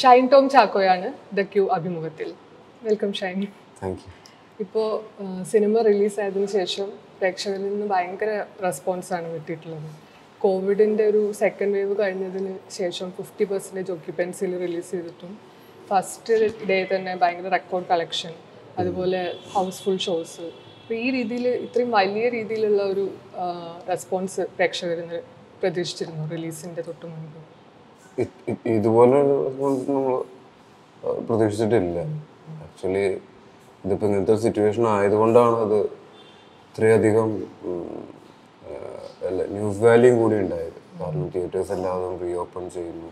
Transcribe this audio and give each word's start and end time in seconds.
ഷൈൻ 0.00 0.24
ടോം 0.32 0.44
ചാക്കോയാണ് 0.52 1.08
the 1.38 1.42
Q 1.52 1.64
അഭിമുഖത്തിൽ. 1.74 2.28
Welcome 2.86 3.10
Shine. 3.18 3.36
Thank 3.80 4.00
you 4.04 4.12
ഇപ്പോൾ 4.64 4.88
സിനിമ 5.52 5.82
റിലീസായതിനു 5.88 6.48
ശേഷം 6.54 6.88
പ്രേക്ഷകരിൽ 7.18 7.64
നിന്ന് 7.68 7.86
ഭയങ്കര 7.92 8.30
റെസ്പോൺസാണ് 8.64 9.28
കിട്ടിയിട്ടുള്ളത്. 9.34 9.88
കോവിഡിന്റെ 10.40 11.04
ഒരു 11.12 11.22
സെക്കൻഡ് 11.42 11.74
വേവ് 11.76 11.94
കഴിഞ്ഞതിന് 12.02 12.54
ശേഷം 12.78 13.08
ഫിഫ്റ്റി 13.18 13.44
പെർസെന്റേജ് 13.52 13.92
ഒക്യുപ്പൻസിൽ 13.96 14.52
റിലീസ് 14.64 14.90
ചെയ്തിട്ടും 14.94 15.32
ഫസ്റ്റ് 15.90 16.34
ഡേ 16.70 16.78
തന്നെ 16.92 17.14
ഭയങ്കര 17.22 17.52
റെക്കോർഡ് 17.58 17.88
കളക്ഷൻ 17.92 18.34
അതുപോലെ 18.78 19.22
ഹൗസ്ഫുൾ 19.56 19.98
ഷോസ് 20.06 20.46
അപ്പോൾ 20.80 20.94
ഈ 21.04 21.08
രീതിയിൽ 21.18 21.46
ഇത്രയും 21.66 21.90
വലിയ 22.00 22.24
രീതിയിലുള്ള 22.38 22.82
ഒരു 22.92 23.04
റെസ്പോൺസ് 23.92 24.42
പ്രേക്ഷകരിൽ 24.56 25.00
നിന്ന് 25.02 25.20
പ്രതീക്ഷിച്ചിരുന്നു 25.60 26.24
റിലീസിന്റെ 26.36 26.82
തൊട്ട് 26.88 27.06
മുൻപ് 27.12 27.40
ഇതുപോലെ 28.76 29.18
നമ്മൾ 29.28 29.72
പ്രതീക്ഷിച്ചിട്ടില്ല. 31.28 31.98
ആക്ച്വലി 32.64 33.04
ഇതിപ്പോൾ 33.84 34.06
ഇങ്ങനത്തെ 34.08 34.36
സിറ്റുവേഷൻ 34.44 34.84
ആയതുകൊണ്ടാണ് 34.94 35.56
അത് 35.64 35.78
ഇത്രയധികം 36.68 37.30
ന്യൂസ് 39.56 39.82
വാല്യൂം 39.86 40.14
കൂടി 40.20 40.36
ഉണ്ടായത്. 40.44 40.78
കാരണം 41.00 41.26
തിയേറ്റേഴ്സ് 41.34 41.72
എല്ലാവരും 41.76 42.14
റീ 42.22 42.30
ഓപ്പൺ 42.44 42.64
ചെയ്യുന്നു. 42.76 43.10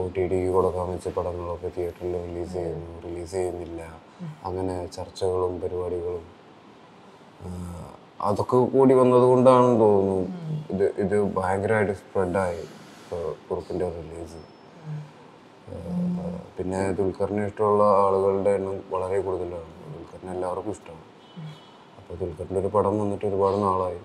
ഒ 0.00 0.02
ടി 0.14 0.22
ടിക്ക് 0.30 0.50
കൊടുക്കാൻ 0.56 0.86
വെച്ച 0.92 1.08
പടങ്ങളൊക്കെ 1.16 1.68
തിയേറ്ററിൽ 1.76 2.14
റിലീസ് 2.26 2.52
ചെയ്യുന്നു. 2.58 2.92
റിലീസ് 3.06 3.32
ചെയ്യുന്നില്ല. 3.36 3.82
അങ്ങനെ 4.48 4.76
ചർച്ചകളും 4.96 5.54
പരിപാടികളും 5.64 6.24
അതൊക്കെ 8.28 8.58
കൂടി 8.74 8.94
വന്നത് 9.00 9.26
കൊണ്ടാണെന്ന് 9.32 9.78
തോന്നുന്നു. 9.84 10.18
ഇത് 10.72 10.86
ഇത് 11.04 11.16
ഭയങ്കരമായിട്ട് 11.38 11.94
സ്പ്രെഡായി 12.00 12.62
കുറുപ്പിന്റെ 13.48 13.86
റിലീസ് 13.96 14.40
പിന്നെ 16.56 16.80
ദുൽഖറിനെ 16.98 17.42
ഇഷ്ടമുള്ള 17.50 17.82
ആളുകളുടെ 18.04 18.50
എണ്ണം 18.58 18.76
വളരെ 18.92 19.18
കൂടുതലാണ്. 19.26 19.70
ദുൽഖറിനെ 19.94 20.30
എല്ലാവർക്കും 20.36 20.72
ഇഷ്ടമാണ്. 20.76 21.06
അപ്പോൾ 21.98 22.14
ദുൽഖറിന്റെ 22.22 22.60
ഒരു 22.62 22.70
പടം 22.76 22.94
വന്നിട്ട് 23.02 23.24
ഒരുപാട് 23.30 23.56
നാളായി. 23.66 24.00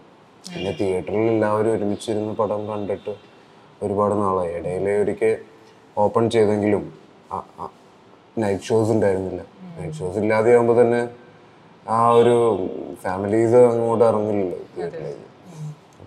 പിന്നെ 0.51 0.71
തിയേറ്ററിൽ 0.79 1.25
എല്ലാവരും 1.35 1.71
ഒരുമിച്ചിരുന്ന് 1.77 2.33
പടം 2.41 2.61
കണ്ടിട്ട് 2.71 3.13
ഒരുപാട് 3.85 4.15
നാളായി. 4.23 4.51
ഇടയിൽ 4.59 4.87
ഒരിക്കൽ 5.03 5.33
ഓപ്പൺ 6.03 6.23
ചെയ്തെങ്കിലും 6.35 6.83
നൈറ്റ് 8.43 8.67
ഷോസ് 8.69 8.91
ഉണ്ടായിരുന്നില്ല. 8.95 9.41
നൈറ്റ് 9.77 9.97
ഷോസ് 9.99 10.17
ഇല്ലാതെയാകുമ്പോൾ 10.23 10.77
തന്നെ 10.81 11.01
ആ 11.95 11.99
ഒരു 12.19 12.35
ഫാമിലീസ് 13.03 13.59
അങ്ങോട്ട് 13.69 14.05
ഇറങ്ങില്ല 14.11 14.53
തിയേറ്ററിലേക്ക് 14.73 15.25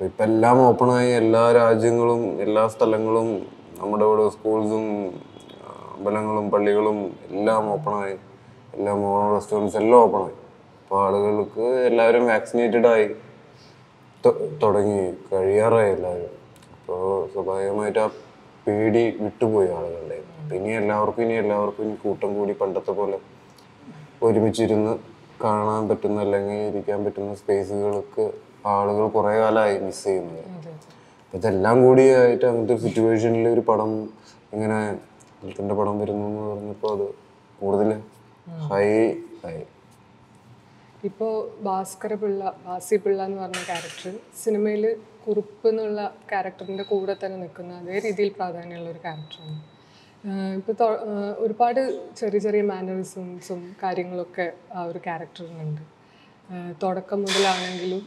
അപ്പൊ 0.02 0.10
ഇപ്പൊ 0.10 0.24
എല്ലാം 0.24 0.58
ഓപ്പണായി 0.60 1.10
എല്ലാ 1.10 1.52
രാജ്യങ്ങളും 1.52 2.40
എല്ലാ 2.40 2.68
സ്ഥലങ്ങളും 2.68 3.26
നമ്മുടെ 3.80 4.04
ഇവിടെ 4.04 4.28
സ്കൂൾസും 4.28 4.86
അമ്പലങ്ങളും 5.92 6.50
പള്ളികളും 6.50 6.98
എല്ലാം 7.30 7.70
ഓപ്പണായി. 7.70 8.16
എല്ലാ 8.74 8.94
മോൾ 8.94 9.34
റെസ്റ്റോറന്റ്സ് 9.34 9.76
എല്ലാം 9.76 10.00
ഓപ്പണായി. 10.00 10.34
അപ്പോൾ 10.80 10.98
ആളുകൾക്ക് 11.04 11.60
എല്ലാവരും 11.60 12.26
വാക്സിനേറ്റഡ് 12.26 12.86
ആയി. 12.86 13.06
തുടങ്ങി. 14.62 15.00
കഴിയാറായി 15.32 15.92
എല്ലാവരും. 15.92 16.34
അപ്പോൾ 16.74 17.28
സ്വാഭാവികമായിട്ട് 17.32 17.98
ആ 17.98 18.10
പേടി 18.66 19.04
വിട്ടുപോയി 19.20 19.68
ആളുകളുടെ. 19.68 20.22
ഇനി 20.54 20.72
എല്ലാവർക്കും 20.72 21.22
ഇനി 21.22 21.32
എല്ലാവർക്കും 21.34 21.84
ഇനി 21.84 21.98
കൂട്ടം 22.02 22.32
കൂടി 22.34 22.52
പണ്ടത്തെ 22.52 22.90
പോലെ 22.92 23.20
ഒരുമിച്ചിരുന്ന് 24.22 24.96
കാണാൻ 25.44 25.88
പറ്റുന്ന 25.88 26.20
അല്ലെങ്കിൽ 26.20 26.66
ഇരിക്കാൻ 26.70 27.04
പറ്റുന്ന 27.04 27.34
സ്പേസുകൾക്ക് 27.34 28.51
ആളുകൾ 28.72 29.04
കുറേ 29.16 29.34
കാലമായി 29.40 29.76
മിസ് 29.84 30.04
ചെയ്യുന്നത്. 30.04 30.42
അപ്പം 31.22 31.38
ഇതെല്ലാം 31.40 31.76
കൂടി 31.84 32.04
ആയിട്ട് 32.20 32.44
അങ്ങനത്തെ 32.48 32.74
ഒരു 32.74 32.82
സിറ്റുവേഷനിൽ 32.86 33.46
ഒരു 33.54 33.62
പടം 33.68 33.92
ഇങ്ങനെ 34.54 34.78
ദുൽഖറിന്റെ 35.42 35.76
പടം 35.80 35.94
വരുന്നു 36.02 36.26
എന്ന് 36.30 36.42
പറഞ്ഞപ്പോൾ 36.48 36.90
അത് 36.96 37.06
കൂടുതൽ 37.62 37.88
ഹൈ 38.70 38.86
ആയി. 39.48 39.62
ഇപ്പോൾ 41.08 41.32
ഭാസ്കര 41.66 42.14
പിള്ള 42.14 42.42
ഭാസി 42.66 42.96
പിള്ള 43.04 43.20
എന്ന് 43.28 43.38
പറഞ്ഞ 43.42 43.62
ക്യാരക്ടർ 43.70 44.12
സിനിമയിൽ 44.42 44.84
കുറുപ്പ് 45.24 45.66
എന്നുള്ള 45.68 46.00
ക്യാരക്ടറിന്റെ 46.30 46.84
കൂടെ 46.90 47.14
തന്നെ 47.22 47.38
നിൽക്കുന്ന 47.42 47.78
അതേ 47.82 47.96
രീതിയിൽ 48.06 48.30
പ്രാധാന്യമുള്ള 48.38 48.88
ഒരു 48.90 49.00
ക്യാരക്ടറാണ് 49.06 49.58
ഇപ്പോൾ 50.58 50.92
ഒരുപാട് 51.38 51.80
ചെറിയ 52.16 52.40
ചെറിയ 52.40 52.62
മാനറിസംസും 52.62 53.60
കാര്യങ്ങളൊക്കെ 53.82 54.46
ആ 54.74 54.82
ഒരു 54.82 55.00
ക്യാരക്ടറിനുണ്ട് 55.06 55.82
തുടക്കം 56.80 57.18
മുതലാണെങ്കിലും 57.22 58.00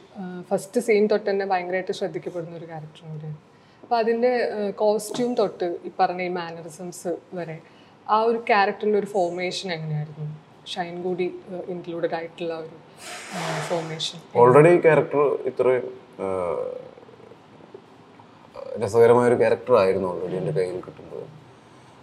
ഫസ്റ്റ് 0.49 0.81
സീൻ 0.81 1.05
തൊട്ട് 1.07 1.27
തന്നെ 1.29 1.45
ഭയങ്കരമായിട്ട് 1.45 1.91
ശ്രദ്ധിക്കപ്പെടുന്ന 1.91 2.55
ഒരു 2.57 2.65
ക്യാരക്ടറും 2.65 3.11
കൂടിയാണ് 3.11 3.37
അപ്പോൾ 3.83 3.97
അതിന്റെ 3.97 4.31
കോസ്റ്റ്യൂം 4.75 5.31
തൊട്ട് 5.33 5.67
ഈ 5.85 5.91
പറഞ്ഞ 5.99 6.21
ഈ 6.21 6.31
മാനറിസംസ് 6.31 7.11
വരെ 7.33 7.57
ആ 8.07 8.17
ഒരു 8.21 8.39
ക്യാരക്ടറിന്റെ 8.49 8.99
ഒരു 8.99 9.05
ഫോർമേഷൻ 9.05 9.67
എങ്ങനെയായിരുന്നു? 9.73 10.25
ഷൈൻ 10.67 10.95
കൂടി 11.03 11.25
ഇൻക്ലൂഡഡ് 11.69 12.15
ആയിട്ടുള്ള 12.15 12.53
ഒരു 12.55 12.75
ഫോർമേഷൻ 13.69 14.17
ഓൾറെഡി 14.35 14.73
ക്യാരക്ടർ 14.77 15.21
ഇത്ര 15.45 15.67
രസകരമായ 18.79 19.25
ഒരു 19.27 19.35
ക്യാരക്ടർ 19.35 19.75
ആയിരുന്നു 19.77 20.07
ഓൾറെഡി 20.07 20.35
എന്റെ 20.35 20.51
കയ്യിൽ 20.51 20.79
കിട്ടുമ്പോൾ 20.79 21.23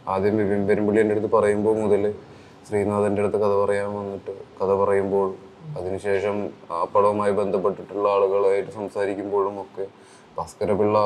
ആദ്യം 0.08 0.36
വിപിൻ 0.36 0.62
പെരുമ്പള്ളി 0.66 1.00
എന്റെ 1.00 1.14
അടുത്ത് 1.14 1.30
പറയുമ്പോൾ 1.36 1.74
മുതൽ 1.76 2.04
ശ്രീനാഥന്റെ 2.68 3.22
അടുത്ത് 3.22 3.36
കഥ 3.36 3.54
പറയാൻ 3.64 3.90
വന്നിട്ട് 3.94 4.32
കഥ 4.60 4.70
പറയുമ്പോൾ 4.74 5.26
അതിനുശേഷം 5.78 6.36
ആ 6.70 6.78
പടവുമായി 6.94 7.32
ബന്ധപ്പെട്ടിട്ടുള്ള 7.32 8.06
ആളുകളായിട്ട് 8.14 8.70
സംസാരിക്കുമ്പോഴും 8.70 9.56
ഒക്കെ 9.62 9.86
ഭാസ്കര 10.38 10.72
പിള്ള 10.72 10.98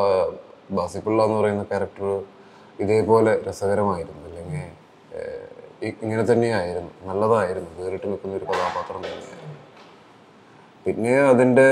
ബാസിപ്പിള്ള 0.78 1.24
എന്ന് 1.24 1.36
പറയുന്ന 1.40 1.62
ക്യാരക്ടർ 1.62 2.08
ഇതേപോലെ 2.84 3.32
രസകരമായിരുന്നു. 3.48 4.22
അല്ലെങ്കിൽ 4.28 4.64
ഇങ്ങനെ 6.02 6.22
തന്നെയായിരുന്നു. 6.32 6.92
നല്ലതായിരുന്നു. 7.08 7.70
വേറിട്ട് 7.78 8.06
നിൽക്കുന്ന 8.06 8.36
ഒരു 8.36 8.44
കഥാപാത്രം 8.44 9.00
തന്നെയായിരുന്നു. 9.06 9.52
പിന്നെ 10.86 11.14
അതിന്റെ 11.30 11.68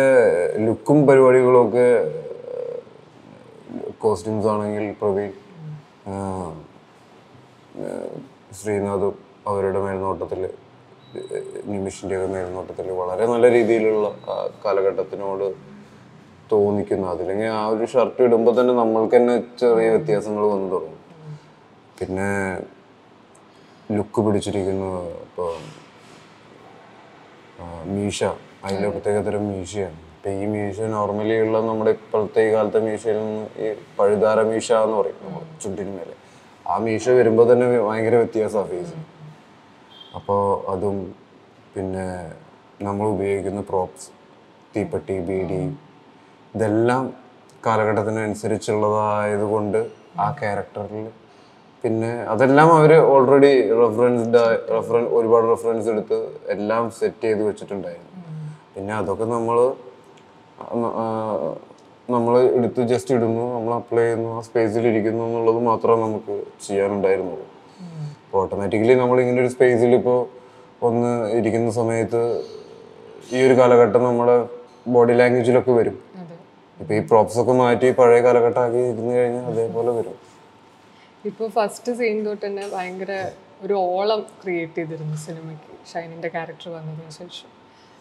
ലുക്കും 0.66 0.98
പരിപാടികളും 1.06 1.60
ഒക്കെ 1.66 1.88
കോസ്റ്റ്യൂംസ് 4.02 4.48
ആണെങ്കിൽ 4.52 4.86
പ്രവീൺ 5.00 5.32
ശ്രീനാഥും 8.58 9.14
അവരുടെ 9.50 9.80
മേൽനോട്ടത്തിൽ 9.84 10.42
നിമിഷിന്റെ 11.64 12.16
ഒക്കെ 12.16 12.26
മേൽനോട്ടത്തിൽ 12.26 12.90
വളരെ 12.90 13.26
നല്ല 13.26 13.50
രീതിയിലുള്ള 13.50 14.08
കാലഘട്ടത്തിനോട് 14.64 15.46
തോന്നിക്കുന്നു. 16.52 17.06
അതില്ലെങ്കിൽ 17.08 17.46
ആ 17.46 17.66
ഒരു 17.66 17.84
ഷർട്ട് 17.84 18.22
ഇടുമ്പോൾ 18.22 18.60
തന്നെ 18.60 18.74
നമ്മൾക്ക് 18.74 19.16
തന്നെ 19.16 19.36
ചെറിയ 19.60 19.88
വ്യത്യാസങ്ങൾ 19.88 20.46
വന്നു 20.46 20.68
തുടങ്ങും. 20.74 21.00
പിന്നെ 22.00 22.28
ലുക്ക് 23.96 24.20
പിടിച്ചിരിക്കുന്നു. 24.26 24.90
ഇപ്പോൾ 25.26 25.52
മീശ. 27.94 28.24
അതിന്റെ 28.64 28.88
പ്രത്യേകതരം 28.88 29.44
മീശയാണ്. 29.52 29.98
ഇപ്പം 30.16 30.30
ഈ 30.42 30.46
മീശ 30.46 30.80
നോർമലി 30.80 31.40
ഉള്ള 31.40 31.60
നമ്മുടെ 31.60 31.90
ഇപ്പോഴത്തെ 31.90 32.42
ഈ 32.48 32.52
കാലത്തെ 32.52 32.80
മീശയിൽ 32.80 33.18
നിന്ന് 33.24 33.46
ഈ 33.64 33.74
പഴുതാര 33.98 34.42
മീശ 34.42 34.72
എന്ന് 34.72 34.96
പറയും. 34.96 35.18
ചുണ്ടിന് 35.62 35.92
മേലെ. 35.96 36.14
ആ 36.68 36.76
മീശ 36.86 37.08
വരുമ്പോൾ 37.08 37.52
തന്നെ 37.52 37.66
ഭയങ്കര 37.88 38.14
വ്യത്യാസമാണ് 38.16 38.68
ഫേസ് 38.68 38.94
അപ്പോൾ 40.16 40.42
അതും 40.72 40.96
പിന്നെ 41.74 42.06
നമ്മൾ 42.86 43.04
ഉപയോഗിക്കുന്ന 43.14 43.60
പ്രോപ്സ് 43.70 44.08
തീപ്പെട്ടി 44.74 45.16
ബീഡി 45.28 45.60
ഇതെല്ലാം 46.54 47.04
കാലഘട്ടത്തിനനുസരിച്ചുള്ളതായത് 47.66 49.44
കൊണ്ട് 49.52 49.80
ആ 50.24 50.26
ക്യാരക്ടറിൽ 50.40 51.06
പിന്നെ 51.84 52.10
അതെല്ലാം 52.32 52.68
അവർ 52.76 52.92
ഓൾറെഡി 53.12 53.52
റെഫറൻസ്ഡ് 53.80 54.42
റെഫറൻ 54.74 55.04
ഒരുപാട് 55.16 55.46
റെഫറൻസ് 55.52 55.88
എടുത്ത് 55.94 56.18
എല്ലാം 56.54 56.84
സെറ്റ് 56.98 57.24
ചെയ്ത് 57.26 57.42
വെച്ചിട്ടുണ്ടായിരുന്നു. 57.48 58.12
പിന്നെ 58.74 58.92
അതൊക്കെ 59.00 59.26
നമ്മൾ 59.36 59.56
നമ്മൾ 62.08 62.34
എടുത്ത് 62.58 62.80
ജസ്റ്റ് 62.92 63.12
ഇടുന്നു 63.18 63.44
നമ്മൾ 63.56 63.72
അപ്ലൈ 63.80 64.02
ചെയ്യുന്നു 64.04 64.30
ആ 64.36 64.40
സ്പേസിൽ 64.48 64.86
ഇരിക്കുന്നു 64.90 65.22
എന്നുള്ളത് 65.28 65.60
മാത്രമേ 65.70 66.00
നമുക്ക് 66.06 66.34
ചെയ്യാനുണ്ടായിരുന്നുള്ളൂ. 66.64 67.46
ഓട്ടോമാറ്റിക്കലി 68.40 68.94
നമ്മൾ 69.02 69.16
ഇങ്ങനെ 69.22 69.40
ഒരു 69.44 69.50
സ്പേസിൽ 69.54 69.92
ഇപ്പോൾ 70.00 70.18
ഒന്ന് 70.88 71.12
ഇരിക്കുന്ന 71.38 71.70
സമയത്ത് 71.80 72.22
ഈ 73.36 73.40
ഒരു 73.46 73.54
കാലഘട്ടം 73.60 74.02
നമ്മുടെ 74.08 74.36
ബോഡി 74.94 75.14
ലാംഗ്വേജിലൊക്കെ 75.20 75.72
വരും. 75.80 75.96
ഇപ്പൊ 76.80 76.92
ഈ 76.98 77.00
പ്രോപ്സ് 77.10 77.38
ഒക്കെ 77.42 77.54
മാറ്റി 77.60 77.88
പഴയ 77.98 78.20
കാലഘട്ടമാക്കി 78.26 78.80
ഇരുന്ന് 78.92 79.12
കഴിഞ്ഞാൽ 79.18 79.44
അതേപോലെ 79.50 79.90
വരും. 79.98 80.16
ഇപ്പോൾ 81.30 81.48
ഫസ്റ്റ് 81.58 81.92
സീൻ 81.98 82.18
തൊട്ട് 82.26 82.44
തന്നെ 82.46 82.64
ഭയങ്കര 82.74 83.12
ഒരു 83.64 83.74
ഓളം 83.90 84.22
ക്രിയേറ്റ് 84.40 84.78
ചെയ്തിരുന്നു 84.78 85.18
സിനിമയ്ക്ക് 85.26 85.70
ഷൈനിന്റെ 85.92 86.28
ക്യാരക്ടർ 86.34 86.68
വന്നതിന് 86.76 87.12
ശേഷം. 87.20 87.50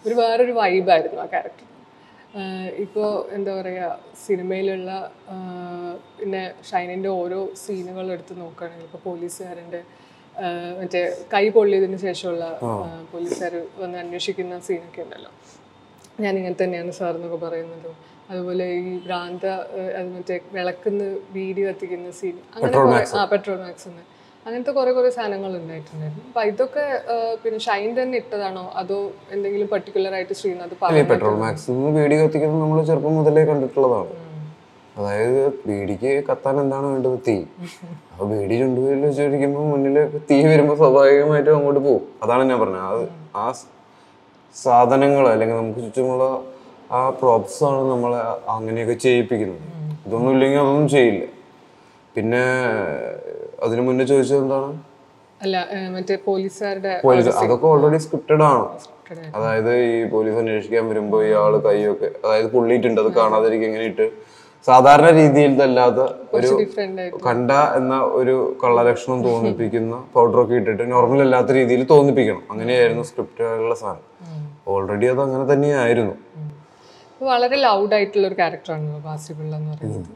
ഒരു 0.05 0.15
വേറൊരു 0.21 0.53
വൈബായിരുന്നു 0.61 1.21
ആ 1.25 1.27
ക്യാരക്ടർ 1.33 1.67
ഇപ്പോൾ 2.83 3.09
എന്താ 3.35 3.51
പറയുക 3.59 3.87
സിനിമയിലുള്ള 4.25 4.91
പിന്നെ 6.19 6.41
ഷൈനിന്റെ 6.69 7.09
ഓരോ 7.21 7.39
സീനുകൾ 7.63 8.05
എടുത്ത് 8.15 8.33
നോക്കുകയാണെങ്കിൽ 8.39 8.87
ഇപ്പോൾ 8.89 9.01
പോലീസുകാരന്റെ 9.09 9.81
മറ്റേ 10.79 11.01
കൈ 11.33 11.45
പൊള്ളിയതിന് 11.55 11.97
ശേഷമുള്ള 12.05 12.45
പോലീസുകാർ 13.11 13.53
വന്ന് 13.81 13.97
അന്വേഷിക്കുന്ന 14.03 14.59
സീനൊക്കെ 14.67 15.01
ഉണ്ടല്ലോ. 15.05 15.31
ഞാൻ 16.23 16.33
ഇങ്ങനെ 16.39 16.57
തന്നെയാണ് 16.63 16.91
സാർ 16.99 17.13
എന്നൊക്കെ 17.17 17.39
പറയുന്നത്. 17.45 17.91
അതുപോലെ 18.31 18.65
ഈ 18.87 18.91
ഭ്രാന്ത 19.05 19.45
അത് 19.99 20.09
മറ്റേ 20.15 20.35
വിളക്കുന്ന 20.55 21.03
വീഡിയോ 21.37 21.65
കത്തിക്കുന്ന 21.69 22.11
സീൻ 22.19 22.35
അങ്ങനെ 22.55 22.75
ആ 23.21 23.23
പെട്രോൾ 23.33 23.57
മാക്സ് 23.65 23.87
എന്ന് 23.91 24.03
അങ്ങനത്തെ 24.45 24.71
കുറെ 24.77 24.91
കുറെ 24.95 25.09
സാധനങ്ങൾ 25.17 25.51
ഉണ്ടായിട്ടുണ്ടായിരുന്നു. 25.59 26.23
അപ്പൊ 26.29 26.41
ഇതൊക്കെ 26.51 26.85
പിന്നെ 27.43 27.59
ഷൈൻ 27.67 27.89
തന്നെ 27.99 28.15
ഇട്ടതാണോ? 28.21 28.63
അതോ 28.81 28.97
എന്തെങ്കിലും 29.35 29.67
പർട്ടിക്കുലർ 29.73 30.15
ആയിട്ട് 30.17 30.35
ശ്രീനാഥ് 30.39 30.75
പെട്രോൾ 31.13 31.37
മാക്സ് 31.43 31.71
വീഡിയോ 31.99 32.19
എത്തിക്കുന്നത് 32.25 32.25
കത്തിക്കുന്നത് 32.25 32.63
നമ്മൾ 32.65 32.81
ചെറുപ്പം 32.89 33.15
മുതലേ 33.19 33.45
കണ്ടിട്ടുള്ളതാണ്. 33.51 34.22
അതായത് 34.97 35.37
ബീഡിക്ക് 35.67 36.11
കത്താൻ 36.29 36.55
എന്താണ് 36.63 36.87
വേണ്ടത്? 36.93 37.17
തീ. 37.27 37.35
അപ്പൊ 38.11 38.25
ബീഡി 38.31 38.55
ചുണ്ടുപോയില്ല 38.61 39.09
ചോദിക്കുമ്പോൾ 39.19 39.65
മുന്നിൽ 39.71 39.95
തീ 40.29 40.37
വരുമ്പോൾ 40.49 40.77
സ്വാഭാവികമായിട്ടും 40.81 41.55
അങ്ങോട്ട് 41.57 41.81
പോകും 41.87 42.03
അതാണ് 42.23 42.43
ഞാൻ 42.49 42.59
പറഞ്ഞത്. 42.63 42.85
അത് 42.93 43.03
ആ 43.35 43.45
സാധനങ്ങൾ 44.55 45.25
അല്ലെങ്കിൽ 45.33 45.57
നമുക്ക് 45.57 45.81
ചുറ്റുമുള്ള 45.85 46.25
ആ 46.91 47.09
പ്രോപ്സ് 47.19 47.59
ആണ് 47.69 47.83
നമ്മളെ 47.91 48.19
അങ്ങനെയൊക്കെ 48.55 48.95
ചെയ്യിപ്പിക്കുന്നത്. 49.05 49.61
ഇതൊന്നും 50.07 50.31
ഇല്ലെങ്കിൽ 50.35 50.59
അതൊന്നും 50.63 50.87
ചെയ്യില്ല. 50.95 51.23
പിന്നെ 52.15 52.41
അതിനു 53.65 53.81
മുന്നേ 53.81 54.05
ചോദിച്ചത് 54.11 54.41
എന്താണ്? 54.43 54.69
അല്ല 55.41 55.55
ആ, 55.75 55.77
മറ്റേ 55.95 56.15
പോലീസുകാരുടെ 56.27 56.91
പോലീസ് 57.05 57.31
അതൊക്കെ 57.41 57.67
ഓൾറെഡി 57.71 57.97
സ്ക്രിപ്റ്റഡ് 58.05 58.43
ആണ്. 58.51 58.65
അതായത് 59.37 59.71
ഈ 59.87 59.95
പോലീസ് 60.13 60.37
അന്വേഷിക്കാൻ 60.41 60.83
വരുമ്പോ 60.91 61.17
ഇയാൾ 61.23 61.53
കൈയൊക്കെ 61.65 62.09
അതായത് 62.25 62.47
പുള്ളിയിട്ടുണ്ട്. 62.53 63.01
അത് 63.01 63.11
കാണാതിരിക്കും 63.19 63.67
ഇങ്ങനെ 63.69 63.85
ഇട്ട് 63.91 64.05
സാധാരണ 64.67 65.07
രീതിയിൽ 65.19 65.61
അല്ലാതെ 65.65 66.05
ഒരു 66.37 66.49
കണ്ട 67.27 67.51
എന്ന 67.79 67.95
ഒരു 68.19 68.35
കള്ളലക്ഷണം 68.61 69.19
തോന്നിപ്പിക്കുന്ന 69.27 69.95
ഒക്കെ 70.15 70.55
ഇട്ടിട്ട് 70.59 70.83
നോർമൽ 70.93 71.21
അല്ലാത്ത 71.25 71.51
രീതിയിൽ 71.59 71.81
തോന്നിപ്പിക്കണം. 71.93 72.43
അങ്ങനെയായിരുന്നു 72.51 73.03
സ്ക്രിപ്റ്റുകളുടെ 73.09 73.77
സാധനം. 73.83 74.09
ഓൾറെഡി 74.73 75.07
അത് 75.13 75.21
അങ്ങനെ 75.25 75.45
തന്നെയായിരുന്നു. 75.53 76.15
വളരെ 77.21 77.57
ലൗഡ് 77.65 77.93
ആയിട്ടുള്ള 77.97 78.25
ഒരു 78.27 78.37
ക്യാരക്ടറാണ് 78.39 78.95
ബാസിബിള്ള 79.07 79.53
എന്ന് 79.59 79.71
പറയുന്നത്. 79.73 80.13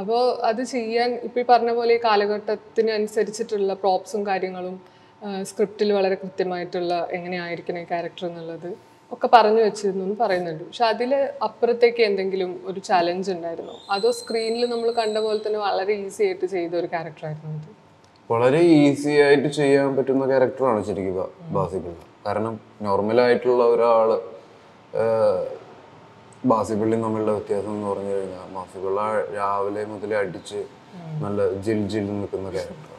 അപ്പോൾ 0.00 0.22
അത് 0.48 0.60
ചെയ്യാൻ 0.72 1.10
ഇപ്പൊ 1.26 1.38
ഈ 1.42 1.44
പറഞ്ഞ 1.50 1.70
പോലെ 1.78 1.92
ഈ 1.98 2.00
കാലഘട്ടത്തിന് 2.08 2.90
അനുസരിച്ചിട്ടുള്ള 2.96 3.74
പ്രോപ്സും 3.82 4.22
കാര്യങ്ങളും 4.30 4.76
സ്ക്രിപ്റ്റിൽ 5.50 5.88
വളരെ 5.98 6.16
കൃത്യമായിട്ടുള്ള 6.22 6.94
എങ്ങനെയായിരിക്കണം 7.16 7.80
ഈ 7.84 7.86
ക്യാരക്ടർ 7.92 8.24
എന്നുള്ളത് 8.28 8.68
ഒക്കെ 9.12 9.28
പറഞ്ഞു 9.32 9.60
വെച്ചിരുന്നു 9.60 10.04
എന്ന് 10.04 10.16
പറയുന്നുണ്ട്. 10.20 10.64
പക്ഷെ 10.64 10.84
അതിൽ 10.84 11.10
അപ്പുറത്തേക്ക് 11.42 12.02
എന്തെങ്കിലും 12.02 12.62
ഒരു 12.66 12.80
ചലഞ്ച് 12.80 13.30
ഉണ്ടായിരുന്നോ? 13.30 13.74
അതോ 13.90 14.10
സ്ക്രീനിൽ 14.10 14.70
നമ്മൾ 14.70 14.90
കണ്ട 14.92 15.18
പോലെ 15.18 15.40
തന്നെ 15.46 15.58
വളരെ 15.58 15.92
ഈസി 15.96 16.22
ആയിട്ട് 16.22 16.46
ചെയ്ത 16.46 16.74
ഒരു 16.74 16.86
ക്യാരക്ടറായിരുന്നു 16.86 17.52
അത്? 17.56 17.68
വളരെ 18.30 18.60
ഈസി 18.78 19.10
ആയിട്ട് 19.20 19.48
ചെയ്യാൻ 19.50 19.96
പറ്റുന്ന 19.96 20.26
ക്യാരക്ടറാണ് 20.26 20.84
ശരിക്കും 20.84 21.16
ബാ- 21.50 21.68
കാരണം 22.26 22.54
നോർമലായിട്ടുള്ള 22.82 23.64
ഒരാൾ 23.66 24.08
ഒരാൾ 24.92 25.46
ബാസിപിള്ളിയും 26.46 27.02
തമ്മിലുള്ള 27.02 27.32
വ്യത്യാസം 27.32 27.70
എന്ന് 27.70 27.88
പറഞ്ഞു 27.88 28.12
കഴിഞ്ഞാൽ 28.12 28.48
ബാസിബിള 28.54 28.98
രാവിലെ 29.36 29.84
മുതൽ 29.84 30.14
അടിച്ച് 30.14 30.58
നല്ല 31.22 31.38
ജിൽ 31.60 31.88
ജിൽ 31.88 32.06
നിൽക്കുന്ന 32.12 32.50
ക്യാരക്ടറാണ് 32.50 32.94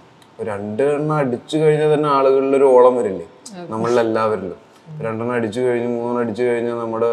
രണ്ട് 0.47 0.83
എണ്ണം 0.89 1.15
അടിച്ചു 1.15 1.57
കഴിഞ്ഞാൽ 1.57 1.93
തന്നെ 1.93 2.09
ആളുകളിൽ 2.09 2.55
ഒരു 2.55 2.63
ഓളം 2.69 2.95
വരില്ലേ? 2.97 3.27
നമ്മളിലെല്ലാവരിലും. 3.69 4.57
രണ്ടെണ്ണം 5.05 5.33
അടിച്ചു 5.39 5.59
കഴിഞ്ഞ് 5.65 5.89
മൂന്നെണ്ണം 5.95 6.21
അടിച്ചു 6.23 6.43
കഴിഞ്ഞാൽ 6.49 6.77
നമ്മുടെ 6.83 7.11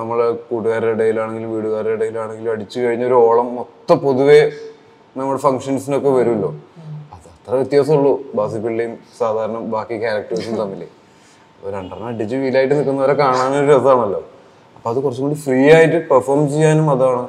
നമ്മളെ 0.00 0.26
കൂട്ടുകാരുടെ 0.48 0.92
ഇടയിലാണെങ്കിലും 0.96 1.50
വീടുകാരുടെ 1.54 1.94
ഇടയിലാണെങ്കിലും 1.98 2.50
അടിച്ചു 2.52 2.78
കഴിഞ്ഞ 2.84 3.04
ഒരു 3.10 3.16
ഓളം 3.24 3.48
മൊത്തം 3.56 3.96
പൊതുവേ 4.04 4.38
നമ്മുടെ 5.16 5.40
ഫങ്ഷൻസിനൊക്കെ 5.46 6.10
വരുമല്ലോ. 6.18 6.50
അത് 7.14 7.26
അത്ര 7.32 7.52
വ്യത്യാസമുള്ളൂ. 7.60 8.12
ബാസിപ്പിള്ളിയും 8.38 8.92
സാധാരണ 9.18 9.58
ബാക്കി 9.74 9.96
ക്യാരക്ടേഴ്സും 10.04 10.54
തമ്മിൽ 10.62 10.82
അപ്പോൾ 11.56 11.70
രണ്ടെണ്ണം 11.76 12.06
അടിച്ച് 12.12 12.36
വീലായിട്ട് 12.44 12.74
നിൽക്കുന്നവരെ 12.78 13.14
കാണാനൊരു 13.22 13.66
രസമാണല്ലോ. 13.72 14.20
അപ്പോൾ 14.76 14.88
അത് 14.92 14.98
കുറച്ചും 15.04 15.24
കൂടി 15.26 15.38
ഫ്രീ 15.44 15.60
ആയിട്ട് 15.76 15.98
പെർഫോം 16.10 16.42
ചെയ്യാനും 16.54 16.88
അതാണ്. 16.94 17.24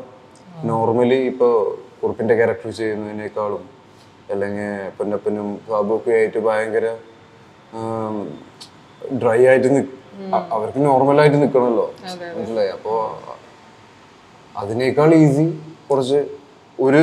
നോർമലി 0.71 1.19
ഇപ്പോൾ 1.31 1.54
കുറുപ്പിന്റെ 2.01 2.36
ക്യാരക്ടർ 2.39 2.69
ചെയ്യുന്നതിനേക്കാളും 2.80 3.63
അല്ലെങ്കിൽ 4.33 4.69
പൊന്നപ്പനും 4.98 5.48
സാബുക്കെ 5.69 6.12
ആയിട്ട് 6.19 6.39
ഭയങ്കര 6.48 6.86
ഡ്രൈ 9.22 9.40
ആയിട്ട് 9.52 9.81
അവർക്ക് 10.56 10.80
നോർമലായിട്ട് 10.86 11.38
നിൽക്കണമല്ലോ 11.44 11.86
മനസ്സിലായി? 12.36 12.72
അപ്പോൾ 12.78 13.00
അതിനേക്കാൾ 14.56 15.10
ഈസി 15.24 15.46
കുറച്ച് 15.90 16.19
ഒരു 16.80 17.02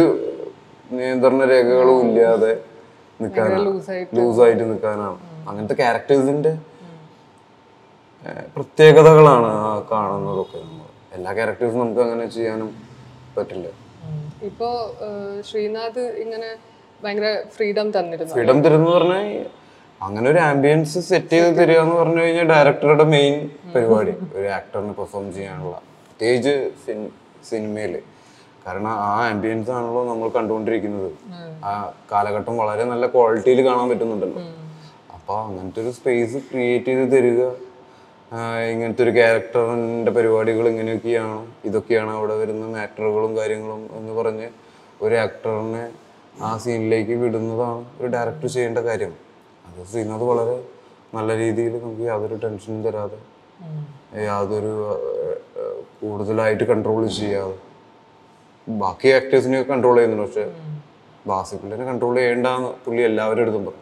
നിയന്ത്രണ 0.97 1.43
രേഖകളും 1.53 1.99
ഇല്ലാതെ 2.07 2.53
നിൽക്കാനാണ് 3.23 3.65
ലൂസായിട്ട് 3.69 4.13
ലൂസായിട്ട് 4.19 4.65
നിൽക്കാനാണ് 4.71 5.19
അങ്ങനത്തെ 5.49 5.77
ക്യാരക്ടേഴ്സിന്റെ 5.83 6.53
പ്രത്യേകതകളാണ് 8.57 9.49
ആ 9.61 9.71
കാണുന്നതൊക്കെ 9.93 10.59
നമ്മൾ 10.67 10.89
എല്ലാ 11.17 11.31
ക്യാരക്ടേഴ്സും 11.39 11.81
നമുക്ക് 11.85 12.03
അങ്ങനെ 12.07 12.27
ചെയ്യാനും 12.37 12.69
പറ്റില്ല. 13.37 13.67
ഇപ്പോ 14.49 14.69
ശ്രീനാഥ് 15.49 16.05
ഇങ്ങനെ 16.25 16.51
ഭയങ്കര 17.05 17.29
ഫ്രീഡം 17.55 17.89
തന്നിരുന്നു. 17.97 18.33
ഫ്രീഡം 18.37 18.59
തരുന്നു 18.65 18.91
പറഞ്ഞാൽ 18.97 19.27
അങ്ങനെ 20.05 20.27
ഒരു 20.33 20.41
ആംബിയൻസ് 20.51 20.99
സെറ്റ് 21.09 21.35
ചെയ്ത് 21.35 21.59
തരിക 21.59 21.79
എന്ന് 21.85 21.97
പറഞ്ഞു 22.01 22.21
കഴിഞ്ഞാൽ 22.25 22.47
ഡയറക്ടറുടെ 22.53 23.07
മെയിൻ 23.15 23.35
പരിപാടി. 23.75 24.15
ഒരു 24.37 24.47
ആക്ടറിന് 24.59 24.95
പെർഫോം 24.99 25.27
ചെയ്യാനുള്ള. 25.37 25.77
പ്രത്യേകിച്ച് 26.07 26.55
സിനിമയിൽ 27.51 27.95
കാരണം 28.65 28.91
ആ 29.07 29.13
ആംബിയൻസ് 29.31 29.71
ആണല്ലോ 29.77 30.03
നമ്മൾ 30.11 30.29
കണ്ടുകൊണ്ടിരിക്കുന്നത്. 30.39 31.11
ആ 31.69 31.71
കാലഘട്ടം 32.13 32.55
വളരെ 32.63 32.85
നല്ല 32.93 33.05
ക്വാളിറ്റിയിൽ 33.15 33.61
കാണാൻ 33.69 33.87
പറ്റുന്നുണ്ടല്ലോ. 33.93 34.43
അപ്പോൾ 35.17 35.39
അങ്ങനത്തെ 35.47 35.81
ഒരു 35.85 35.93
സ്പേസ് 35.99 36.39
ക്രിയേറ്റ് 36.51 36.91
ചെയ്ത് 36.93 37.15
തരിക 37.17 37.43
ഇങ്ങനത്തെ 38.73 39.03
ഒരു 39.07 39.13
ക്യാരക്ടറിന്റെ 39.17 40.13
പരിപാടികൾ 40.19 40.65
ഇങ്ങനെയൊക്കെയാണ് 40.73 41.41
ഇതൊക്കെയാണ് 41.69 42.13
അവിടെ 42.19 42.35
വരുന്ന 42.43 42.67
മാറ്ററുകളും 42.77 43.33
കാര്യങ്ങളും 43.39 43.83
എന്ന് 43.99 44.13
പറഞ്ഞ് 44.19 44.49
ഒരു 45.05 45.15
ആക്ടറിനെ 45.25 45.85
ആ 46.47 46.51
സീനിലേക്ക് 46.65 47.15
വിടുന്നതാണ് 47.23 47.83
ഒരു 47.99 48.09
ഡയറക്ടർ 48.15 48.49
ചെയ്യേണ്ട 48.55 48.81
കാര്യം. 48.89 49.13
അത് 49.75 50.25
വളരെ 50.31 50.57
നല്ല 51.15 51.31
രീതിയിൽ 51.37 51.75
നമുക്ക് 51.83 52.05
യാതൊരു 52.11 52.37
ടെൻഷനും 52.43 52.81
തരാതെ 52.85 53.19
യാതൊരു 54.27 54.73
കൂടുതലായിട്ട് 55.99 56.65
കൺട്രോൾ 56.71 57.03
ചെയ്യാതെ. 57.19 57.57
ബാക്കി 58.67 59.09
ആക്ടേഴ്സിനെ 59.17 59.59
കൺട്രോൾ 59.71 59.97
ചെയ്യുന്നുണ്ട് 59.97 60.25
പക്ഷെ 60.27 60.45
ബാസിപ്പിള്ളിനെ 61.29 61.85
കൺട്രോൾ 61.85 62.15
ചെയ്യേണ്ടെന്ന് 62.19 62.71
പുള്ളി 62.85 63.03
എല്ലാവരുടെ 63.03 63.45
അടുത്തും 63.45 63.65
പറയും 63.67 63.81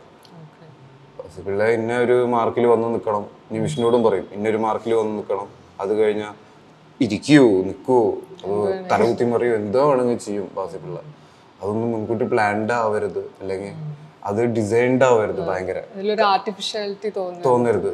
ബാസിപ്പിള്ള 1.19 1.65
ഇന്ന 1.77 1.99
ഒരു 2.05 2.17
മാർക്കിൽ 2.35 2.67
വന്ന് 2.73 2.89
നിൽക്കണം 2.95 3.25
നിമിഷിനോടും 3.55 4.03
പറയും 4.07 4.27
ഇന്നൊരു 4.37 4.61
മാർക്കിൽ 4.67 4.93
വന്ന് 5.01 5.15
നിൽക്കണം 5.19 5.49
അത് 5.81 5.93
കഴിഞ്ഞാൽ 6.01 6.35
ഇരിക്കുവോ 7.01 7.51
നിൽക്കുവോ 7.69 8.03
അത് 8.43 8.57
തലകുത്തി 8.91 9.25
മറിയോ 9.33 9.55
എന്തോ 9.61 9.83
വേണമെങ്കിൽ 9.91 10.21
ചെയ്യും 10.27 10.49
ബാസിപ്പിള്ള. 10.57 10.99
അതൊന്നും 11.61 11.89
മുൻകൂട്ടി 11.95 12.27
പ്ലാൻഡ് 12.33 12.75
ആവരുത് 12.79 13.23
അല്ലെങ്കിൽ 13.41 13.73
അത് 14.29 14.41
ഡിസൈൻഡ് 14.57 15.05
ആവരുത് 15.05 15.41
ഭയങ്കര. 15.49 15.79
തോന്നരുത്. 17.45 17.91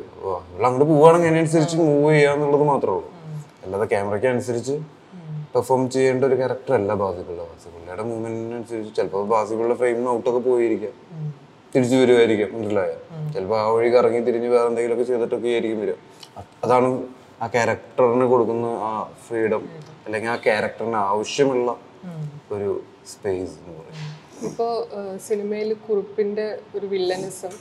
അങ്ങോട്ട് 0.66 0.84
പോവുകയാണെങ്കിൽ 0.90 1.28
അതിനനുസരിച്ച് 1.28 1.76
മൂവ് 1.76 2.12
ചെയ്യാന്നുള്ളത് 2.14 2.62
മാത്രമേ 2.62 2.96
ഉള്ളൂ. 2.96 3.10
അല്ലാതെ 3.64 3.84
ക്യാമറയ്ക്ക് 3.84 4.26
അനുസരിച്ച് 4.26 4.74
പെർഫോം 5.54 5.90
ചെയ്യേണ്ട 5.90 6.24
ഒരു 6.24 6.34
ക്യാരക്ടർ 6.34 6.74
അല്ല 6.74 6.94
ബാസിക്കുള്ള. 6.94 7.42
ബാസിക്കുള്ളയുടെ 7.50 8.02
മൂവ്മെന്റിനനുസരിച്ച് 8.02 8.96
ചിലപ്പോൾ 8.96 9.26
ബാസിക്കുള്ള 9.26 9.74
ഫ്രെയിമിന് 9.74 10.10
ഔട്ടൊക്കെ 10.10 10.38
പോയിരിക്കാം. 10.38 10.94
തിരിച്ചു 11.74 11.96
വരുമായിരിക്കും 11.96 12.50
മനസ്സിലായ? 12.56 12.92
ചിലപ്പോൾ 13.34 13.60
ആ 13.60 13.68
വഴി 13.68 13.88
കറങ്ങി 13.88 14.20
തിരിഞ്ഞ് 14.20 14.48
വേറെ 14.48 14.66
എന്തെങ്കിലുമൊക്കെ 14.66 15.06
ചെയ്തിട്ടൊക്കെ 15.12 15.48
ആയിരിക്കും 15.48 15.80
വരും 15.80 15.98
അതാണ് 16.64 16.88
ആ 17.42 17.46
ക്യാരക്ടറിന് 17.46 18.24
കൊടുക്കുന്ന 18.24 18.66
ആ 18.66 18.90
ഫ്രീഡം 19.28 19.62
അല്ലെങ്കിൽ 20.06 20.30
ആ 20.30 20.36
ക്യാരക്ടറിന് 20.36 20.96
ആവശ്യമുള്ള 20.96 21.76
ഒരു 22.52 22.82
സ്പേസ് 23.12 23.54
എന്ന് 23.60 23.72
പറയുന്നത് 23.78 24.46
ഇപ്പോൾ 24.48 24.72
സിനിമയിൽ 25.26 25.70
കുറുപ്പിന്റെ 25.86 26.46
ഒരു 26.76 26.86
villainism 26.94 27.54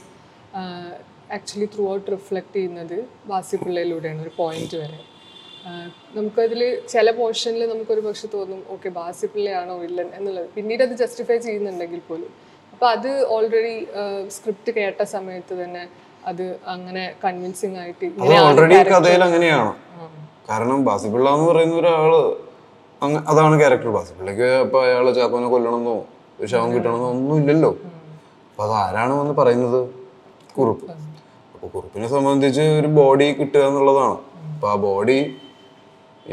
actually 1.36 1.68
through 1.74 1.84
out 1.92 2.08
reflect 2.14 2.56
ചെയ്യുന്നത് 2.56 2.96
ബാസിപ്പിള്ളയിലൂടെയാണ് 3.30 4.20
ഒരു 4.24 4.32
പോയിന്റ് 4.40 4.76
വരെ. 4.82 4.98
നമുക്കതിൽ 6.16 6.60
ചില 6.92 7.06
പോർഷനിൽ 7.20 7.62
നമുക്കൊരു 7.72 8.02
പക്ഷെ 8.08 8.26
തോന്നും 8.34 8.60
ഓക്കെ 8.74 8.88
ബാസിപ്പിള്ളയാണോ 8.98 9.74
വില്ലൻ 9.84 10.08
എന്നുള്ളത്. 10.18 10.48
പിന്നീട് 10.56 10.82
അത് 10.86 10.94
ജസ്റ്റിഫൈ 11.02 11.38
ചെയ്യുന്നുണ്ടെങ്കിൽ 11.46 12.02
പോലും. 12.10 12.30
അപ്പോൾ 12.72 12.88
അത് 12.96 13.10
ഓൾറെഡി 13.34 13.74
സ്ക്രിപ്റ്റ് 14.36 14.70
കേട്ട 14.78 15.02
സമയത്ത് 15.14 15.54
തന്നെ 15.62 15.84
അത് 16.30 16.46
അങ്ങനെ 16.74 17.04
കൺവിൻസിങ് 17.24 17.78
ആയിട്ട് 17.82 18.06
ഓൾറെഡി 18.46 18.76
കഥയിൽ 18.94 19.22
അങ്ങനെയാണ്. 19.28 19.72
കാരണം 20.50 20.80
ബാസിപ്പിള്ള 20.88 21.28
എന്ന് 21.36 21.46
പറയുന്ന 21.50 21.76
ഒരാൾ 21.82 22.12
അതാണ് 23.30 23.54
ക്യാരക്ടർ 23.60 23.90
ബാസ് 23.96 24.12
പുള്ളിക്ക് 24.18 24.48
അപ്പൊ 24.64 24.78
അയാളെ 24.86 25.10
ചാക്കോനെ 25.18 25.48
കൊല്ലണമെന്നോ 25.54 25.96
ഒരു 26.38 26.46
ശവം 26.52 26.68
കിട്ടണമെന്നോ 26.74 27.08
ഒന്നും 27.14 27.36
ഇല്ലല്ലോ. 27.40 27.70
അപ്പൊ 28.50 28.62
അത് 28.66 28.74
ആരാണ് 28.82 29.12
വന്ന് 29.20 29.34
പറയുന്നത്? 29.40 29.80
കുറുപ്പ്. 30.56 30.86
അപ്പൊ 31.54 31.66
കുറുപ്പിനെ 31.74 32.08
സംബന്ധിച്ച് 32.14 32.64
ഒരു 32.80 32.88
ബോഡി 32.98 33.26
കിട്ടുക 33.40 33.62
എന്നുള്ളതാണ്. 33.70 34.16
അപ്പൊ 34.54 34.68
ആ 34.72 34.76
ബോഡി 34.86 35.18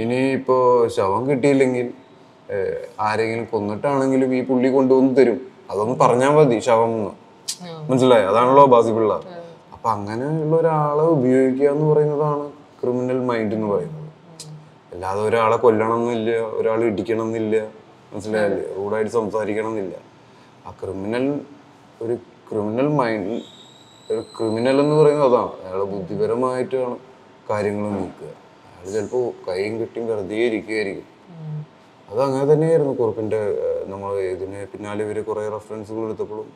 ഇനി 0.04 0.20
ഇപ്പോ 0.38 0.58
ശവം 0.98 1.24
കിട്ടിയില്ലെങ്കിൽ 1.30 1.88
ആരെങ്കിലും 3.08 3.46
കൊന്നിട്ടാണെങ്കിലും 3.52 4.30
ഈ 4.38 4.42
പുള്ളി 4.50 4.70
കൊണ്ടുവന്ന് 4.78 5.14
തരും. 5.20 5.40
അതൊന്ന് 5.72 5.96
പറഞ്ഞാൽ 6.04 6.32
മതി 6.38 6.58
ശവം 6.68 6.94
എന്ന് 6.98 7.12
മനസ്സിലായി? 7.90 8.26
അതാണല്ലോ 8.32 8.64
ബാസിപ്പിള്ള 8.74 9.14
അപ്പൊ 9.74 9.88
അങ്ങനെയുള്ള 9.96 10.54
ഒരാളെ 10.62 11.06
ഉപയോഗിക്കുക 11.16 11.68
എന്ന് 11.74 11.86
പറയുന്നതാണ് 11.92 12.46
ക്രിമിനൽ 12.80 13.20
മൈൻഡ് 13.30 13.56
എന്ന് 13.58 13.68
പറയുന്നത്. 13.74 14.03
അല്ലാതെ 14.94 15.22
ഒരാളെ 15.30 15.58
കൊല്ലണം 15.66 16.02
എന്നില്ല 16.04 16.32
ഒരാൾ 16.60 16.80
ഇടിക്കണം 16.90 17.28
എന്നില്ല 17.30 17.56
മനസ്സിലായില്ലേ? 18.12 18.64
റൂഡായിട്ട് 18.78 19.14
സംസാരിക്കണം 19.20 19.72
എന്നില്ല 19.74 19.96
ആ 20.68 20.72
ക്രിമിനൽ 20.82 21.26
ഒരു 22.04 22.16
ക്രിമിനൽ 22.50 22.88
മൈൻഡ് 23.00 23.38
ഒരു 24.12 24.22
ക്രിമിനൽ 24.36 24.78
എന്ന് 24.84 24.96
പറയുന്നത് 25.00 25.28
അതാണ്. 25.32 25.54
അയാൾ 25.66 25.82
ബുദ്ധിപരമായിട്ടാണ് 25.94 26.96
കാര്യങ്ങൾ 27.50 27.86
നീക്കുക. 27.98 28.30
അയാൾ 28.68 28.86
ചിലപ്പോൾ 28.96 29.26
കൈയും 29.48 29.74
കെട്ടിയും 29.82 30.06
വെറുതെ 30.12 30.38
ഇരിക്കുകയായിരിക്കും 30.50 31.10
അത് 32.10 32.20
അങ്ങനെ 32.28 32.46
തന്നെയായിരുന്നു 32.52 32.94
കുറുപ്പിന്റെ 33.02 33.40
നമ്മൾ 33.92 34.10
ഇതിന് 34.34 34.60
പിന്നാലെ 34.72 35.02
ഇവർ 35.06 35.18
കുറേ 35.30 35.44
റെഫറൻസുകൾ 35.56 36.02
എടുത്തപ്പോഴും 36.08 36.48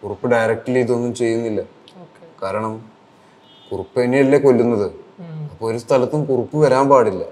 കുറുപ്പ് 0.00 0.26
ഡയറക്റ്റ്ലി 0.32 0.80
ഇതൊന്നും 0.86 1.12
ചെയ്യുന്നില്ല. 1.20 1.60
കാരണം 2.42 2.74
കുറുപ്പ് 3.70 3.96
തന്നെയല്ലേ 4.02 4.38
കൊല്ലുന്നത്. 4.46 4.88
അപ്പോൾ 5.52 5.66
ഒരു 5.70 5.78
സ്ഥലത്തും 5.84 6.20
കുറുപ്പ് 6.30 6.56
വരാൻ 6.64 6.84
പാടില്ല. 6.92 7.24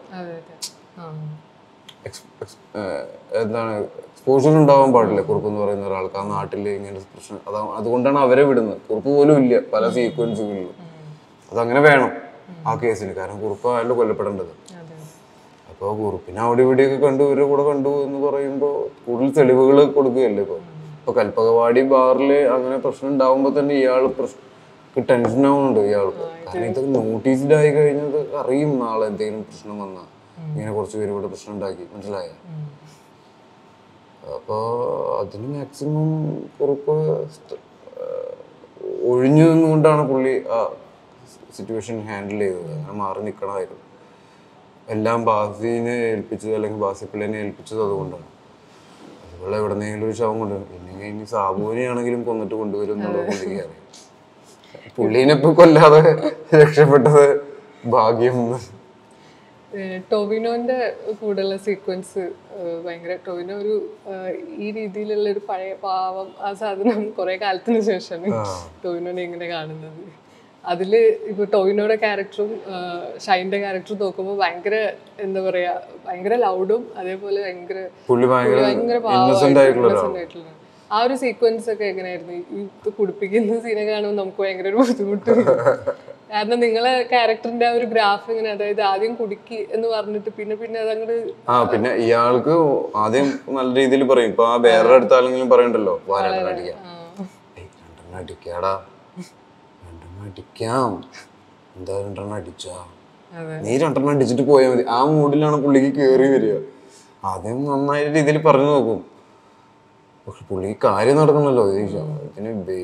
എന്താണ് 3.43 3.73
എക്സ്പോഷർ 4.11 4.55
ഉണ്ടാവാൻ 4.63 4.91
പാടില്ല 4.97 5.21
കുറുപ്പ് 5.29 5.49
എന്ന് 5.51 5.61
പറയുന്ന 5.65 5.85
ഒരാൾക്ക്. 5.91 6.17
ആ 6.21 6.25
നാട്ടിൽ 6.35 6.65
ഇങ്ങനെ 6.79 7.01
പ്രശ്നം 7.13 7.41
അതാ 7.49 7.61
അതുകൊണ്ടാണ് 7.81 8.19
അവരെ 8.27 8.45
വിടുന്നത്. 8.49 8.81
കുറുപ്പ് 8.89 9.11
പോലും 9.19 9.37
ഇല്ല 9.43 9.61
പല 9.75 9.85
സീക്വൻസുകളിലും 9.97 10.75
അതങ്ങനെ 11.53 11.83
വേണം 11.89 12.11
ആ 12.69 12.73
കേസിന്. 12.83 13.13
കാരണം 13.19 13.39
കുറുപ്പ് 13.45 13.69
ആയാലും 13.75 13.97
കൊല്ലപ്പെടേണ്ടത് 14.01 14.53
അപ്പോൾ 15.73 15.91
കുറുപ്പിനെ 15.99 16.41
അവിടെ 16.45 16.61
ഇവിടെയൊക്കെ 16.67 16.97
കണ്ടു 17.05 17.23
ഇവരുടെ 17.29 17.47
കൂടെ 17.51 17.65
കണ്ടു 17.69 17.91
എന്ന് 18.07 18.19
പറയുമ്പോൾ 18.25 18.73
കൂടുതൽ 19.05 19.29
തെളിവുകൾ 19.37 19.77
കൊടുക്കുകയല്ലേ 19.97 20.43
ഇപ്പോൾ 20.47 20.61
ഇപ്പോൾ 20.99 21.15
കൽപ്പകവാടി 21.19 21.83
ബാറിൽ 21.93 22.33
അങ്ങനെ 22.55 22.77
പ്രശ്നം 22.85 23.09
ഉണ്ടാവുമ്പോൾ 23.13 23.53
തന്നെ 23.59 23.75
ഇയാൾ 23.83 24.03
പ്രശ്നം 24.19 24.48
ടെൻഷൻ 25.01 25.47
ആവുന്നുണ്ട് 25.47 25.81
ഇയാൾക്ക് 25.81 26.17
കാരണം 26.17 26.65
ഇതൊക്കെ 26.65 26.91
നോട്ടീസ്ഡ് 26.91 27.55
ആയി 27.55 27.71
കഴിഞ്ഞത് 27.71 28.37
അറിയും 28.37 28.79
നാളെ 28.79 29.07
എന്തെങ്കിലും 29.07 29.43
പ്രശ്നം 29.43 29.79
വന്നാൽ 29.79 30.19
ഇങ്ങനെ 30.53 30.73
കുറച്ച് 30.73 30.97
പേര് 30.97 31.11
ഇവിടെ 31.11 31.27
പ്രശ്നം 31.27 31.55
ഉണ്ടാക്കി. 31.55 31.83
മനസ്സിലായ? 31.95 32.29
അപ്പോൾ 34.35 35.21
അതിന് 35.21 35.59
മാക്സിമം 35.59 36.35
കുറുപ്പ് 36.61 37.27
സ്റ്റ്- 37.31 37.59
ഒഴിഞ്ഞു 39.03 39.45
നിന്നുകൊണ്ടാണ് 39.45 40.09
പുള്ളി 40.09 40.45
ആ 40.49 40.73
സിറ്റുവേഷൻ 41.57 42.01
ഹാൻഡിൽ 42.01 42.39
ചെയ്തത്. 42.39 42.73
അങ്ങനെ 42.73 42.93
മാറി 42.93 43.23
നിൽക്കണമായിരുന്നു 43.23 43.83
എല്ലാം 44.89 45.25
ബാസിനെ 45.25 45.91
ഏൽപ്പിച്ചത് 45.91 46.55
അല്ലെങ്കിൽ 46.55 46.79
ബാസി 46.81 47.05
പിള്ളേനെ 47.05 47.39
ഏൽപ്പിച്ചത് 47.39 47.83
അതുകൊണ്ടാണ്. 47.83 48.25
അതുപോലെ 49.33 49.57
എവിടെന്നെങ്കിലും 49.57 50.07
ഒരു 50.07 50.15
ശവം 50.15 50.39
കൊണ്ടുവരും. 50.39 50.69
പിന്നെ 50.73 51.09
ഇനി 51.09 51.25
സാബുവിനെയാണെങ്കിലും 51.25 52.25
കൊന്നിട്ട് 52.25 52.55
കൊണ്ടുവരും 52.55 52.93
എന്നുള്ളത് 52.93 53.21
പുള്ളിക്ക് 53.21 53.47
അറിയാം. 53.47 53.89
പുള്ളീനെ 54.99 55.33
ഇപ്പൊ 55.39 55.51
കൊല്ലാതെ 55.59 56.01
രക്ഷപ്പെട്ടത് 56.61 57.25
ഭാഗ്യം. 57.95 58.37
ടോവിനോന്റെ 60.11 60.79
കൂടെയുള്ള 61.21 61.57
സീക്വൻസ് 61.65 62.23
ഭയങ്കര 62.85 63.15
ടോവിനോ 63.27 63.55
ഒരു 63.63 63.75
ഈ 64.65 64.69
രീതിയിലുള്ള 64.79 65.27
ഒരു 65.35 65.43
പഴയ 65.49 65.73
പാവം 65.85 66.29
ആ 66.47 66.51
സാധനം 66.63 67.01
കുറെ 67.19 67.35
കാലത്തിന് 67.45 67.81
ശേഷമാണ് 67.91 68.45
ടോവിനോനെ 68.85 69.23
ഇങ്ങനെ 69.29 69.49
കാണുന്നത്. 69.55 70.01
അതിൽ 70.65 70.93
ഇപ്പൊ 71.31 71.45
ടോവിനോയുടെ 71.55 71.97
ക്യാരക്ടറും 72.05 72.51
ഷൈന്റെ 73.27 73.59
ക്യാരക്ടറും 73.65 74.01
നോക്കുമ്പോൾ 74.05 74.37
ഭയങ്കര 74.43 74.77
എന്താ 75.27 75.41
പറയാ 75.49 75.73
ഭയങ്കര 76.07 76.37
ലൗഡും 76.47 76.83
അതേപോലെ 77.01 77.39
ഭയങ്കര 77.47 77.79
ഭയങ്കര 78.33 78.99
പാവം 79.09 79.59
ആയിട്ടുള്ള 79.59 80.49
ആ 80.91 80.99
ഒരു 81.07 81.15
സീക്വൻസ് 81.23 81.69
ഒക്കെ 81.73 81.87
എങ്ങനെയായിരുന്നു? 81.93 82.35
ഈ 82.57 82.61
ഇത് 82.61 82.89
കുടിപ്പിക്കുന്ന 82.99 83.59
സീനെ 83.65 83.83
കാണുമ്പോൾ 83.89 84.17
നമുക്ക് 84.21 84.41
ഭയങ്കര 84.43 84.69
ഒരു 84.73 84.79
ബുദ്ധിമുട്ട് 84.83 85.33
കാരണം 86.33 86.59
നിങ്ങളെ 86.65 86.93
ക്യാരക്ടറിന്റെ 87.11 87.67
ആ 87.69 87.73
ഒരു 87.79 87.87
ഗ്രാഫ് 87.93 88.27
ഇങ്ങനെ 88.33 88.49
അതായത് 88.57 88.81
ആദ്യം 88.93 89.13
കുടുക്കി 89.21 89.59
എന്ന് 89.75 89.89
പറഞ്ഞിട്ട് 89.95 90.31
പിന്നെ 90.39 90.55
പിന്നെ 90.63 90.79
അതങ്ങോട്ട് 90.85 91.17
ആ 91.53 91.57
പിന്നെ 91.73 91.91
ഇയാൾക്ക് 92.05 92.55
ആദ്യം 93.05 93.29
നല്ല 93.59 93.71
രീതിയിൽ 93.81 94.03
പറയും. 94.11 94.31
ഇപ്പൊ 94.33 94.45
ആ 94.53 94.57
വേറെ 94.67 94.93
അടുത്ത 94.97 95.15
ആരെങ്കിലും 95.19 95.49
പറയണ്ടല്ലോ? 95.55 95.95
വാ 96.11 96.19
രണ്ടെണ്ണം 96.27 96.53
അടിക്കാം. 96.53 96.79
ഏയ്, 97.59 97.69
രണ്ടെണ്ണം 97.83 98.19
അടിക്കാടാ. 98.23 98.75
രണ്ടെണ്ണം 99.87 100.23
അടിക്കാം. 100.29 100.91
എന്താ 101.79 101.95
രണ്ടെണ്ണം 102.07 102.37
അടിച്ചാ? 102.41 102.77
നീ 103.65 103.73
രണ്ടെണ്ണം 103.85 104.13
അടിച്ചിട്ട് 104.15 104.45
പോയാൽ 104.51 104.71
മതി. 104.73 104.85
ആ 104.97 104.99
മൂഡിലാണ് 105.15 105.57
പുള്ളിക്ക് 105.65 105.91
കേറി 106.01 106.29
വരിക. 106.35 106.55
ആദ്യം 107.33 107.59
നന്നായ 107.71 108.03
രീതിയിൽ 108.17 108.39
പറഞ്ഞു 108.49 108.71
നോക്കും. 108.75 109.01
പക്ഷെ 110.29 110.43
പുള്ളിക്ക് 110.49 110.81
കാര്യം 110.87 111.17
നടക്കണമല്ലോ 111.19 111.65
ഇതിന് 111.73 112.79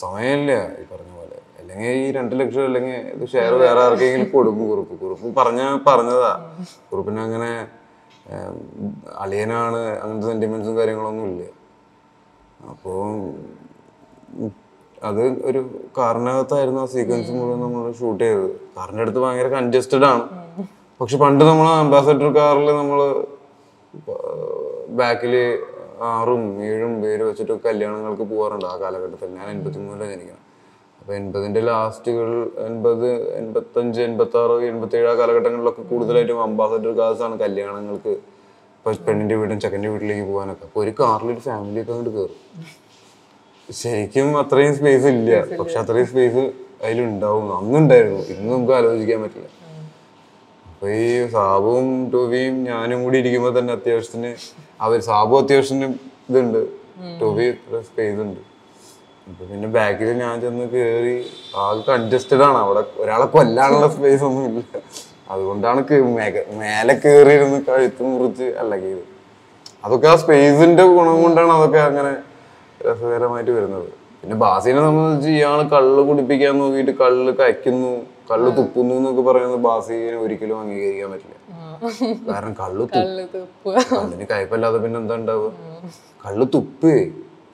സമയമില്ല 0.00 0.52
ഈ 0.80 0.84
പറഞ്ഞ 0.92 1.10
പോലെ. 1.18 1.36
അല്ലെങ്കിൽ 1.58 1.90
ഈ 2.00 2.06
രണ്ട് 2.16 2.32
ലക്ഷം 2.40 2.64
അല്ലെങ്കിൽ 2.68 2.96
ഇത് 3.14 3.24
ഷെയർ 3.34 3.52
വേറെ 3.62 3.80
ആർക്കെങ്കിലും 3.84 4.28
കൊടുക്കും 4.34 4.64
കുറുപ്പ്. 4.70 4.94
കുറുപ്പ് 5.02 5.28
പറഞ്ഞ 5.38 5.62
പറഞ്ഞതാ. 5.88 6.32
കുറുപ്പിന് 6.90 7.20
അങ്ങനെ 7.26 7.50
അളിയനാണ് 9.24 9.80
അങ്ങനത്തെ 10.02 10.26
സെന്റിമെന്റ്സും 10.30 10.74
കാര്യങ്ങളൊന്നും 10.78 11.26
ഇല്ല. 11.32 11.42
അപ്പോൾ 12.72 12.98
അത് 15.08 15.22
ഒരു 15.48 15.60
കാറിനകത്തായിരുന്നു 15.98 16.80
ആ 16.84 16.86
സീക്വൻസ് 16.94 17.32
മുഴുവൻ 17.38 17.60
നമ്മൾ 17.64 17.82
ഷൂട്ട് 18.00 18.22
ചെയ്തത്. 18.24 18.50
കാറിന്റെ 18.76 19.02
അടുത്ത് 19.04 19.20
ഭയങ്കര 19.24 19.48
കൺജസ്റ്റഡ് 19.56 20.06
ആണ്. 20.12 20.24
പക്ഷെ 21.00 21.16
പണ്ട് 21.24 21.44
നമ്മൾ 21.50 21.68
അംബാസഡർ 21.84 22.28
കാറിൽ 22.38 22.68
നമ്മൾ 22.80 23.00
ബാക്കിൽ 25.00 25.34
ആറും 26.12 26.42
ഏഴും 26.68 26.92
പേര് 27.02 27.22
വെച്ചിട്ട് 27.28 27.54
കല്യാണങ്ങൾക്ക് 27.66 28.24
പോകാറുണ്ട് 28.32 28.66
ആ 28.72 28.74
കാലഘട്ടത്തിൽ. 28.82 29.28
ഞാൻ 29.38 29.46
എൺപത്തി 29.54 29.78
മൂന്നിലാണ് 29.78 30.12
ജനിക്കണം 30.12 30.42
അപ്പോൾ 31.00 31.14
എൺപതിന്റെ 31.18 31.60
ലാസ്റ്റുകൾ 31.68 32.30
എൺപത് 32.68 33.08
എൺപത്തഞ്ച് 33.40 34.00
എൺപത്തി 34.06 34.66
എൺപത്തേഴ് 34.70 35.08
ആ 35.10 35.14
കാലഘട്ടങ്ങളിലൊക്കെ 35.20 35.82
കൂടുതലായിട്ടും 35.92 36.40
അംബാസഡർ 36.42 36.92
കാസ് 37.00 37.22
ആണ് 37.26 37.36
കല്യാണങ്ങൾക്ക് 37.44 38.14
ഇപ്പൊ 38.76 38.92
പെണ്ണിന്റെ 39.06 39.36
വീടും 39.38 39.60
ചെക്കന്റെ 39.62 39.88
വീട്ടിലേക്ക് 39.92 40.24
പോകാനൊക്കെ. 40.30 40.64
അപ്പോൾ 40.64 40.80
ഒരു 40.80 40.92
ഒരു 41.30 41.40
ഫാമിലിയൊക്കെ 41.46 41.92
അങ്ങോട്ട് 41.92 42.12
കയറും 42.16 42.36
ശരിക്കും 43.68 44.28
അത്രയും 44.40 44.74
സ്പേസ് 44.78 45.06
ഇല്ല. 45.14 45.38
പക്ഷെ 45.60 45.78
അത്രയും 45.82 46.06
സ്പേസ് 46.06 46.42
അതിലുണ്ടാവും 46.86 47.46
അന്നുണ്ടായിരുന്നു. 47.56 48.20
ഇന്ന് 48.32 48.48
നമുക്ക് 48.52 48.74
ആലോചിക്കാൻ 48.78 49.20
പറ്റില്ല. 49.22 49.48
അപ്പൊ 50.70 50.88
ഈ 50.88 51.08
സാബുവും 51.34 51.88
ടോവിയും 52.12 52.56
ഞാനും 52.70 52.98
കൂടി 53.04 53.16
ഇരിക്കുമ്പോൾ 53.22 53.52
തന്നെ 53.58 53.72
അത്യാവശ്യത്തിന് 53.78 54.32
അവർ 54.84 54.98
സാബു 55.08 55.34
അത്യാവശ്യം 55.42 55.94
ഇതുണ്ട്. 56.28 56.60
ടോബി 57.20 57.46
സ്പേസ് 57.88 58.20
ഉണ്ട് 58.26 58.40
പിന്നെ 59.50 59.68
ബാക്കിൽ 59.76 60.08
ഞാൻ 60.22 60.34
ചെന്ന് 60.42 60.64
കേറി 60.74 61.14
ആകെ 61.62 61.90
അഡ്ജസ്റ്റഡ് 61.96 62.44
ആണ്. 62.48 62.58
അവിടെ 62.64 62.82
ഒരാളെ 63.02 63.26
കൊല്ലാനുള്ള 63.34 63.86
സ്പേസ് 63.96 64.24
ഒന്നും 64.28 64.44
ഇല്ല. 64.50 64.62
അതുകൊണ്ടാണ് 65.32 65.80
മേലെ 66.62 66.94
കയറിയിരുന്ന് 67.04 67.58
കഴുത്ത് 67.68 68.02
മുറിച്ച് 68.10 68.48
അല്ലകിയത് 68.62 69.04
അതൊക്കെ 69.84 70.08
ആ 70.12 70.14
സ്പേസിന്റെ 70.22 70.84
ഗുണം 70.96 71.16
കൊണ്ടാണ് 71.24 71.52
അതൊക്കെ 71.56 71.80
അങ്ങനെ 71.88 72.12
രസകരമായിട്ട് 72.86 73.52
വരുന്നത്. 73.58 73.88
പിന്നെ 74.26 74.36
ബാസിനെ 74.42 74.80
സംബന്ധിച്ച് 74.84 75.28
ഇയാൾ 75.34 75.58
കള്ള് 75.72 76.00
കുടിപ്പിക്കാൻ 76.06 76.54
നോക്കിയിട്ട് 76.60 76.92
കള്ള് 77.00 77.32
കയ്ക്കുന്നു 77.40 77.90
കള്ള് 78.30 78.48
തുപ്പുന്നു 78.56 78.92
എന്നൊക്കെ 78.98 79.22
പറയുന്നത് 79.28 79.60
ബാസിനെ 79.66 80.16
ഒരിക്കലും 80.22 80.56
അംഗീകരിക്കാൻ 80.62 81.10
പറ്റില്ല. 81.12 81.34
കാരണം 82.30 82.54
കള്ള് 82.62 82.84
കള്ളിന് 83.92 84.26
കയ്പല്ലാതെ 84.32 84.78
പിന്നെ 84.84 84.98
എന്താ 85.02 85.14
ഉണ്ടാവുക? 85.20 85.50
കള്ള് 86.24 86.46
തുപ്പ് 86.54 86.92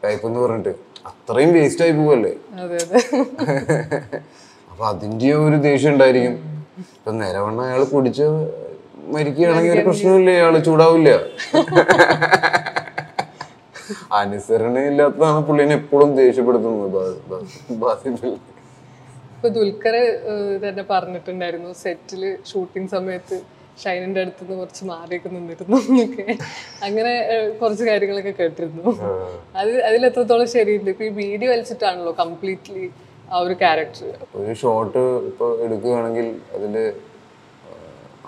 കയ്പെന്ന് 0.05 0.41
പറഞ്ഞിട്ട് 0.45 0.73
അത്രയും 1.11 1.53
വേസ്റ്റ് 1.59 1.85
ആയി 1.87 1.95
പോവല്ലേ? 1.99 2.33
അപ്പൊ 4.71 4.83
അതിന്റെ 4.93 5.31
ഒരു 5.45 5.59
ദേഷ്യം 5.69 5.93
ഉണ്ടായിരിക്കും. 5.95 6.35
ഇപ്പൊ 6.95 7.11
നിലവണ്ണം 7.21 7.65
അയാൾ 7.69 7.83
കുടിച്ച് 7.95 8.27
മരിക്കുകയാണെങ്കിൽ 9.15 9.75
ഒരു 9.77 9.85
പ്രശ്നമില്ല 9.91 10.31
അയാൾ 10.39 10.57
ചൂടാവില്ല. 10.69 11.11
അനുസരണ 14.21 14.79
ഇല്ലാത്തതാണ് 14.91 15.41
പുള്ളിനെ 15.49 15.75
എപ്പോഴും 15.81 16.11
ദേഷ്യപ്പെടുത്തുന്നത് 16.23 17.01
ഇപ്പൊ 19.35 19.49
ദുൽഖർ 19.57 19.95
തന്നെ 20.65 20.83
പറഞ്ഞിട്ടുണ്ടായിരുന്നു 20.91 21.71
സെറ്റിൽ 21.83 22.23
ഷൂട്ടിംഗ് 22.51 22.91
സമയത്ത് 22.97 23.37
ഷൈനിന്റെ 23.83 24.21
അടുത്ത് 24.23 24.43
നിന്ന് 24.43 24.57
കുറച്ച് 24.61 24.83
മാറിയൊക്കെ 24.91 25.29
നിന്നിരുന്നു 25.35 25.77
എന്നൊക്കെ. 25.89 26.25
അങ്ങനെ 26.87 27.13
കുറച്ച് 27.61 27.85
കാര്യങ്ങളൊക്കെ 27.89 28.33
കേട്ടിരുന്നു. 28.41 28.91
അത് 29.61 29.73
അതിൽ 29.89 30.03
എത്രത്തോളം 30.09 30.49
ശരിയുണ്ട്? 30.55 30.91
ഇപ്പൊ 30.95 31.05
ഈ 31.09 31.13
വീഡിയോ 31.23 31.49
വലിച്ചിട്ടാണല്ലോ 31.53 32.13
കംപ്ലീറ്റ്ലി 32.21 32.85
ആ 33.33 33.39
ഒരു 33.45 33.55
ക്യാരക്ടർ 33.63 34.09
ഒരു 34.41 34.55
ഷോട്ട് 34.63 35.05
ഇപ്പൊ 35.31 35.47
എടുക്കുകയാണെങ്കിൽ 35.65 36.29
അതിൽ 36.57 36.75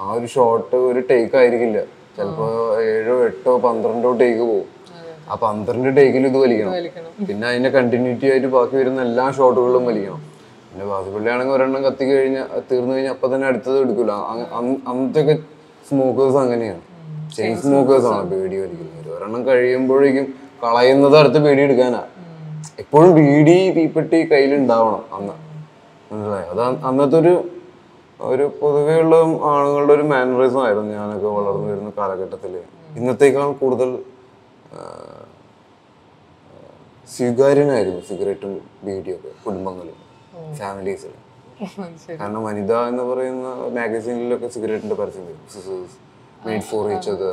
ആ 0.04 0.06
ഒരു 0.18 0.28
ഷോട്ട് 0.35 0.76
ഒരു 0.90 1.00
ടേക്ക് 1.11 1.37
ആയിരിക്കില്ല. 1.42 1.80
ചിലപ്പോ 2.16 2.47
ഏഴോ 2.90 3.14
എട്ടോ 3.28 3.52
പന്ത്രണ്ടോ 3.66 4.12
ടേക്ക് 4.23 4.44
പോകും 4.50 4.71
ആ 5.31 5.35
പന്ത്രണ്ട് 5.43 5.90
ടേക്കിൽ 5.97 6.25
ഇത് 6.31 6.38
വലിക്കണം. 6.45 6.73
പിന്നെ 7.28 7.45
അതിന്റെ 7.50 7.71
കണ്ടിന്യൂറ്റി 7.76 8.26
ആയിട്ട് 8.33 8.49
ബാക്കി 8.57 8.75
വരുന്ന 8.81 9.00
എല്ലാ 9.09 9.26
ഷോട്ടുകളിലും 9.37 9.85
വലിക്കണം. 9.90 10.23
പിന്നെ 10.71 10.87
ബാസിപ്പള്ളിയാണെങ്കിൽ 10.90 11.54
ഒരെണ്ണം 11.57 11.83
കത്തി 11.87 12.04
കഴിഞ്ഞാൽ 12.11 12.47
തീർന്നു 12.71 12.93
കഴിഞ്ഞാൽ 12.95 13.14
അപ്പൊ 13.16 13.28
തന്നെ 13.35 13.47
അടുത്തത് 13.50 13.78
എടുക്കില്ല 13.85 14.12
അന്നത്തെ 14.90 15.35
സ്മോക്കേഴ്സ് 15.88 16.38
അങ്ങനെയാണ്. 16.45 16.83
ചെയിൻ 17.37 17.54
സ്മോക്കേഴ്സ് 17.62 18.09
ആണ് 18.14 18.26
ബീഡി 18.33 18.57
വലിക്കുന്നത്. 18.62 19.09
ഒരെണ്ണം 19.16 19.43
കഴിയുമ്പോഴേക്കും 19.49 20.26
കളയുന്നത് 20.64 21.16
അടുത്ത് 21.21 21.40
ബീഡി 21.47 21.62
എടുക്കാനാ. 21.69 22.02
എപ്പോഴും 22.83 23.11
ബീഡി 23.19 23.57
തീപ്പെട്ടി 23.76 24.19
കയ്യിലുണ്ടാവണം 24.33 25.02
അന്ന്. 25.16 25.35
മനസ്സിലായോ? 26.11 26.49
അത് 26.54 26.62
അന്നത്തെ 26.88 27.16
ഒരു 27.23 27.35
ഒരു 28.21 28.45
പൊതുവെയുള്ള 28.61 29.14
ആളുകളുടെ 29.52 29.93
ഒരു 29.97 30.04
മാനറിസം 30.11 30.61
ആയിരുന്നു 30.66 30.90
ഞാനൊക്കെ 30.99 31.31
വളർന്നു 31.37 31.66
വരുന്ന 31.71 31.90
കാലഘട്ടത്തിൽ 31.99 32.52
ഇന്നത്തേക്കാൾ 32.99 33.49
കൂടുതൽ 33.62 33.90
സ്വീകാര്യനായിരുന്നു 37.14 38.00
സിഗരറ്റും 38.09 38.52
ബീഡിയൊക്കെ 38.85 39.31
കുടുംബങ്ങളിൽ 39.45 39.97
ഫാമിലീസിൽ. 40.61 41.12
കാരണം 42.21 42.40
വനിത 42.47 42.73
എന്ന് 42.90 43.04
പറയുന്ന 43.11 43.49
മാഗസീനിലൊക്കെ 43.78 44.49
സിഗരറ്റിന്റെ 44.54 44.97
പരസ്യം 45.00 45.26
മെയ്ഡ് 46.47 46.66
ഫോർ 46.71 46.85
ഈച്ച് 46.93 47.11
അത് 47.11 47.28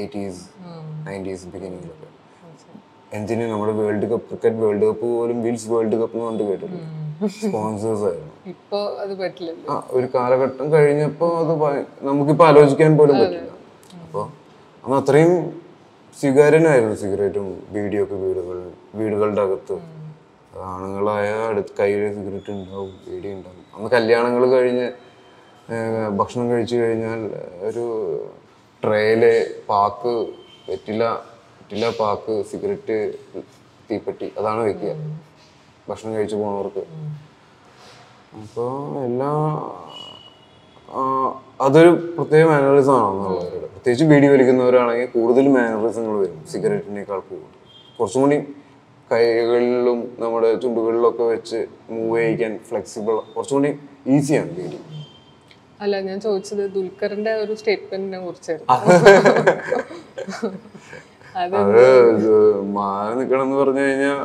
എയ്റ്റീസ് 0.00 0.42
നയന്റീസ് 1.06 1.46
ബിഗിനിങ്ങിലൊക്കെ 1.54 2.08
എന്തിനു 3.16 3.46
നമ്മുടെ 3.52 3.72
world 3.78 4.06
cup 4.10 4.26
cricket 4.28 4.60
world 4.64 4.84
cup 4.90 5.06
പോലും 5.14 5.38
വിൽസ് 5.46 5.68
വേൾഡ് 5.72 5.96
കപ്പ് 6.02 6.14
എന്ന് 6.16 6.26
പറഞ്ഞിട്ട് 6.26 6.50
കേട്ടിട്ടുണ്ട് 6.50 7.26
സ്പോൺസേഴ്സ് 7.40 8.04
ആയിരുന്നു. 8.10 8.30
ഇപ്പോ 8.52 8.78
അത് 9.02 9.12
ആ 9.72 9.74
ഒരു 9.96 10.06
കാലഘട്ടം 10.14 10.66
കഴിഞ്ഞപ്പോൾ 10.74 11.32
അത് 11.42 11.52
നമുക്കിപ്പോ 11.62 12.06
നമുക്കിപ്പോൾ 12.08 12.46
ആലോചിക്കാൻ 12.50 12.94
പോലും 13.00 13.16
പറ്റില്ല. 13.22 13.50
അപ്പോൾ 14.04 14.24
അന്ന് 14.84 14.96
അത്രയും 15.00 15.34
സ്വീകാര്യനായിരുന്നു 16.20 16.96
സിഗരറ്റും 17.02 17.46
ബീഡിയൊക്കെ 17.74 18.16
വീടുകൾ 18.24 18.58
വീടുകളുടെ 18.98 19.42
അകത്ത്. 19.46 19.76
ആണുങ്ങളായ 20.70 21.28
അടുത്ത് 21.50 21.72
കയ്യിൽ 21.78 22.02
സിഗരറ്റ് 22.16 22.50
ഉണ്ടാവും 22.56 22.90
ബീഡി 23.06 23.28
ഉണ്ടാവും. 23.36 23.62
അന്ന് 23.76 23.88
കല്യാണങ്ങൾ 23.94 24.42
കഴിഞ്ഞ് 24.54 24.86
ഭക്ഷണം 26.20 26.46
കഴിച്ചു 26.52 26.76
കഴിഞ്ഞാൽ 26.82 27.20
ഒരു 27.68 27.84
ട്രേയിൽ 28.82 29.22
പാക്ക് 29.70 30.14
വെറ്റില 30.68 31.02
വെറ്റില 31.58 31.90
പാക്ക് 32.00 32.34
സിഗരറ്റ് 32.50 32.96
തീപ്പെട്ടി 33.88 34.28
അതാണ് 34.38 34.62
വെക്കുക. 34.68 34.92
ഭക്ഷണം 35.88 36.12
കഴിച്ചു 36.16 36.36
പോണവർക്ക്. 36.42 36.84
അപ്പോൾ 38.40 38.70
എല്ലാ 39.08 39.30
അതൊരു 41.64 41.90
പ്രത്യേക 42.16 42.44
മാനറിസം 42.52 42.94
ആണെന്നുള്ളവരുടെ 43.02 43.68
പ്രത്യേകിച്ച് 43.74 44.06
ബീഡി 44.10 44.26
വലിക്കുന്നവരാണെങ്കിൽ 44.32 45.08
കൂടുതൽ 45.14 45.46
മാനറിസങ്ങൾ 45.56 46.14
വരും. 46.22 46.40
സിഗരറ്റിനേക്കാൾ 46.52 47.20
കൂടുതൽ. 47.28 47.52
കുറച്ചും 47.98 48.22
കൂടി 48.24 48.38
കൈകളിലും 49.12 49.98
നമ്മുടെ 50.22 50.50
ചുണ്ടുകളിലൊക്കെ 50.62 51.24
വെച്ച് 51.32 51.60
മൂവ് 51.94 52.18
ചെയ്യിക്കാൻ 52.18 52.52
ഫ്ലെക്സിബിൾ 52.68 53.16
കുറച്ചും 53.34 53.56
കൂടി 53.58 53.70
ഈസിയാണ് 54.16 54.52
ബീഡി. 54.58 54.78
അല്ല 55.84 55.94
ഞാൻ 56.08 56.18
ചോദിച്ചത് 56.26 56.64
ദുൽഖറിന്റെ 56.74 57.32
ഒരു 57.44 57.52
സ്റ്റേറ്റ്മെന്റിനെ 57.60 58.18
കുറിച്ചായിരുന്നു. 58.26 58.68
അത് 61.40 61.56
മാറി 62.76 63.12
നിൽക്കണം 63.18 63.44
എന്ന് 63.46 63.56
പറഞ്ഞു 63.60 63.82
കഴിഞ്ഞാൽ 63.86 64.18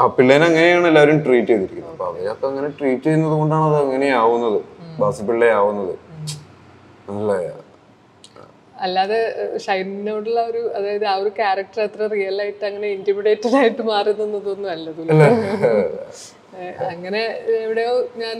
ആ 0.00 0.04
പിള്ളേനെ 0.16 0.44
അങ്ങനെയാണ് 0.50 0.86
എല്ലാവരും 0.90 1.18
ട്രീറ്റ് 1.26 1.50
ചെയ്തിരിക്കുന്നത്. 1.52 1.92
അപ്പൊ 1.94 2.06
അവരൊക്കെ 2.10 2.46
അങ്ങനെ 2.50 2.68
ട്രീറ്റ് 2.78 3.04
ചെയ്യുന്നത് 3.06 3.34
കൊണ്ടാണ് 3.40 3.64
അത് 3.70 3.78
അങ്ങനെയാവുന്നത്. 3.84 4.60
ബാസി 4.98 5.22
പിള്ളയാവുന്നത് 5.22 5.94
മനസ്സിലായോ 7.08 7.54
അല്ലാതെ 8.76 9.18
ഷൈനിനോടുള്ള 9.58 10.40
ഒരു 10.44 10.60
അതായത് 10.76 11.04
ആ 11.04 11.14
ഒരു 11.14 11.30
ക്യാരക്ടർ 11.38 11.80
അത്ര 11.80 12.06
റിയൽ 12.06 12.36
ആയിട്ട് 12.40 12.64
അങ്ങനെ 12.64 12.88
ഇന്റിമിഡേറ്റഡ് 12.88 13.56
ആയിട്ട് 13.56 13.82
മാറുന്നതൊന്നും 13.82 14.66
അല്ല 14.68 14.90
അങ്ങനെ 16.90 17.20
എവിടെയോ 17.56 17.92
ഞാൻ 18.16 18.38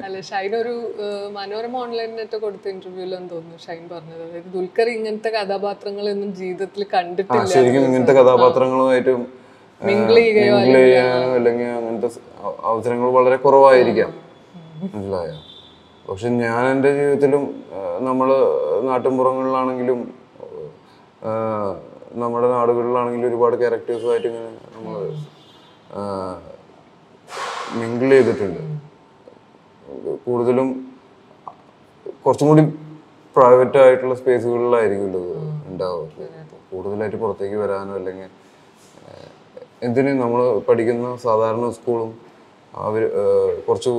അല്ല 0.00 0.18
ഷൈൻ 0.20 0.52
ഒരു 0.56 0.74
മനോരമ 1.32 1.76
ഓൺലൈനിനൊക്കെ 1.76 2.38
കൊടുത്ത 2.38 2.66
ഇന്റർവ്യൂലെന്ന് 2.68 3.30
തോന്നുന്നു 3.30 3.58
ഷൈൻ 3.66 3.82
പറഞ്ഞത്. 3.88 4.22
അതായത് 4.22 4.50
ദുൽഖർ 4.54 4.88
ഇങ്ങനത്തെ 4.88 5.30
കഥാപാത്രങ്ങളൊന്നും 5.30 6.30
ജീവിതത്തിൽ 6.34 6.84
കണ്ടിട്ടില്ല 6.94 7.66
ഇങ്ങനത്തെ 7.82 8.16
കഥാപാത്രങ്ങളുമായിട്ടും 8.22 9.22
മിങ്കിൾ 9.86 10.14
ചെയ്യാനോ 10.14 11.26
അല്ലെങ്കിൽ 11.38 11.66
അങ്ങനത്തെ 11.78 12.08
അവസരങ്ങൾ 12.70 13.08
വളരെ 13.18 13.36
കുറവായിരിക്കാം. 13.44 14.10
മനസ്സിലായോ? 14.94 15.36
പക്ഷെ 16.08 16.28
ഞാൻ 16.42 16.62
എന്റെ 16.72 16.90
ജീവിതത്തിലും 16.98 17.42
നമ്മൾ 18.08 18.28
നാട്ടിൻപുറങ്ങളിലാണെങ്കിലും 18.88 20.00
നമ്മുടെ 22.22 22.48
നാടുകളിലാണെങ്കിലും 22.54 23.28
ഒരുപാട് 23.30 23.56
ക്യാരക്ടേഴ്സുമായിട്ട് 23.60 24.28
ഇങ്ങനെ 24.30 24.50
നമ്മൾ 24.74 24.94
മിങ്കിൾ 27.78 28.10
ചെയ്തിട്ടുണ്ട്. 28.14 28.60
കൂടുതലും 30.26 30.68
കുറച്ചും 32.24 32.46
കൂടി 32.50 32.64
പ്രൈവറ്റ് 33.36 33.78
ആയിട്ടുള്ള 33.84 34.14
സ്പേസുകളിലായിരിക്കുമല്ലോ 34.20 35.20
ഇത് 35.28 35.38
ഉണ്ടാവുക. 35.70 36.08
കൂടുതലായിട്ട് 36.72 37.18
പുറത്തേക്ക് 37.24 37.58
വരാനോ 37.64 37.92
അല്ലെങ്കിൽ 37.98 38.28
എന്തിന് 39.86 40.12
നമ്മൾ 40.22 40.40
പഠിക്കുന്ന 40.68 41.08
സാധാരണ 41.24 41.64
സ്കൂളും 41.76 42.10
അവർ 42.84 43.02
കുറച്ച് 43.66 43.90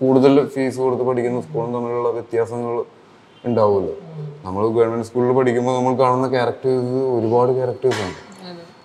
കൂടുതൽ 0.00 0.34
ഫീസ് 0.54 0.78
കൊടുത്ത് 0.84 1.04
പഠിക്കുന്ന 1.08 1.40
സ്കൂളും 1.46 1.70
തമ്മിലുള്ള 1.76 2.10
വ്യത്യാസങ്ങൾ 2.18 2.74
ഉണ്ടാവുമല്ലോ. 3.48 3.94
നമ്മൾ 4.44 4.62
ഗവൺമെന്റ് 4.76 5.06
സ്കൂളിൽ 5.08 5.32
പഠിക്കുമ്പോൾ 5.38 5.74
നമ്മൾ 5.78 5.92
കാണുന്ന 6.02 6.28
ക്യാരക്ടേഴ്സ് 6.34 7.00
ഒരുപാട് 7.16 7.50
ക്യാരക്ടേഴ്സ് 7.58 8.00
ഉണ്ട്. 8.06 8.20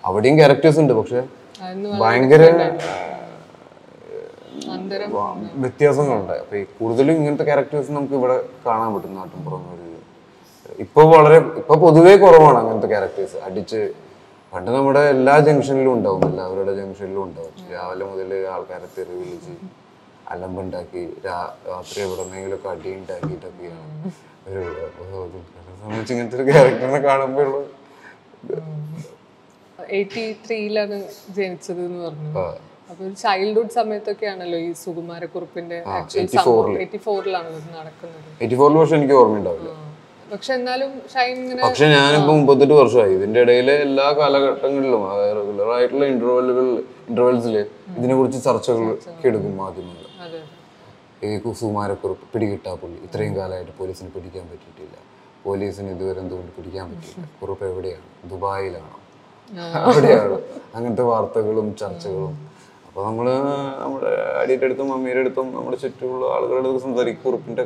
അവിടെയും 0.08 0.36
ക്യാരക്ടേഴ്സ് 0.40 0.80
ഉണ്ട് 0.82 0.94
പക്ഷെ 1.00 1.20
ഭയങ്കര 2.02 2.42
വ്യത്യാസങ്ങളുണ്ട്. 5.64 6.34
അപ്പൊ 6.42 6.54
ഈ 6.60 6.64
കൂടുതലും 6.78 7.14
ഇങ്ങനത്തെ 7.18 7.46
ക്യാരക്ടേഴ്സ് 7.50 7.90
നമുക്ക് 7.96 8.16
ഇവിടെ 8.20 8.36
കാണാൻ 8.66 8.88
പറ്റും 8.94 9.14
നാട്ടിൻ 9.20 9.40
പുറം 9.46 9.62
ഇപ്പൊ 10.84 11.02
വളരെ 11.14 11.38
ഇപ്പൊ 11.60 11.74
പൊതുവേ 11.82 12.12
കുറവാണ് 12.22 12.58
അങ്ങനത്തെ 12.60 12.88
ക്യാരക്ടേഴ്സ് 12.92 13.36
അടിച്ച് 13.46 13.80
പണ്ട് 14.54 14.68
നമ്മുടെ 14.74 15.00
എല്ലാ 15.14 15.32
ജംഗ്ഷനിലും 15.46 15.92
ഉണ്ടാവും 15.96 16.24
എല്ലാവരുടെ 16.30 16.72
ജംഗ്ഷനിലും 16.80 17.22
ഉണ്ടാവും. 17.28 17.54
രാവിലെ 17.74 18.04
മുതൽ 18.10 18.32
ആൾക്കാരെ 18.54 18.88
തെറി 18.96 19.14
വിളിച്ച് 19.20 19.54
അലമ്പുണ്ടാക്കി 20.32 21.02
രാത്രി 21.28 21.98
എവിടെന്നെങ്കിലൊക്കെ 22.04 22.68
അടി 22.74 22.90
ഉണ്ടാക്കിയിട്ടൊക്കെയാണ് 22.98 24.12
ഒരു 24.48 24.62
സംബന്ധിച്ച് 25.80 26.12
ഇങ്ങനത്തെ 26.14 26.36
ഒരു 26.38 26.46
ക്യാരക്ടറിനെ 26.50 27.00
കാണുമ്പോഴുള്ള 27.08 27.64
എയ്റ്റി 29.98 30.24
ത്രീയിലാണ് 30.44 30.96
ജനിച്ചത് 31.38 31.80
എന്ന് 31.86 32.00
പറഞ്ഞു. 32.06 32.30
അപ്പൊ 32.90 33.00
ഒരു 33.06 33.14
ചൈൽഡ്ഹുഡ് 33.24 33.74
സമയത്തൊക്കെയാണല്ലോ 33.80 34.58
ഈ 34.66 34.70
സുകുമാരക്കുറുപ്പിന്റെ 34.84 35.78
എയ്റ്റി 36.82 37.00
ഫോറിലാണ് 37.06 37.50
നടക്കുന്നത്. 37.78 38.30
എയ്റ്റി 38.42 38.56
ഫോറിൽ 38.60 38.78
പക്ഷെ 38.80 38.96
എനിക്ക് 39.00 39.16
ഓർമ്മയുണ്ടാവില്ല. 39.22 39.70
പക്ഷെ 40.34 40.52
എന്നാലും 40.58 40.90
ഷൈൻ 41.12 41.34
ഇങ്ങനെ 41.42 41.60
പക്ഷെ 41.64 41.86
ഞാനിപ്പോ 41.96 42.32
മുപ്പത്തെട്ട് 42.38 42.74
വർഷമായി. 42.80 43.12
ഇതിന്റെ 43.18 43.40
ഇടയിലെ 43.44 43.74
എല്ലാ 43.86 44.06
കാലഘട്ടങ്ങളിലും 44.18 45.02
അതായത് 45.12 45.36
റെഗുലർ 45.38 45.68
ആയിട്ടുള്ള 45.76 46.04
ഇന്റർവെല്ലുകൾ 46.14 46.66
ഇന്റർവെൽസിൽ 47.10 47.56
ഇതിനെ 47.98 48.14
കുറിച്ച് 48.18 48.40
ചർച്ചകൾ. 48.48 48.88
എടുക്കും 49.28 49.54
മാധ്യമങ്ങൾ 49.62 50.00
ഈ 51.26 51.30
കുസുമാരക്കുറിപ്പ് 51.44 52.26
പിടികിട്ടാ 52.32 52.72
പുള്ളി. 52.80 52.98
ഇത്രയും 53.06 53.34
കാലമായിട്ട് 53.40 53.74
പോലീസിന് 53.80 54.10
പിടിക്കാൻ 54.16 54.44
പറ്റിയിട്ടില്ല. 54.52 54.96
പോലീസിന് 55.44 55.90
ഇതുവരെ 55.96 56.18
എന്തുകൊണ്ട് 56.24 56.52
പിടിക്കാൻ 56.58 56.84
പറ്റിയില്ല? 56.90 57.24
കുറുപ്പ് 57.40 57.64
എവിടെയാണ്? 57.70 58.06
ദുബായിലാണോ? 58.32 58.98
അവിടെയാണ്? 59.86 60.36
അങ്ങനത്തെ 60.76 61.04
വാർത്തകളും 61.12 61.68
ചർച്ചകളും. 61.82 62.34
അപ്പൊ 62.86 63.02
നമ്മൾ 63.08 63.26
നമ്മുടെ 63.82 64.10
അടിയുടെ 64.40 64.66
അടുത്തും 64.68 64.88
മമ്മിയുടെ 64.92 65.20
അടുത്തും 65.24 65.46
നമ്മുടെ 65.56 65.76
ചുറ്റുമുള്ള 65.84 66.24
ആളുകളുടെ 66.34 66.68
അടുത്ത് 66.68 66.84
സംസാരിക്കും. 66.86 67.22
കുറുപ്പിന്റെ 67.26 67.64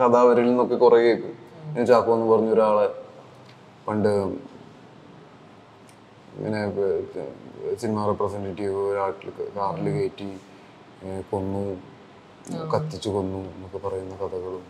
കഥാവരിൽ 0.00 0.42
കഥ 0.42 0.48
നിന്നൊക്കെ 0.50 0.76
കുറെ 0.84 1.00
കേൾക്കും. 1.06 1.34
ഞാൻ 1.74 1.84
ചാക്കോ 1.90 2.10
എന്ന് 2.16 2.26
പറഞ്ഞ 2.32 2.48
ഒരാളെ 2.56 2.86
പണ്ട് 3.86 4.10
ഇങ്ങനെ 6.36 6.60
സിനിമ 7.80 8.04
റെപ്രസെന്റേറ്റീവ് 8.10 8.76
ഒരാട്ടിൽ 8.90 9.28
കാറിൽ 9.56 9.86
കയറ്റി 9.96 10.28
കൊന്നു 11.30 11.62
കത്തിച്ചു 12.74 13.10
കൊന്നു 13.16 13.40
എന്നൊക്കെ 13.52 13.80
പറയുന്ന 13.86 14.14
കഥകളും. 14.22 14.64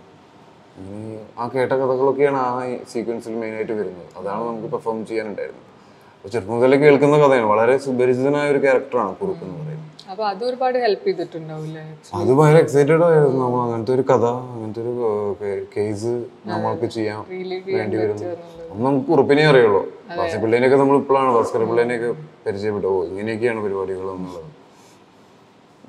അങ്ങനെ 0.76 1.20
ആ 1.38 1.48
കേട്ട 1.54 1.72
കഥകളൊക്കെയാണ് 1.82 2.38
ആ 2.46 2.50
സീക്വൻസിൽ 2.92 3.36
മെയിനായിട്ട് 3.42 3.74
വരുന്നത്. 3.80 4.08
അതാണ് 4.20 4.42
നമുക്ക് 4.48 4.70
പെർഫോം 4.74 5.06
ചെയ്യാനുണ്ടായിരുന്നത്. 5.10 5.68
അപ്പോൾ 6.16 6.30
ചെറുപ്പം 6.34 6.54
മുതലേ 6.56 6.76
കേൾക്കുന്ന 6.84 7.16
കഥയാണ്. 7.24 7.48
വളരെ 7.54 7.74
സുപരിചിതനായ 7.86 8.52
ഒരു 8.54 8.60
ക്യാരക്ടറാണ് 8.64 9.12
കുറുപ്പ് 9.22 9.44
എന്ന് 9.46 9.58
പറയുന്നത്. 9.62 9.90
അപ്പൊ 10.12 10.22
അത് 10.30 10.42
ഒരുപാട് 10.48 10.76
ഹെൽപ്പ് 10.84 11.04
ചെയ്തിട്ടുണ്ടാവില്ലേ? 11.08 11.82
അത് 12.18 12.30
ഭയങ്കര 12.38 12.58
എക്സൈറ്റഡ് 12.64 13.04
ആയിരുന്നു 13.06 13.38
നമ്മൾ. 13.44 13.60
അങ്ങനത്തെ 13.66 13.92
ഒരു 13.96 14.04
കഥ 14.10 14.24
അങ്ങനത്തെ 14.54 14.80
ഒരു 14.84 14.94
കേസ് 15.74 16.12
നമ്മൾക്ക് 16.50 16.88
ചെയ്യാൻ 16.96 17.20
വേണ്ടി 17.78 17.96
വരുന്നു. 18.02 18.24
അന്ന് 18.72 18.84
നമുക്ക് 18.88 19.10
ഉറപ്പിനെ 19.16 19.44
അറിയുള്ളൂ. 19.52 19.82
ഭാസ്കര 20.18 20.38
പിള്ളേനെയൊക്കെ 20.44 20.78
നമ്മൾ 20.82 20.96
ഇപ്പോഴാണ് 21.02 21.30
ഭാസ്കര 21.36 21.62
പിള്ളേനെയൊക്കെ 21.70 22.10
പരിചയപ്പെട്ടു 22.46 22.88
ഓ 22.92 22.96
ഇങ്ങനെയൊക്കെയാണ് 23.10 23.60
പരിപാടികൾ 23.66 24.06
എന്നുള്ളത്. 24.16 24.50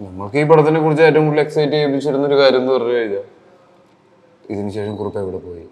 നമ്മൾക്ക് 0.05 0.37
ഈ 0.43 0.45
പടത്തിനെ 0.51 0.79
കുറിച്ച് 0.85 1.03
ഏറ്റവും 1.09 1.25
കൂടുതൽ 1.27 1.43
എക്സൈറ്റ് 1.45 1.75
ചെയ്യിപ്പിച്ചിരുന്ന 1.75 2.25
ഒരു 2.31 2.37
കാര്യം 2.41 2.61
എന്ന് 2.63 2.73
പറഞ്ഞു 2.75 2.95
കഴിഞ്ഞാൽ 2.99 3.25
ഇതിനുശേഷം 4.53 4.95
കുറിപ്പ് 5.01 5.19
എവിടെ 5.25 5.39
പോയി. 5.45 5.65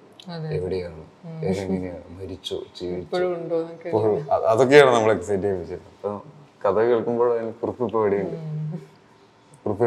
എവിടെയാണ്? 0.58 1.02
എങ്ങനെയാണ്? 1.50 2.06
മരിച്ചോ? 2.20 2.58
ജീവിച്ചോ? 2.80 3.32
അതൊക്കെയാണ് 4.52 4.92
നമ്മൾ 4.98 5.12
എക്സൈറ്റ് 5.18 5.44
ചെയ്യിപ്പിച്ചത് 5.48 5.88
അപ്പൊ 5.94 6.12
കഥ 6.64 6.78
കേൾക്കുമ്പോൾ 6.90 7.28
അതിന് 7.34 7.52
കുറിപ്പ് 7.62 7.82
ഇപ്പോൾ 7.88 8.02
എവിടെയുണ്ട്? 8.04 8.38
കുറിപ്പ് 9.64 9.86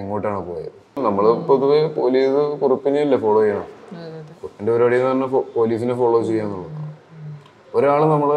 എങ്ങോട്ടാണ് 0.00 0.40
പോയത്? 0.48 0.78
നമ്മൾ 1.06 1.24
പൊതുവെ 1.48 1.78
പോലീസ് 1.98 2.42
കുറിപ്പിനെയല്ലേ 2.62 3.18
ഫോളോ 3.24 3.40
ചെയ്യണം. 3.44 3.68
കുറിപ്പിന്റെ 4.40 4.70
പരിപാടി 4.72 4.96
എന്ന് 4.98 5.08
പറഞ്ഞാൽ 5.08 5.30
പോലീസിനെ 5.56 5.94
ഫോളോ 6.00 6.20
ചെയ്യാന്നുള്ളത് 6.28 6.78
ഒരാൾ 7.78 8.00
നമ്മൾ 8.14 8.30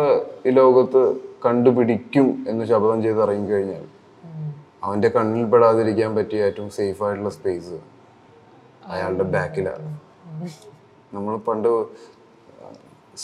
ഈ 0.48 0.52
ലോകത്ത് 0.60 1.02
കണ്ടുപിടിക്കും 1.46 2.28
എന്ന് 2.52 2.64
ശബ്ദം 2.72 3.00
ചെയ്ത് 3.06 3.20
ഇറങ്ങിക്കഴിഞ്ഞാൽ 3.26 3.82
കഴിഞ്ഞാൽ 3.82 3.84
അവന്റെ 4.86 5.10
കണ്ണിൽ 5.16 5.46
പെടാതിരിക്കാൻ 5.52 6.12
പറ്റിയ 6.18 6.48
ഏറ്റവും 6.50 6.70
സേഫ് 6.78 7.04
ആയിട്ടുള്ള 7.06 7.32
സ്പേസ് 7.38 7.78
അയാളുടെ 8.94 9.26
ബാക്കിലാണ് 9.36 9.88
നമ്മൾ 11.16 11.34
പണ്ട് 11.48 11.70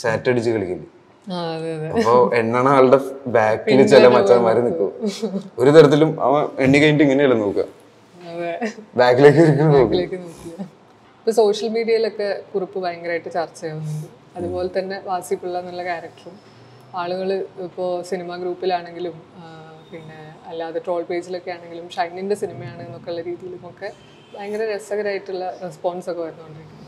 സാറ്റടിച്ച് 0.00 0.50
കളിക്കില്ലേ? 0.54 0.88
അപ്പൊ 1.26 2.14
എണ്ണണ 2.36 2.66
ആളുടെ 2.68 2.98
ബാക്കിൽ 3.28 3.80
ചില 3.86 4.06
മച്ചാന്മാര് 4.08 4.60
നിൽക്കും 4.64 4.90
ഒരു 5.58 5.70
തരത്തിലും 5.70 6.10
അവൻ 6.20 6.42
എണ്ണി 6.58 6.78
കഴിഞ്ഞിട്ട് 6.78 7.04
ഇങ്ങനെയല്ല 7.06 7.36
നോക്കുക? 7.36 7.64
ബാക്കിലേക്ക് 8.96 9.44
ഇപ്പൊ 11.16 11.32
സോഷ്യൽ 11.32 11.68
മീഡിയയിലൊക്കെ 11.68 12.28
കുറിപ്പ് 12.52 12.78
ഭയങ്കരമായിട്ട് 12.80 13.30
ചർച്ചയാവുന്നുണ്ട് 13.30 14.08
അതുപോലെ 14.38 14.70
തന്നെ 14.78 14.96
വാസിപ്പിള്ള 15.04 15.56
എന്നുള്ള 15.58 15.82
ക്യാരക്ടറും 15.82 16.36
ആളുകൾ 16.94 17.28
ഇപ്പോൾ 17.66 17.90
സിനിമ 18.02 18.36
ഗ്രൂപ്പിലാണെങ്കിലും 18.36 19.14
പിന്നെ 19.90 20.18
അല്ലാതെ 20.50 20.78
ട്രോൾ 20.78 21.02
പേജിലൊക്കെ 21.02 21.50
ആണെങ്കിലും 21.50 21.86
ഷൈനിന്റെ 21.90 22.36
സിനിമയാണ് 22.42 22.80
എന്നൊക്കെയുള്ള 22.82 23.22
രീതിയിലും 23.22 23.62
ഒക്കെ 23.68 23.88
ഭയങ്കര 24.34 24.62
രസകരമായിട്ടുള്ള 24.72 25.46
റെസ്പോൺസ് 25.62 26.10
ഒക്കെ 26.10 26.22
ഇപ്പോൾ 26.24 26.81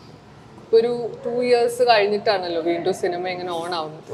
ഒരു 0.79 0.93
ടു 1.25 1.33
ഇയേഴ്സ് 1.47 1.83
കഴിഞ്ഞിട്ടാണല്ലോ 1.91 2.61
വീണ്ടും 2.71 2.95
സിനിമ 3.03 3.25
ഇങ്ങനെ 3.35 3.53
ഓൺ 3.61 3.71
ആവുന്നത്. 3.79 4.11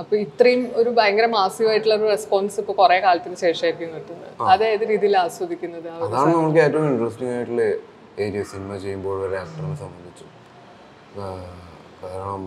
അപ്പൊ 0.00 0.14
ഇത്രയും 0.24 0.62
ഒരു 0.80 0.90
ഭയങ്കര 0.96 1.26
മാസീവായിട്ടുള്ള 1.36 1.94
ഒരു 2.00 2.06
റെസ്പോൺസ് 2.14 2.56
ഇപ്പൊ 2.62 2.72
കുറെ 2.80 2.96
കാലത്തിന് 3.04 3.36
ശേഷമായിരിക്കും 3.44 3.92
കിട്ടുന്നത്. 3.96 4.32
അത് 4.52 4.64
ഏത് 4.72 4.84
രീതിയിൽ 4.92 5.14
ആസ്വദിക്കുന്നത്? 5.24 5.88
അതാണ് 6.06 6.30
നമുക്ക് 6.38 6.60
ഏറ്റവും 6.64 6.86
ഇൻട്രസ്റ്റിംഗ് 6.90 7.32
ആയിട്ടുള്ള 7.36 7.64
ഏരിയ 8.24 8.42
സിനിമ 8.52 8.70
ചെയ്യുമ്പോൾ 8.84 9.16
ഒരു 9.26 9.36
ആക്ടറിനെ 9.42 9.76
സംബന്ധിച്ച്. 9.84 10.26
കാരണം 12.02 12.42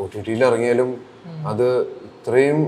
ഒ 0.00 0.06
ടി 0.14 0.20
ടിയിൽ 0.26 0.42
ഇറങ്ങിയാലും 0.48 0.90
അത് 1.52 1.66
ഇത്രയും 2.08 2.60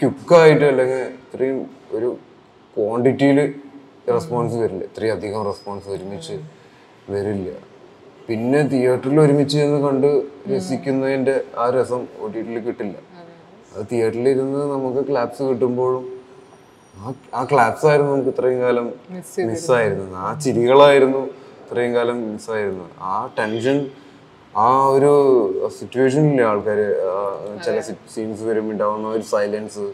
ക്യുക്കായിട്ട് 0.00 0.66
അല്ലെങ്കിൽ 0.72 1.02
ഇത്രയും 1.24 1.58
ഒരു 1.96 2.08
ക്വാണ്ടിറ്റിയിൽ 2.76 3.38
റെസ്പോൺസ് 4.16 4.56
വരില്ല. 4.62 4.82
ഇത്രയും 4.90 5.14
അധികം 5.18 5.42
റെസ്പോൺസ് 5.50 5.88
ഒരുമിച്ച് 5.94 6.36
വരില്ല. 7.12 7.50
പിന്നെ 8.28 8.60
തിയേറ്ററിൽ 8.72 9.18
ഒരുമിച്ച് 9.20 9.56
ഇരുന്ന് 9.60 9.80
കണ്ട് 9.86 10.10
രസിക്കുന്നതിന്റെ 10.50 11.34
ആ 11.62 11.64
രസം 11.76 12.02
ഒ 12.22 12.26
ടി 12.34 12.40
ടിയിൽ 12.46 12.60
കിട്ടില്ല. 12.66 12.96
അത് 13.72 13.82
തിയേറ്ററിൽ 13.92 14.26
ഇരുന്ന് 14.34 14.60
നമുക്ക് 14.74 15.02
ക്ലാപ്സ് 15.10 15.42
കിട്ടുമ്പോഴും 15.48 16.04
ആ 17.34 17.40
ക്ലാപ്സ് 17.52 17.86
ആയിരുന്നു 17.90 18.10
നമുക്ക് 18.12 18.32
ഇത്രയും 18.34 18.60
കാലം 18.64 18.86
മിസ് 19.14 19.46
മിസ്സായിരുന്നു 19.50 20.06
ആ 20.26 20.28
ചിരികളായിരുന്നു 20.44 21.22
ഇത്രയും 21.62 21.92
കാലം 21.94 22.16
മിസ്സായിരുന്നു 22.32 22.86
ആ 23.10 23.14
ടെൻഷൻ 23.38 23.78
ആ 24.54 24.68
ഒരു 24.94 25.12
സിറ്റുവേഷനിലെ 25.78 26.44
ആൾക്കാർ 26.50 26.78
ചില 27.66 27.76
സീൻസ് 28.14 28.42
വരുമ്പോൾ 28.48 28.72
ഉണ്ടാവുന്ന 28.72 29.08
ഒരു 29.16 29.24
സൈലൻസ് 29.34 29.84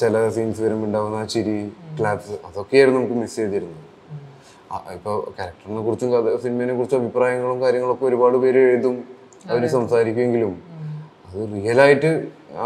ചില 0.00 0.14
സീൻസ് 0.36 0.60
വരുമ്പോൾ 0.64 0.86
ഉണ്ടാവുന്ന 0.86 1.16
ആ 1.16 1.26
ചിരി 1.34 1.56
ക്ലാപ്സ് 2.00 2.34
അതൊക്കെയായിരുന്നു 2.48 2.98
നമുക്ക് 3.00 3.18
മിസ് 3.22 3.36
ചെയ്തിരുന്നത്. 3.36 3.84
ഇപ്പൊ 4.96 5.12
ക്യാരക്ടറിനെ 5.36 5.82
കുറിച്ചും 5.86 6.08
കഥ 6.14 6.34
സിനിമയെ 6.44 6.74
കുറിച്ചും 6.78 6.98
അഭിപ്രായങ്ങളും 7.00 7.58
കാര്യങ്ങളൊക്കെ 7.64 8.04
ഒരുപാട് 8.10 8.36
പേര് 8.42 8.60
എഴുതും 8.70 8.96
അവർ 9.50 9.62
സംസാരിക്കുമെങ്കിലും 9.76 10.52
അത് 11.28 11.40
റിയൽ 11.54 11.78
ആയിട്ട് 11.84 12.10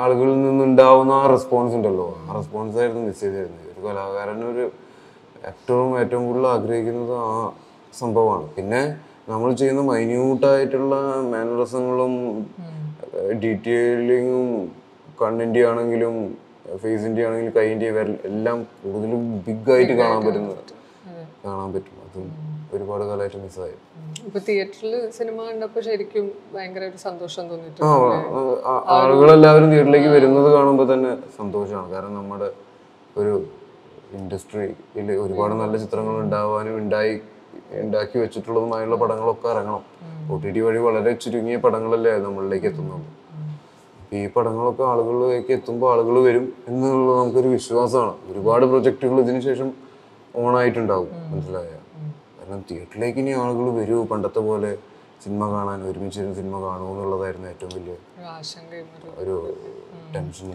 ആളുകളിൽ 0.01 0.37
നിന്നുണ്ടാവുന്ന 0.47 1.13
ആ 1.21 1.25
റെസ്പോൺസ് 1.35 1.75
ഉണ്ടല്ലോ. 1.79 2.07
ആ 2.27 2.29
റെസ്പോൺസ് 2.39 2.77
ആയിരുന്നു 2.81 3.03
മിസ് 3.07 3.21
ചെയ്തിരുന്നത്. 3.25 3.69
ഒരു 3.73 3.81
കലാകാരൻ 3.87 4.39
ഒരു 4.53 4.65
ഏറ്റവും 5.51 5.91
ഏറ്റവും 6.01 6.23
കൂടുതൽ 6.27 6.47
ആഗ്രഹിക്കുന്നത് 6.57 7.15
ആ 7.29 7.31
സംഭവമാണ്. 8.03 8.47
പിന്നെ 8.57 8.83
നമ്മൾ 9.31 9.49
ചെയ്യുന്ന 9.61 9.83
മൈന്യൂട്ടായിട്ടുള്ള 9.93 10.95
മാനറസങ്ങളും 11.33 12.15
ഡീറ്റെയിലിങ്ങും 13.43 14.49
കണ്ണിന്റെ 15.23 15.61
ആണെങ്കിലും 15.71 16.15
ഫേസിന്റെ 16.83 17.23
ആണെങ്കിലും 17.27 17.55
കൈന്റെ 17.59 17.89
എല്ലാം 18.31 18.59
കൂടുതലും 18.83 19.25
ബിഗ് 19.47 19.73
ആയിട്ട് 19.75 19.95
കാണാൻ 20.03 20.21
പറ്റുന്നത്. 20.27 20.63
കാണാൻ 21.45 21.71
പറ്റും. 21.75 21.97
അതും 22.05 22.27
ഒരുപാട് 22.75 23.05
കാലമായിട്ട് 23.09 23.39
മിസ്സായി. 23.45 23.77
ഇപ്പൊ 24.27 24.41
തിയേറ്ററിൽ 24.49 24.95
സിനിമ 25.17 25.39
കണ്ടപ്പോ 25.49 25.81
ശരിക്കും 25.87 26.27
ഭയങ്കര 26.55 26.85
ഒരു 26.91 26.99
സന്തോഷം 27.07 27.45
തോന്നിയിട്ടുണ്ട്. 27.51 27.87
ആളുകളെല്ലാവരും 28.99 29.69
തിയേറ്ററിലേക്ക് 29.73 30.11
വരുന്നത് 30.17 30.49
കാണുമ്പോൾ 30.57 30.87
തന്നെ 30.93 31.13
സന്തോഷമാണ്. 31.39 31.89
കാരണം 31.95 32.15
നമ്മുടെ 32.21 32.49
ഒരു 33.23 33.35
ഇൻഡസ്ട്രിയിൽ 34.19 35.11
ഒരുപാട് 35.25 35.55
നല്ല 35.63 35.75
ചിത്രങ്ങൾ 35.85 36.15
ഉണ്ടാവാനും 36.25 36.75
ഉണ്ടായി 36.83 37.15
ഉണ്ടാക്കി 37.83 38.17
വെച്ചിട്ടുള്ളതുമായുള്ള 38.23 38.97
പടങ്ങളൊക്കെ 39.03 39.49
ഇറങ്ങണം. 39.55 39.83
ഒ 40.33 40.37
ടി 40.43 40.51
ടി 40.55 40.61
വഴി 40.67 40.81
വളരെ 40.87 41.13
ചുരുങ്ങിയ 41.23 41.57
പടങ്ങളല്ലേ 41.65 42.13
നമ്മളിലേക്ക് 42.27 42.67
എത്തുന്നത്. 42.71 43.07
അപ്പൊ 44.01 44.15
ഈ 44.23 44.27
പടങ്ങളൊക്കെ 44.35 44.85
ആളുകളിലേക്ക് 44.93 45.53
എത്തുമ്പോൾ 45.59 45.89
ആളുകൾ 45.93 46.17
വരും 46.27 46.45
എന്നുള്ളത് 46.69 47.17
നമുക്കൊരു 47.21 47.51
വിശ്വാസമാണ്. 47.57 48.15
ഒരുപാട് 48.33 48.65
പ്രൊജക്റ്റുകൾ 48.73 49.19
ഇതിനു 49.25 49.41
ശേഷം 50.35 50.41
ഓണായിട്ടുണ്ടാവും 50.41 51.09
മനസ്സിലായ? 51.31 51.71
കാരണം 52.37 52.61
തിയേറ്ററിലേക്ക് 52.69 53.19
ഇനി 53.23 53.33
ആളുകൾ 53.43 53.67
വരൂ. 53.79 53.97
പണ്ടത്തെ 54.11 54.41
പോലെ 54.49 54.71
സിനിമ 55.25 55.43
കാണാൻ 55.55 55.81
ഒരുമിച്ച് 55.89 56.23
സിനിമ 56.39 56.55
കാണുമോ 56.65 56.91
എന്നുള്ളതായിരുന്നു 56.95 57.49
ഏറ്റവും 57.53 57.73
വലിയ 57.77 57.95
ഒരു 59.23 59.35
ടെൻഷൻ 60.15 60.49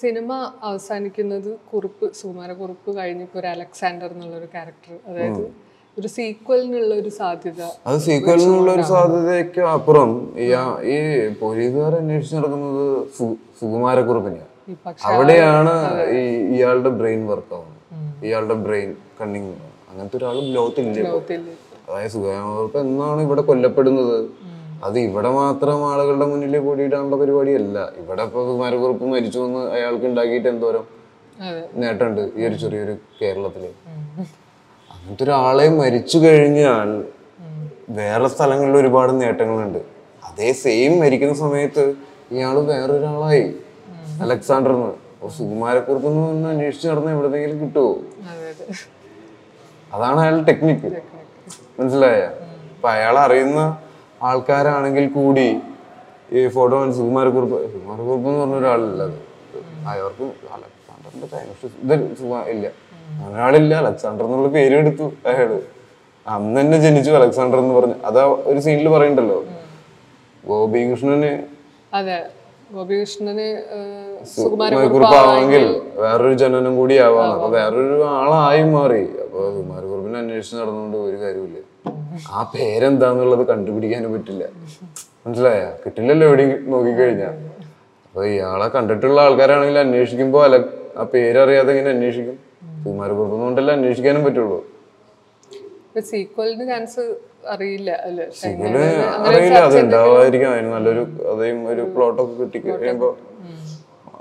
സിനിമ 0.00 0.32
അവസാനിക്കുന്നത് 0.68 1.50
കുറിപ്പ് 1.70 2.06
സുകുമാരക്കുറിപ്പ് 2.20 2.90
കഴിഞ്ഞിപ്പോ 2.98 3.36
ഒരു 3.40 3.48
അലക്സാണ്ടർ 3.54 4.10
എന്നുള്ള 4.14 4.36
ഒരു 4.36 4.48
ക്യാരക്ടർ 4.54 4.94
അതായത് 5.08 5.44
ഒരു 5.96 6.08
സീക്വലിനുള്ള 6.14 6.92
ഒരു 7.02 7.10
സാധ്യത 7.18 7.62
അത് 7.88 7.98
സീക്വലിനുള്ള 8.06 8.68
ഒരു 8.76 8.84
സാധ്യതയ്ക്ക് 8.92 9.62
അപ്പുറം. 9.74 10.10
ഈ 10.92 10.96
പോലീസുകാർ 11.42 11.94
അന്വേഷിച്ച് 11.98 12.36
നടക്കുന്നത് 12.38 12.86
സുകുമാരക്കുറുപ്പിനെയാണ് 13.60 14.50
അവിടെയാണ് 15.10 15.74
ഈ 16.16 16.22
ഇയാളുടെ 16.56 16.92
ബ്രെയിൻ 17.00 17.22
വർക്ക് 17.30 17.54
ആവുന്നത്. 17.58 17.81
ഇയാളുടെ 18.26 18.56
ബ്രെയിൻ 18.64 18.90
കണ്ണിങ് 19.20 19.52
അങ്ങനത്തെ 19.90 20.16
ഒരാൾ 20.20 20.36
ലോകത്തില്ല 20.56 21.08
അതായത് 21.86 22.12
സുഖാമർപ്പ് 22.14 22.78
എന്നാണ് 22.84 23.20
ഇവിടെ 23.26 23.42
കൊല്ലപ്പെടുന്നത്? 23.48 24.18
അത് 24.86 24.96
ഇവിടെ 25.06 25.30
മാത്രം 25.38 25.78
ആളുകളുടെ 25.88 26.26
മുന്നിൽ 26.30 26.54
പൊടിയിടാനുള്ള 26.66 27.16
പരിപാടിയല്ല. 27.22 27.78
ഇവിടെ 28.02 28.22
ഇപ്പൊ 28.28 28.40
സുകുമാരക്കുറുപ്പ് 28.48 29.06
മരിച്ചു 29.14 29.40
എന്ന് 29.46 29.62
അയാൾക്ക് 29.76 30.06
ഉണ്ടാക്കിയിട്ട് 30.10 30.48
എന്തോരം 30.52 30.84
നേട്ടമുണ്ട് 31.82 32.22
ഈ 32.38 32.46
ഒരു 32.48 32.56
ചെറിയൊരു 32.62 32.94
കേരളത്തിൽ. 33.20 33.64
അങ്ങനത്തെ 34.94 35.24
ഒരാളെ 35.26 35.66
മരിച്ചു 35.80 36.18
കഴിഞ്ഞാൽ 36.24 36.90
വേറെ 38.00 38.28
സ്ഥലങ്ങളിൽ 38.34 38.76
ഒരുപാട് 38.82 39.12
നേട്ടങ്ങളുണ്ട്. 39.22 39.80
അതേ 40.28 40.50
സെയിം 40.64 40.92
മരിക്കുന്ന 41.02 41.34
സമയത്ത് 41.44 41.84
ഇയാൾ 42.36 42.58
വേറൊരാളായി. 42.72 43.46
അലക്സാണ്ടർ 44.24 44.72
എന്ന് 44.76 44.90
സുകുമാരക്കുറുപ്പ് 45.30 46.08
എന്ന് 46.30 46.48
അന്വേഷിച്ച് 46.48 46.86
നടന്ന 46.88 47.10
എവിടെന്നെങ്കിലും 47.10 47.58
കിട്ടുമോ 47.62 47.90
അതെ 48.30 48.46
അതെ. 48.52 48.64
അതാണ് 49.90 50.18
അയാളുടെ 50.20 50.44
ടെക്നിക്ക് 50.50 50.88
മനസ്സിലായ? 51.78 52.20
അപ്പൊ 52.72 52.88
അയാൾ 52.88 53.16
അറിയുന്ന 53.18 53.60
ആൾക്കാരാണെങ്കിൽ 54.22 55.06
കൂടി 55.16 55.46
ഈ 56.32 56.42
ഫോട്ടോ 56.54 56.76
സുകുമാരക്കുറുപ്പ് 56.98 57.56
സുകുമാരക്കുറുപ്പ് 57.72 58.28
എന്ന് 58.28 58.40
പറഞ്ഞ 58.42 58.56
ഒരാളില്ല 58.60 59.02
അത്. 59.02 59.18
അയാൾക്ക് 59.92 60.24
അലക്സാണ്ടറിന്റെ. 60.56 61.26
പക്ഷെ 61.50 61.68
ഇല്ല. 62.54 62.66
ഒരാളില്ല 63.28 63.72
അലക്സാണ്ടർ 63.82 64.24
എന്നുള്ള 64.26 64.48
പേര് 64.56 64.74
എടുത്തു 64.82 65.06
അയാൾ. 65.30 65.50
അന്ന് 66.26 66.60
തന്നെ 66.60 66.76
ജനിച്ചു 66.84 67.10
അലക്സാണ്ടർ 67.20 67.58
എന്ന് 67.58 67.74
പറഞ്ഞു. 67.78 67.96
അതാ 68.08 68.22
ഒരു 68.50 68.60
സീനിൽ 68.66 68.88
പറയണ്ടല്ലോ? 68.96 69.38
ഗോപികൃഷ്ണന് 70.44 71.32
ഗോപികൃഷ്ണന് 72.74 73.46
സുകുമാരക്കുറിപ്പ് 74.34 75.58
വേറൊരു 76.02 76.34
ജനനം 76.42 76.74
കൂടി 76.80 76.94
ആവാണ് 77.06 77.32
അപ്പൊ 77.36 77.48
വേറൊരു 77.56 77.96
ആളായി 78.18 78.62
മാറി. 78.74 79.02
അപ്പൊ 79.24 79.40
കുമാരക്കുറിപ്പിനെ 79.56 80.18
അന്വേഷിച്ച് 80.22 80.56
നടന്നുകൊണ്ട് 80.60 80.96
ഒരു 81.08 81.18
കാര്യമില്ല 81.24 81.58
ആ 82.36 82.40
പേരെന്താന്നുള്ളത് 82.54 83.44
കണ്ടുപിടിക്കാനും 83.50 84.10
പറ്റില്ല. 84.14 84.44
മനസ്സിലായ? 85.24 85.60
കിട്ടില്ലല്ലോ 85.82 86.24
എവിടെയും 86.28 86.52
നോക്കിക്കഴിഞ്ഞാ. 86.72 87.30
അപ്പൊ 88.06 88.22
ഇയാളെ 88.32 88.66
കണ്ടിട്ടുള്ള 88.76 89.18
ആൾക്കാരാണെങ്കിൽ 89.26 89.78
അന്വേഷിക്കുമ്പോ 89.84 90.40
അല്ല 90.46 90.56
ആ 91.00 91.04
പേരറിയാതെ 91.12 91.70
ഇങ്ങനെ 91.74 91.92
അന്വേഷിക്കും. 91.96 92.36
കുമാരക്കുറിപ്പ് 92.86 93.38
കൊണ്ടല്ലേ 93.44 93.74
അന്വേഷിക്കാനും 93.78 94.24
പറ്റുള്ളൂ. 94.26 94.58
സീക്വലിന് 96.10 96.64
ചാൻസ് 96.72 97.04
അറിയില്ല 97.54 97.90
ഇതിൽ 98.06 98.76
അറിയില്ല 99.28 99.58
അത് 99.68 99.76
ഉണ്ടാവാതിരിക്കും 99.80 100.48
അതിന് 100.52 100.70
നല്ലൊരു 100.72 101.02
അതേം 101.32 101.58
ഒരു 101.68 101.82
പ്ലോട്ടൊക്കെ 101.94 102.34
കിട്ടി 102.42 102.58
കഴിയുമ്പോ 102.68 103.10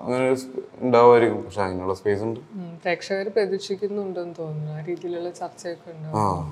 അങ്ങനെ 0.02 0.28
ഉണ്ടാവുമായിരിക്കും. 0.82 1.40
പക്ഷെ 1.46 1.62
അതിനുള്ള 1.62 1.94
സ്പേസ് 1.94 2.24
ഉണ്ട്. 2.24 2.40
പ്രേക്ഷകർ 2.84 3.28
പ്രതീക്ഷിക്കുന്നുണ്ടെന്ന് 3.30 4.36
തോന്നുന്നു. 4.40 4.72
ആ 4.72 4.80
രീതിയിലുള്ള 4.88 5.30
ചർച്ചയൊക്കെ 5.30 5.90
ഉണ്ടാവും. 5.92 6.46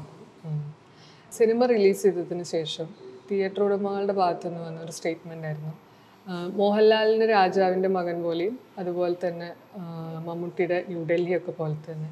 സിനിമ 1.38 1.66
റിലീസ് 1.66 2.04
ചെയ്തതിന് 2.04 2.44
ശേഷം 2.44 2.88
തിയേറ്റർ 3.32 3.64
ഉടമകളുടെ 3.64 4.14
ഭാഗത്തു 4.14 4.48
നിന്ന് 4.48 4.62
വന്ന 4.68 4.80
ഒരു 4.82 4.92
സ്റ്റേറ്റ്മെന്റ് 4.92 5.48
ആയിരുന്നു. 5.48 5.74
മോഹൻലാലിന്റെ 6.30 6.46
മോഹൻലാലിന് 6.60 7.30
രാജാവിന്റെ 7.30 7.90
മകൻ 7.90 8.24
പോലെയും 8.24 8.60
അതുപോലെ 8.80 9.16
തന്നെ 9.28 9.50
മമ്മൂട്ടിയുടെ 10.28 10.28
മമ്മൂട്ടിയുടെ 10.28 10.86
ന്യൂഡൽഹിയൊക്കെ 10.88 11.52
പോലെ 11.52 11.78
തന്നെ. 11.92 12.10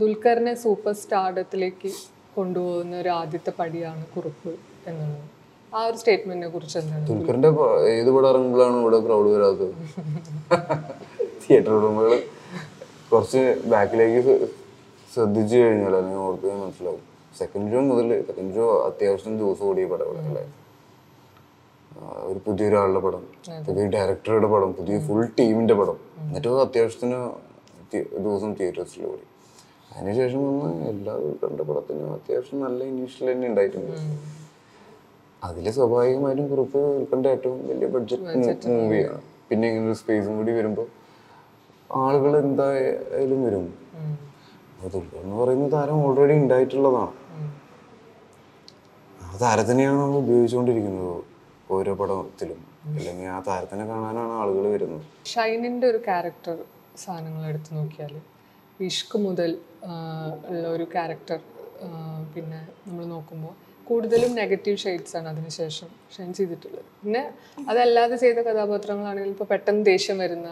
ദുൽഖറിനെ 0.00 0.54
സൂപ്പർ 0.54 0.92
സ്റ്റാർഡത്തിലേക്ക് 0.92 1.90
കൊണ്ടുപോകുന്ന 2.40 2.94
ഒരു 3.02 3.10
ആദ്യത്തെ 3.20 3.52
പടിയാണ് 3.60 4.02
കുറുപ്പ് 4.14 4.52
എന്നുള്ളത് 4.88 5.28
ആ 5.72 5.80
ഒരു 5.88 5.96
സ്റ്റേറ്റ്മെന്റിനെ 6.00 6.48
കുറിച്ച് 6.54 6.76
എന്താണ്? 6.78 7.04
ദുൽഖറിന്റെ 7.08 7.50
ഏത് 7.96 8.10
പടം 8.14 8.28
ഇറങ്ങുമ്പോഴാണ് 8.32 8.76
ഇവിടെ 8.84 8.98
ക്രൗഡ് 9.06 9.28
വരാത്തത്? 9.34 9.74
തിയേറ്റർ 11.42 11.74
റൂമുകൾ 11.84 12.12
കുറച്ച് 13.12 13.42
ബാക്കിലേക്ക് 13.72 14.34
ശ്രദ്ധിച്ചു 15.12 15.54
കഴിഞ്ഞാൽ 15.62 15.94
അല്ലെങ്കിൽ 15.98 16.22
ഓർക്ക് 16.24 16.50
മനസ്സിലാവും. 16.62 17.02
സെക്കൻഡ് 17.38 17.70
ഷോ 17.72 17.80
മുതൽ 17.90 18.08
സെക്കൻഡ് 18.28 18.52
ഷോ 18.56 18.66
അത്യാവശ്യം 18.88 19.34
ദിവസം 19.42 19.64
ഓടിയ 19.70 19.86
പടങ്ങളല്ലേ? 19.92 20.44
ഒരു 22.30 22.38
പുതിയൊരാളുടെ 22.46 23.00
പടം 23.06 23.22
പുതിയ 23.68 23.84
ഡയറക്ടറുടെ 23.94 24.48
പടം 24.54 24.70
പുതിയ 24.78 24.96
ഫുൾ 25.06 25.22
ടീമിന്റെ 25.38 25.74
പടം. 25.80 25.98
എന്നിട്ട് 26.26 26.50
അത്യാവശ്യത്തിന് 26.66 27.20
ദിവസം 28.26 28.50
തിയേറ്റേഴ്സിൽ 28.58 29.02
ഓടി. 29.12 29.26
അതിനുശേഷം 29.92 30.40
വന്ന് 30.46 30.68
എല്ലാ 30.92 31.14
കണ്ട 31.42 31.60
പടത്തിനും 31.68 32.12
അത്യാവശ്യം 32.16 32.60
നല്ല 32.66 32.80
ഇനീഷ്യൽ 32.92 33.26
തന്നെ 33.32 33.46
ഉണ്ടായിട്ടുണ്ട്. 33.50 33.96
അതിൽ 35.48 35.66
സ്വാഭാവികമായിട്ടും 35.76 36.46
കുറിപ്പ് 36.52 36.80
ഉൾക്കണ്ട 36.98 37.26
ഏറ്റവും 37.36 37.58
വലിയ 37.70 37.88
ബഡ്ജറ്റ് 37.94 38.68
മൂവിയാണ് 38.78 39.20
പിന്നെ 39.48 39.66
ഇങ്ങനെ 39.70 39.86
ഒരു 39.90 39.98
സ്പേസും 40.00 40.34
കൂടി 40.38 40.52
വരുമ്പോൾ 40.58 40.88
ആളുകൾ 42.02 42.32
എന്തായാലും 42.44 43.40
വരും. 43.46 43.66
ദുൽഖർ 44.94 45.22
എന്ന് 45.24 45.36
പറയുന്ന 45.40 45.66
താരം 45.76 45.96
ഓൾറെഡി 46.04 46.34
ഉണ്ടായിട്ടുള്ളതാണ്. 46.42 47.14
ആ 49.24 49.30
താരത്തിനെയാണ് 49.44 49.98
നമ്മൾ 50.02 50.18
ഉപയോഗിച്ചുകൊണ്ടിരിക്കുന്നത് 50.24 51.16
ഓരോ 51.74 51.92
പടത്തിലും. 52.00 52.60
അല്ലെങ്കിൽ 52.96 53.26
ആ 53.36 53.38
താരത്തിനെ 53.48 53.84
കാണാനാണ് 53.92 54.34
ആളുകൾ 54.42 54.64
വരുന്നത്. 54.74 55.04
ഷൈനിന്റെ 55.32 55.86
ഒരു 55.92 56.00
ക്യാരക്ടർ 56.08 56.56
സാധനങ്ങൾ 57.04 57.42
എടുത്തു 57.50 57.70
നോക്കിയാൽ 57.78 58.14
ഇഷ്ക് 58.80 59.16
മുതൽ 59.18 59.50
ഉള്ള 60.50 60.64
ഒരു 60.68 60.84
ക്യാരക്ടർ 60.84 61.40
പിന്നെ 62.34 62.60
നമ്മൾ 62.86 63.04
നോക്കുമ്പോൾ 63.04 63.52
കൂടുതലും 63.86 64.32
നെഗറ്റീവ് 64.34 64.76
ഷെയ്ഡ്സ് 64.76 65.14
ആണ് 65.16 65.28
അതിനുശേഷം 65.28 65.88
ഷൈൻ 66.16 66.28
ചെയ്തിട്ടുള്ളത്. 66.32 66.84
പിന്നെ 67.02 67.22
അതല്ലാതെ 67.68 68.16
ചെയ്ത 68.16 68.38
കഥാപാത്രങ്ങളാണെങ്കിൽ 68.38 69.30
ഇപ്പോൾ 69.30 69.44
പെട്ടെന്ന് 69.44 69.84
ദേഷ്യം 69.84 70.18
വരുന്ന 70.18 70.48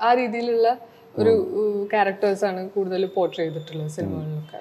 ആ 0.00 0.10
രീതിയിലുള്ള 0.14 0.68
ഒരു 1.18 1.32
ക്യാരക്ടേഴ്സാണ് 1.92 2.60
കൂടുതൽ 2.70 3.04
പോർട്രേ 3.16 3.44
ചെയ്തിട്ടുള്ളത് 3.44 3.90
സിനിമകളിലൊക്കെ 3.90 4.60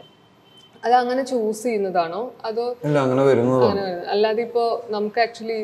അത് 0.83 0.93
അങ്ങനെ 0.99 1.21
ചൂസ് 1.29 1.61
ചെയ്യുന്നതാണോ? 1.67 2.21
അതോ 2.47 2.65
അല്ല 2.85 2.97
അങ്ങനെ 3.05 3.23
വരുന്നതാണ് 3.29 3.83
അല്ലാതെ 4.13 4.41
ഇപ്പോ 4.47 4.63
നമുക്ക് 4.95 5.19
ആക്ച്വലി 5.25 5.59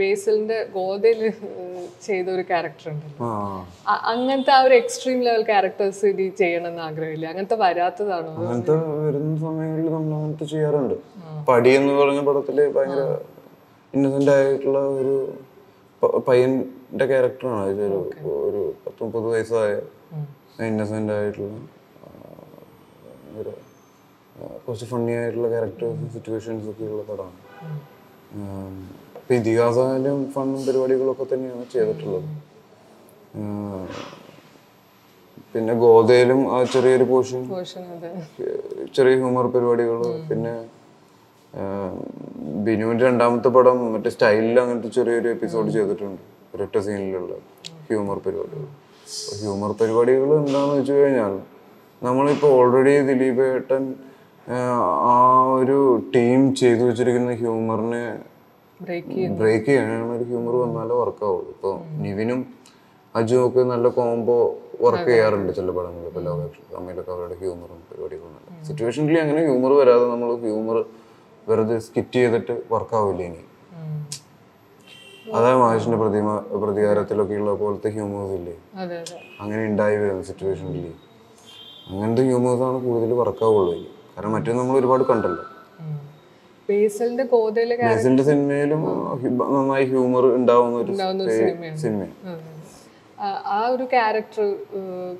വേസലിന്റെ 0.00 0.58
ഗോതയിൽ 0.76 1.20
ചെയ്ത 2.06 2.26
ഒരു 2.36 2.44
ക്യാരക്ടർ 2.50 2.86
ഉണ്ടല്ലോ. 2.92 3.28
അങ്ങനത്തെ 4.10 4.52
ആ 4.56 4.60
ഒരു 4.66 4.74
എക്സ്ട്രീം 4.82 5.18
ലെവൽ 5.26 5.42
ക്യാരക്ടേഴ്സ് 5.50 6.04
ഇത് 6.12 6.24
ചെയ്യണമെന്ന് 6.42 6.82
ആഗ്രഹമില്ല. 6.88 7.26
അങ്ങനത്തെ 7.32 7.58
വരാത്തതാണോ? 7.64 8.32
അങ്ങനത്തെ 8.40 8.76
വരുന്ന 9.06 9.32
സമയങ്ങളിൽ 9.46 9.88
നമ്മൾ 9.96 10.14
അങ്ങനത്തെ 10.18 10.48
ചെയ്യാറുണ്ട്. 10.54 10.96
പടി 11.50 11.70
എന്ന് 11.80 11.94
പറഞ്ഞ 12.00 12.22
പടത്തിൽ 12.28 12.58
ഭയങ്കര 12.76 13.04
ഇന്നസെന്റ് 13.94 14.32
ആയിട്ടുള്ള 14.36 14.80
ഒരു 15.00 15.14
പയ്യന്റെ 16.28 17.06
ക്യാരക്ടറാണ് 17.10 17.88
ഒരു 18.48 18.60
പത്ത് 18.84 19.00
മുപ്പത് 19.04 19.26
വയസ്സായ 19.32 19.72
ഇന്നസെന്റ് 20.68 21.12
ആയിട്ടുള്ള 21.16 21.50
ഒരു 23.40 23.52
കുറച്ച് 24.64 24.86
ഫണ്ണി 24.92 25.12
ആയിട്ടുള്ള 25.18 25.48
ക്യാരക്ടേഴ്സും 25.54 26.08
സിറ്റുവേഷൻസും 26.14 26.70
ഒക്കെ 26.72 26.84
ഉള്ള 26.92 27.02
പടമാണ് 27.10 27.38
ഇപ്പം 29.20 29.34
ഇതിഹാസമായാലും 29.40 30.18
ഫണ്ണും 30.34 30.60
പരിപാടികളൊക്കെ 30.66 31.26
തന്നെയാണ് 31.32 31.64
ചെയ്തിട്ടുള്ളത്. 31.74 32.28
പിന്നെ 35.52 35.72
ഗോതയിലും 35.82 36.40
ആ 36.54 36.58
ചെറിയൊരു 36.72 37.06
പോർഷൻ 37.12 37.40
ചെറിയ 38.96 39.14
ഹ്യൂമർ 39.22 39.46
പരിപാടികൾ 39.54 40.00
പിന്നെ 40.28 40.54
ബിനുവിന്റെ 42.66 43.04
രണ്ടാമത്തെ 43.08 43.50
പടം 43.56 43.78
മറ്റേ 43.92 44.10
സ്റ്റൈലിൽ 44.16 44.56
അങ്ങനത്തെ 44.62 44.90
ചെറിയൊരു 44.96 45.28
എപ്പിസോഡ് 45.36 45.70
ചെയ്തിട്ടുണ്ട്. 45.76 46.22
ഒരൊറ്റ 46.54 46.76
സീനിലുള്ള 46.86 47.34
ഹ്യൂമർ 47.88 48.18
പരിപാടികൾ 48.26 48.68
ഹ്യൂമർ 49.40 49.70
പരിപാടികൾ 49.80 50.30
എന്താണെന്ന് 50.40 50.76
വെച്ച് 50.78 50.94
കഴിഞ്ഞാൽ 50.98 51.34
നമ്മളിപ്പോൾ 52.02 52.52
ഓൾറെഡി 52.58 52.94
ദിലീപ് 53.08 53.42
ഏട്ടൻ 53.54 53.84
ആ, 54.46 55.16
ഒരു 55.56 55.76
ടീം 56.14 56.40
ചെയ്തു 56.60 56.82
വെച്ചിരിക്കുന്ന 56.88 57.32
ഹ്യൂമറിനെ 57.40 58.04
ബ്രേക്ക് 59.40 59.66
ചെയ്യണം 59.68 60.10
ഒരു 60.14 60.24
ഹ്യൂമർ 60.30 60.54
വന്നാലേ 60.62 60.94
വർക്ക് 61.00 61.24
ആവുള്ളൂ. 61.26 61.50
ഇപ്പോൾ 61.54 61.74
നിവിനും 62.04 62.40
അജുവും 63.14 63.44
ഒക്കെ 63.46 63.62
നല്ല 63.70 63.86
കോംബോ 63.96 64.36
വർക്ക് 64.82 65.08
ചെയ്യാറുണ്ട് 65.08 65.50
ചില 65.58 65.70
പടങ്ങളിൽ. 65.76 66.06
ഇപ്പോൾ 66.10 66.24
ലവ് 66.26 66.44
തമ്മിലൊക്കെ 66.74 67.12
അവരുടെ 67.14 67.36
ഹ്യൂമറും 67.40 67.78
പരിപാടികളും 67.88 68.36
സിറ്റുവേഷനിൽ 68.68 69.16
അങ്ങനെ 69.22 69.40
ഹ്യൂമർ 69.46 69.72
വരാതെ 69.80 70.06
നമ്മൾ 70.12 70.30
ഹ്യൂമർ 70.44 70.78
വെറുതെ 71.46 71.76
സ്കിറ്റ് 71.86 72.18
ചെയ്തിട്ട് 72.18 72.56
വർക്ക് 72.72 72.94
ആവില്ല 72.98 73.22
ഇനി. 73.28 73.42
അതായത് 75.32 75.60
മഹേഷിന്റെ 75.62 75.98
പ്രതിമ 76.02 76.28
പ്രതികാരത്തിലൊക്കെ 76.62 77.34
ഉള്ള 77.40 77.52
പോലത്തെ 77.60 77.88
ഹ്യൂമേഴ്സ് 77.96 78.34
ഇല്ലേ? 78.38 78.54
അങ്ങനെ 79.40 79.62
ഉണ്ടായി 79.70 79.96
വരുന്ന 80.02 80.22
സിറ്റുവേഷനിൽ 80.30 80.86
അങ്ങനത്തെ 81.88 82.22
ഹ്യൂമേഴ്സ് 82.28 82.64
ആണ് 82.68 82.78
കൂടുതൽ 82.86 83.12
വർക്കാവുള്ളൂ 83.20 83.72
ഇനി. 83.78 83.88
കാരണം 84.20 84.34
മറ്റേ 84.36 84.54
നമ്മൾ 84.56 84.74
ഒരുപാട് 84.78 85.02
കണ്ടല്ലോ. 85.10 85.42
ബേസലിന്റെ 86.68 87.24
ഗോതയിലെ 87.30 87.74
ബേസിന്റെ 87.82 88.22
സിനിമയിലും 88.28 88.82
നന്നായി 89.54 89.84
ഹ്യൂമർ 89.90 90.24
ഉണ്ടാവുന്ന 90.38 90.76
ഒരു 90.82 90.92
സിനിമയാണ്. 91.84 92.34
ആ 93.54 93.60
ഒരു 93.74 93.84
ക്യാരക്ടർ 93.94 94.44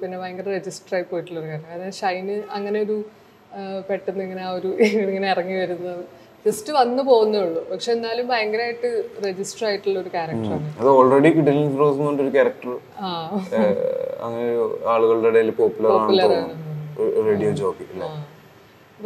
പിന്നെ 0.01 0.17
ഭയങ്കര 0.23 0.47
രജിസ്റ്റർ 0.57 0.93
ആയി 0.97 1.07
പോയിട്ടുള്ള 1.11 1.39
ഒരു 1.43 1.49
കാര്യം 1.53 1.73
അതായത് 1.77 1.97
ഷൈന് 2.01 2.37
അങ്ങനെ 2.57 2.79
ഒരു 2.87 2.97
പെട്ടെന്ന് 3.89 4.23
ഇങ്ങനെ 4.27 4.43
ആ 4.49 4.51
ഒരു 4.59 4.69
ഇങ്ങനെ 5.09 5.29
ഇറങ്ങി 5.35 5.57
വരുന്നത്. 5.63 6.03
ജസ്റ്റ് 6.45 6.71
വന്നു 6.81 7.03
പോകുന്നേ 7.11 7.41
ഉള്ളൂ. 7.47 7.63
പക്ഷെ 7.71 7.91
എന്നാലും 7.97 8.27
ഭയങ്കരമായിട്ട് 8.33 8.91
രജിസ്റ്റർ 9.27 9.65
ആയിട്ടുള്ള 9.71 9.97
ഒരു 10.05 10.13
ക്യാരക്ടറാണ് 10.17 10.69
അത് 10.81 10.89
ഓൾറെഡി 10.97 11.31
കിഡിലിൻ 11.39 11.69
ഫിറോസ് 11.75 11.97
എന്ന് 11.99 12.11
പറഞ്ഞൊരു 12.11 12.35
ക്യാരക്ടർ 12.37 12.71
അങ്ങനെ 14.27 14.51
ആളുകളുടെ 14.95 15.31
ഇടയിൽ 15.33 15.51
പോപ്പുലർ 15.63 15.93
ആണ്. 16.03 16.55
റേഡിയോ 17.29 17.51
ജോക്കി 17.63 17.87
അല്ലേ. 17.95 18.09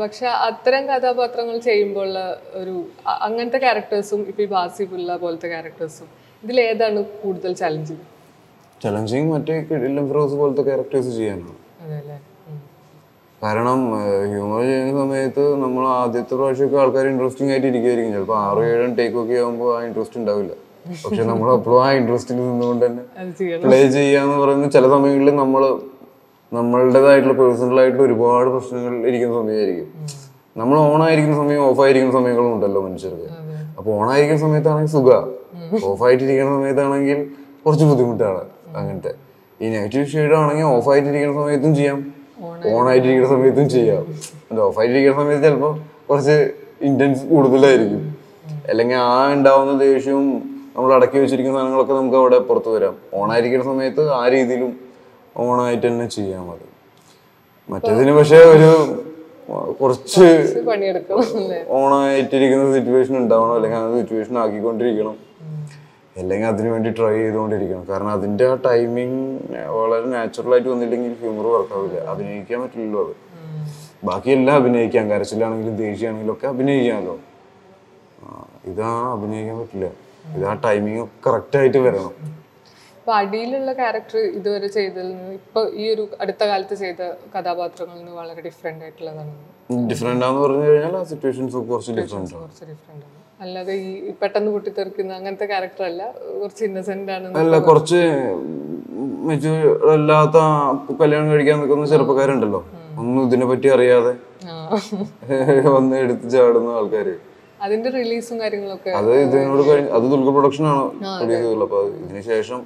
പക്ഷെ 0.01 0.27
അത്തരം 0.49 0.83
കഥാപാത്രങ്ങൾ 0.91 1.57
ചെയ്യുമ്പോൾ 1.69 2.11
ഒരു 2.61 2.75
അങ്ങനത്തെ 3.27 3.59
ക്യാരക്ടേഴ്സും 3.65 4.21
ഇപ്പൊ 4.31 4.43
ഈ 4.45 4.49
ബാസിബുള്ള 4.55 5.17
പോലത്തെ 5.23 5.49
ക്യാരക്ടേഴ്സും 5.55 6.09
ഇതിൽ 6.43 6.59
ഏതാണ് 6.71 7.01
കൂടുതൽ 7.23 7.53
ചലഞ്ചിങ് 7.63 8.05
ചലഞ്ചിങ് 8.85 9.29
മറ്റേ 9.35 9.57
കിഡിലിൻ 9.69 10.07
ഫിറോസ് 10.11 10.37
പോലത്തെ 10.41 10.63
ക്യാരക്ടേഴ്സ് 10.69 11.13
ചെയ്യാനാണ്. 11.19 11.55
കാരണം 13.43 13.81
ഹ്യൂമർ 14.33 14.61
ചെയ്യുന്ന 14.69 14.93
സമയത്ത് 15.03 15.45
നമ്മൾ 15.63 15.85
ആദ്യത്തെ 16.01 16.35
പ്രാവശ്യമൊക്കെ 16.39 16.79
ആൾക്കാർ 16.83 17.07
ഇൻട്രസ്റ്റിംഗ് 17.13 17.51
ആയിട്ട് 17.55 17.67
ഇരിക്കുമായിരിക്കും 17.71 18.13
ചിലപ്പോൾ 18.17 18.39
ആറ് 18.45 18.63
ഏഴും 18.75 18.93
ടേക്ക് 18.99 19.19
ഒക്കെ 19.23 19.37
ആകുമ്പോൾ 19.43 19.71
ആ 19.77 19.81
ഇൻട്രസ്റ്റ് 19.89 20.19
ഉണ്ടാവില്ല. 20.21 20.53
പക്ഷെ 21.05 21.23
നമ്മൾ 21.31 21.49
അപ്പോഴും 21.57 21.79
ആ 21.87 21.89
ഇൻട്രസ്റ്റിൽ 21.99 22.37
നിന്നുകൊണ്ട് 22.49 22.85
തന്നെ 22.87 23.03
പ്ലേ 23.65 23.81
ചെയ്യാന്ന് 23.97 24.37
പറയുന്നത് 24.43 24.73
ചില 24.77 24.89
സമയങ്ങളിൽ 24.95 25.37
നമ്മൾ 25.43 25.63
നമ്മളുടേതായിട്ടുള്ള 26.57 27.35
പേഴ്സണൽ 27.41 27.79
ആയിട്ടുള്ള 27.83 28.05
ഒരുപാട് 28.09 28.49
പ്രശ്നങ്ങൾ 28.55 28.95
ഇരിക്കുന്ന 29.09 29.35
സമയമായിരിക്കും. 29.41 29.89
നമ്മൾ 30.61 30.77
ഓൺ 30.89 31.01
ആയിരിക്കുന്ന 31.07 31.37
സമയം 31.43 31.61
ഓഫ് 31.69 31.81
ആയിരിക്കുന്ന 31.85 32.15
സമയങ്ങളും 32.19 32.51
ഉണ്ടല്ലോ 32.57 32.81
മനുഷ്യർക്ക്. 32.87 33.29
അപ്പൊ 33.79 33.89
ഓൺ 33.99 34.09
ആയിരിക്കുന്ന 34.15 34.41
സമയത്താണെങ്കിൽ 34.47 34.93
സുഖ. 34.97 35.11
ഓഫ് 35.91 36.03
ആയിട്ടിരിക്കുന്ന 36.07 36.53
സമയത്താണെങ്കിൽ 36.59 37.19
കുറച്ച് 37.65 37.85
ബുദ്ധിമുട്ടാണ് 37.91 38.43
അങ്ങനത്തെ. 38.79 39.13
ഈ 39.61 39.69
നെഗറ്റീവ് 39.75 40.07
ഷെയ്ഡ് 40.13 40.37
ആണെങ്കിൽ 40.43 40.67
ഓഫ് 40.77 40.89
ആയിട്ടിരിക്കുന്ന 40.93 41.35
സമയത്തും 41.41 41.73
ചെയ്യാം. 41.81 41.99
ഓൺ 42.75 42.85
ആയിട്ടിരിക്കുന്ന 42.91 43.31
സമയത്തും 43.35 43.67
ചെയ്യാം. 43.77 44.03
ഓഫ് 44.69 44.79
ആയിട്ടിരിക്കുന്ന 44.81 45.19
സമയത്ത് 45.23 45.45
ചിലപ്പോൾ 45.49 45.75
കുറച്ച് 46.09 46.37
ഇന്റൻസ് 46.89 47.25
കൂടുതലായിരിക്കും. 47.33 48.03
അല്ലെങ്കിൽ 48.71 48.99
ആ 49.11 49.19
ഉണ്ടാവുന്ന 49.37 49.73
ദേഷ്യവും 49.87 50.27
നമ്മൾ 50.77 50.91
അടക്കി 50.97 51.17
വെച്ചിരിക്കുന്ന 51.23 51.57
സാധനങ്ങളൊക്കെ 51.59 51.95
നമുക്ക് 52.01 52.19
അവിടെ 52.21 52.39
പുറത്ത് 52.49 52.71
വരാം. 52.77 52.95
ഓണായിരിക്കുന്ന 53.19 53.65
സമയത്ത് 53.73 54.05
ആ 54.21 54.23
രീതിയിലും 54.35 54.73
ഓണായിട്ട് 55.37 55.87
തന്നെ 55.87 56.07
ചെയ്യാൻ 56.09 56.43
മതി. 56.47 56.69
മറ്റേതിന് 57.73 58.13
പക്ഷെ 58.13 58.37
ഒരു 58.37 58.71
കുറച്ച് 59.81 60.27
ഓണായിട്ടിരിക്കുന്ന 61.69 62.73
സിറ്റുവേഷൻ 62.73 63.17
ഉണ്ടാവണം. 63.17 63.55
അല്ലെങ്കിൽ 63.55 63.79
ആ 63.79 64.01
സിറ്റുവേഷൻ 64.01 64.39
ആക്കിക്കൊണ്ടിരിക്കണം. 64.39 65.17
അല്ലെങ്കിൽ 66.17 66.47
അതിനു 66.47 66.71
വേണ്ടി 66.71 66.91
ട്രൈ 66.91 67.17
ചെയ്തുകൊണ്ടിരിക്കണം. 67.19 67.85
കാരണം 67.89 68.11
അതിന്റെ 68.11 68.45
ആ 68.47 68.55
ടൈമിങ് 68.55 69.39
വളരെ 69.69 70.07
നാച്ചുറൽ 70.07 70.53
ആയിട്ട് 70.53 70.69
വന്നില്ലെങ്കിൽ 70.69 71.13
ഹ്യൂമർ 71.21 71.47
വർക്കാവില്ല 71.47 72.01
അഭിനയിക്കാൻ 72.01 72.63
പറ്റില്ലല്ലോ 72.63 73.01
അത്. 73.05 73.15
ബാക്കിയെല്ലാം 74.07 74.57
അഭിനയിക്കാം. 74.57 75.11
കരച്ചിലാണെങ്കിലും 75.11 75.77
ദേഷ്യമാണെങ്കിലും 75.77 76.33
ഒക്കെ 76.33 76.47
അഭിനയിക്കാമല്ലോ. 76.47 77.19
ഇതാ 78.71 78.91
അഭിനയിക്കാൻ 79.13 79.59
പറ്റില്ല. 79.61 79.87
ഇത് 80.37 80.47
ആ 80.47 80.55
ടൈമിങ് 80.65 81.07
കറക്റ്റ് 81.27 81.59
ആയിട്ട് 81.59 81.79
വരണം. 81.79 82.44
അപ്പൊ 83.05 83.15
അടിയിലുള്ള 83.23 83.71
ക്യാരക്ടർ 83.79 84.19
ഇതുവരെ 84.37 84.69
ചെയ്തതിൽ 84.75 85.09
നിന്ന് 85.09 85.33
ഇപ്പൊ 85.39 85.61
ഈ 85.81 85.87
ഒരു 85.95 86.05
അടുത്ത 86.23 86.43
കാലത്ത് 86.51 86.75
ചെയ്ത 86.83 87.01
കഥാപാത്രങ്ങളിൽ 87.33 87.99
നിന്ന് 87.99 88.13
വളരെ 88.19 88.43
ഡിഫറെന്റ് 88.47 88.83
ആയിട്ടുള്ളതാണ്. 88.85 89.33
ഡിഫറെന്റ് 89.91 90.25
ആന്ന് 90.27 90.41
പറഞ്ഞു 90.43 90.63
കഴിഞ്ഞാൽ 90.69 90.95
സിറ്റുവേഷൻസ് 91.11 91.61
കുറച്ച് 91.71 91.93
ഡിഫറെന്റ് 91.99 92.33
ആണ്. 92.37 92.45
കുറച്ച് 92.45 92.65
ആണ്. 92.93 93.03
അല്ലാതെ 93.41 93.75
ഈ 93.81 94.13
പെട്ടെന്ന് 94.21 94.51
പൊട്ടിത്തെറിക്കുന്ന 94.55 95.13
അങ്ങനത്തെ 95.19 95.47
ക്യാരക്ടർ 95.51 95.85
അല്ല 95.89 96.03
കുറച്ച് 96.41 96.63
ഇന്നസെന്റ് 96.69 97.13
ആണ് 97.17 97.33
അല്ല 97.41 97.59
കുറച്ച് 97.69 98.01
അല്ലാത്ത 99.97 100.39
കല്യാണം 101.03 101.29
കഴിക്കാൻ 101.33 101.61
നിൽക്കുന്ന 101.63 101.89
ചെറുപ്പക്കാരുണ്ടല്ലോ. 101.93 102.61
ഒന്നും 103.03 103.21
ഇതിനെ 103.29 103.49
പറ്റി 103.51 103.71
അറിയാതെ 103.77 104.15
വന്ന് 105.77 105.99
എടുത്ത് 106.05 106.27
ചാടുന്ന 106.35 106.71
ആൾക്കാര്. 106.79 107.15
അതിന്റെ 107.65 107.93
റിലീസും 107.97 108.39
കാര്യങ്ങളൊക്കെ 108.45 108.95
അത് 109.01 109.13
ഇതിനോട് 109.27 109.63
കഴിഞ്ഞ് 109.69 109.93
അത് 109.99 110.07
ദുൽഖർ 110.15 110.35
പ്രൊഡക്ഷൻ 110.39 110.67
ആണ് 110.73 110.87
പ്രൊഡ്യൂസ് 111.19 111.43
ചെയ്തുള്ളൂ 111.43 111.67
അപ്പൊ 111.69 111.83
ഇതിന് 112.01 112.25
ശേഷം 112.31 112.61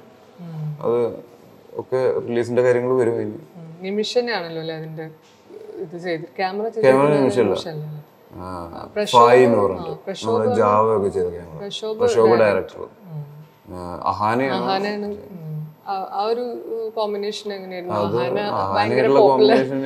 അത് 0.81 1.19
ഒക്കെ 1.73 2.19
റിലീസിന്റെ 2.19 2.61
കാര്യങ്ങൾ 2.61 2.93
വരും. 2.93 3.47
നിമിഷനാണല്ലോ 3.81 4.61
അല്ലേ 4.61 4.75
അതിന്റെ 4.75 5.09
ഇത് 5.75 5.97
ചെയ്ത് 5.97 6.21
ക്യാമറ 6.21 6.69
ക്യാമറ 6.69 7.09
നിമിഷമല്ല. 7.13 7.53
ഫായി 9.05 9.43
എന്ന് 9.43 9.57
പറഞ്ഞിട്ട്. 9.57 9.91
നമ്മൾ 10.25 10.55
ജാവ 10.55 10.97
ഒക്കെ 10.97 11.09
ചെയ്ത 11.09 11.29
ക്യാമറ. 11.29 11.63
ഡയറക്ടർ. 12.39 12.87
അഹാനയാണ്. 14.03 15.17
ആ- 15.87 16.25
ഒരു 16.25 16.91
കോമ്പിനേഷൻ 16.95 17.51
എങ്ങനെയായിരുന്നു? 17.51 17.97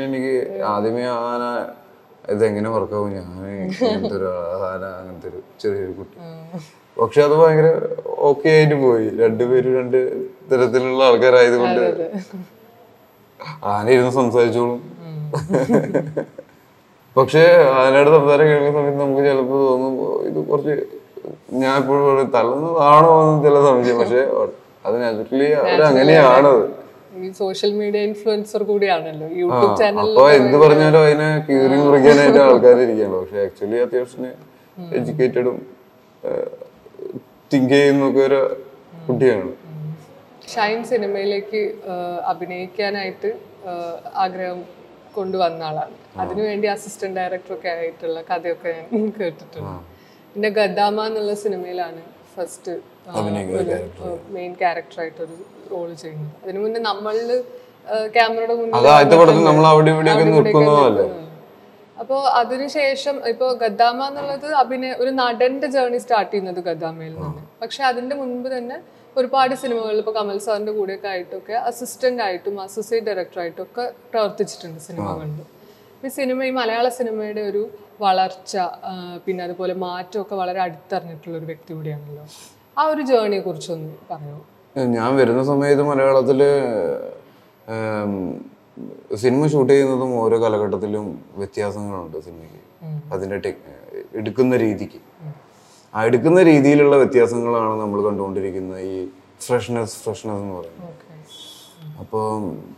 എനിക്ക് 0.01 0.61
ആദ്യമേ 0.63 1.03
ആന 1.03 1.73
ഇതെങ്ങനെ 2.31 2.69
വർക്കാവും? 2.69 3.13
ഞാൻ 3.13 3.47
ഇങ്ങനത്തെ 3.47 4.15
ഒരു 4.15 4.25
അഹാന 4.25 4.83
അങ്ങനത്തെ 4.85 5.29
ഒരു 5.29 5.41
ചെറിയൊരു 5.59 5.91
കുട്ടി. 5.91 6.17
പക്ഷെ 7.01 7.21
അത് 7.21 7.31
ഭയങ്കര 7.31 7.79
ഓക്കെ 8.05 8.49
ആയിട്ട് 8.49 8.75
പോയി. 8.75 9.09
രണ്ടുപേരും 9.09 9.75
രണ്ട് 9.75 10.27
തരത്തിലുള്ള 10.53 11.03
ആൾക്കാരായതുകൊണ്ട് 11.03 11.83
ആന 13.67 13.85
ഇരുന്ന് 13.89 14.13
സംസാരിച്ചോളും. 14.19 14.81
പക്ഷേ 17.15 17.41
ആനയുടെ 17.79 18.11
സംസാരം 18.11 18.45
കേൾക്കുന്ന 18.49 18.75
സമയത്ത് 18.77 19.01
നമുക്ക് 19.01 19.23
ചിലപ്പോൾ 19.27 19.59
തോന്നും 19.67 19.93
"ഓ, 20.03 20.11
ഇത് 20.29 20.39
കുറച്ച് 20.49 20.75
ഞാൻ 21.61 21.75
ഇപ്പോഴും 21.81 22.03
പറയും, 22.07 22.29
തള്ളുന്നതാണോ 22.35 23.11
എന്ന് 23.23 23.43
ചില 23.45 23.57
സംശയം 23.67 23.99
പക്ഷെ 24.01 24.21
അത് 24.85 24.95
നാച്ചുറലി 25.01 25.49
ഈ 27.17 27.29
സോഷ്യൽ 27.39 27.71
മീഡിയ 27.79 27.99
ഇൻഫ്ലുവൻസർ 28.07 28.61
കൂടിയാണല്ലോ. 28.69 29.27
യൂട്യൂബ് 29.41 29.75
ചാനൽ 29.81 29.99
അപ്പൊ 30.03 30.23
എന്ത് 30.37 30.55
പറഞ്ഞാലും 30.63 30.99
അതിനെ 31.01 31.27
കീറി 31.47 31.75
മുറിക്കാനായിട്ട് 31.83 32.39
ആൾക്കാർ 32.47 32.77
ഇരിക്കുകയാണ് 32.85 33.15
പക്ഷെ 33.19 33.39
ആക്ച്വലി 33.45 33.77
അത്യാവശ്യം 33.85 34.25
എഡ്യൂക്കേറ്റഡും 34.97 35.57
തിങ്ക് 37.51 37.73
ചെയ്യുന്നൊക്കെ 37.73 38.21
ഒരു 38.29 38.39
കുട്ടിയാണ്. 39.05 39.45
ഷൈൻ 40.51 40.79
സിനിമയിലേക്ക് 40.91 41.61
അഭിനയിക്കാനായിട്ട് 42.31 43.29
ആഗ്രഹം 44.23 44.59
കൊണ്ടുവന്ന 45.17 45.63
ആളാണ്. 45.69 45.95
അതിനുവേണ്ടി 46.21 46.67
അസിസ്റ്റന്റ് 46.75 47.17
ഡയറക്ടറൊക്കെ 47.19 47.69
ആയിട്ടുള്ള 47.73 48.19
കഥയൊക്കെ 48.29 48.71
ഞാൻ 48.77 49.11
കേട്ടിട്ടുണ്ട്. 49.19 49.73
പിന്നെ 50.33 50.49
ഗദാമ 50.57 51.05
എന്നുള്ള 51.09 51.33
സിനിമയിലാണ് 51.43 52.01
ഫസ്റ്റ് 52.35 52.71
മെയിൻ 54.35 54.53
ക്യാരക്ടറായിട്ടൊരു 54.61 55.37
റോൾ 55.71 55.89
ചെയ്യുന്നത്. 56.03 56.31
അതിനു 56.43 56.59
മുന്നേ 56.63 56.79
നമ്മളിൽ 56.89 57.29
ക്യാമറയുടെ 58.15 58.55
മുന്നിൽ 58.59 58.73
അപ്പോൾ 62.01 62.21
അതിനുശേഷം 62.39 63.15
ഇപ്പോൾ 63.31 63.49
ഗദ്ദാമ 63.61 63.99
എന്നുള്ളത് 64.09 64.47
അഭിനയ 64.61 64.93
ഒരു 65.01 65.11
നടന്റെ 65.19 65.67
ജേർണി 65.75 65.99
സ്റ്റാർട്ട് 66.03 66.31
ചെയ്യുന്നത് 66.31 66.59
ഗദ്ദാമയിൽ 66.67 67.13
നിന്ന്. 67.17 67.43
പക്ഷെ 67.61 67.81
അതിന്റെ 67.89 68.15
മുൻപ് 68.21 68.47
തന്നെ 68.55 68.77
ഒരുപാട് 69.19 69.53
സിനിമകളിൽ 69.63 69.99
ഇപ്പോൾ 70.01 70.15
കമൽ 70.19 70.37
സാറിന്റെ 70.45 70.73
കൂടെയൊക്കെ 70.77 71.07
ആയിട്ടൊക്കെ 71.13 71.55
അസിസ്റ്റന്റ് 71.69 72.21
ആയിട്ടും 72.27 72.55
അസോസിയേറ്റ് 72.67 73.07
ഡയറക്ടറായിട്ടും 73.09 73.63
ഒക്കെ 73.65 73.85
പ്രവർത്തിച്ചിട്ടുണ്ട് 74.13 74.79
സിനിമകളിൽ 74.87 75.41
ഈ 76.05 76.09
സിനിമ 76.19 76.39
ഈ 76.49 76.51
മലയാള 76.59 76.85
സിനിമയുടെ 76.99 77.41
ഒരു 77.49 77.61
വളർച്ച 78.03 78.53
പിന്നെ 79.25 79.41
അതുപോലെ 79.47 79.73
മാറ്റമൊക്കെ 79.85 80.35
വളരെ 80.41 80.59
അടുത്തറിഞ്ഞിട്ടുള്ള 80.65 81.35
ഒരു 81.39 81.47
വ്യക്തി 81.51 81.71
കൂടിയാണല്ലോ. 81.75 82.23
ആ 82.79 82.83
ഒരു 82.93 83.01
ജേർണിയെ 83.11 83.41
കുറിച്ചൊന്ന് 83.47 83.93
പറയുമോ 84.09 84.41
ഞാൻ 84.97 85.09
വരുന്ന 85.21 85.41
സമയത്ത് 85.51 85.83
മലയാളത്തിൽ 85.91 86.41
സിനിമ 89.23 89.41
ഷൂട്ട് 89.53 89.71
ചെയ്യുന്നതും 89.73 90.11
ഓരോ 90.23 90.37
കാലഘട്ടത്തിലും 90.43 91.05
വ്യത്യാസങ്ങളുണ്ട് 91.41 92.17
സിനിമയ്ക്ക്. 92.27 92.61
അതിന്റെ 93.13 93.37
ടെക് 93.45 93.61
എടുക്കുന്ന 94.19 94.57
രീതിക്ക്. 94.63 94.99
എടുക്കുന്ന 96.01 96.39
രീതിയിലുള്ള 96.49 96.95
വ്യത്യാസങ്ങളാണ് 97.01 97.73
നമ്മൾ 97.81 97.99
കണ്ടുകൊണ്ടിരിക്കുന്നത് 98.07 98.81
ഈ 98.93 98.95
ഫ്രഷ്നെസ് 99.45 99.97
ഫ്രഷ്നെസ് 100.03 100.41
എന്ന് 100.43 100.53
പറയുന്നത്. 100.59 100.91
അപ്പോൾ 102.01 102.25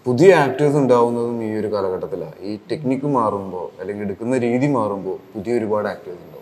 പുതിയ 0.05 0.29
ആക്ടേഴ്സ് 0.45 0.77
ഉണ്ടാവുന്നതും 0.83 1.37
ഈ 1.47 1.49
ഒരു 1.59 1.69
കാലഘട്ടത്തിലാണ് 1.73 2.37
ഈ 2.49 2.53
ടെക്നിക്ക് 2.71 3.09
മാറുമ്പോൾ 3.17 3.65
അല്ലെങ്കിൽ 3.81 4.03
എടുക്കുന്ന 4.07 4.37
രീതി 4.45 4.67
മാറുമ്പോൾ 4.77 5.15
പുതിയ 5.33 5.53
ഒരുപാട് 5.59 5.87
ആക്ടേഴ്സ് 5.93 6.21
ഉണ്ടാവും. 6.25 6.41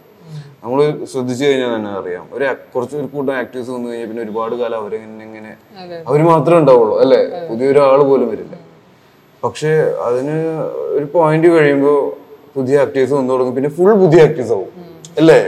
നമ്മൾ 0.63 0.79
ശ്രദ്ധിച്ചു 1.11 1.43
കഴിഞ്ഞാൽ 1.45 1.71
തന്നെ 1.75 1.91
അറിയാം. 1.99 2.25
ഒരു 2.35 2.45
കുറച്ച് 2.73 2.95
ഒരു 3.01 3.07
കൂട്ടം 3.13 3.33
ആക്ടേഴ്സ് 3.41 3.69
വന്നു 3.75 3.87
കഴിഞ്ഞാൽ 3.89 4.07
പിന്നെ 4.11 4.23
ഒരുപാട് 4.27 4.55
കാലം 4.61 4.77
അവരെങ്ങനെ 4.81 5.23
ഇങ്ങനെ 5.29 5.51
ഇങ്ങനെ 5.71 5.97
അവർ 6.09 6.21
മാത്രമേ 6.31 6.59
ഉണ്ടാവുള്ളൂ 6.63 6.95
അല്ലേ? 7.03 7.21
പുതിയൊരാൾ 7.49 8.01
പോലും 8.11 8.27
വരില്ല. 8.33 8.55
പക്ഷേ 9.43 9.71
അതിന് 10.07 10.37
ഒരു 10.97 11.05
പോയിന്റ് 11.15 11.49
കഴിയുമ്പോൾ 11.55 11.99
പുതിയ 12.55 12.81
ആക്ടേഴ്സ് 12.85 13.13
വന്നു 13.17 13.31
തുടങ്ങും. 13.33 13.55
പിന്നെ 13.57 13.71
ഫുൾ 13.77 13.91
പുതിയ 14.03 14.27
ആക്ടേഴ്സ് 14.27 14.53
ആവും 14.57 14.71
അല്ലേ? 15.21 15.39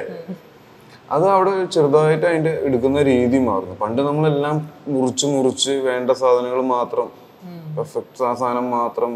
അത് 1.13 1.25
അവിടെ 1.35 1.51
ചെറുതായിട്ട് 1.75 2.25
അതിന്റെ 2.29 2.53
എടുക്കുന്ന 2.67 3.01
രീതി 3.11 3.37
മാറുന്നു. 3.49 3.75
പണ്ട് 3.83 4.01
നമ്മളെല്ലാം 4.07 4.55
മുറിച്ച് 4.93 5.25
മുറിച്ച് 5.33 5.73
വേണ്ട 5.89 6.11
സാധനങ്ങൾ 6.21 6.61
മാത്രം 6.75 7.07
പെർഫെക്റ്റ് 7.77 8.23
ആ 8.29 8.33
സാധനം 8.41 8.67
മാത്രം 8.77 9.11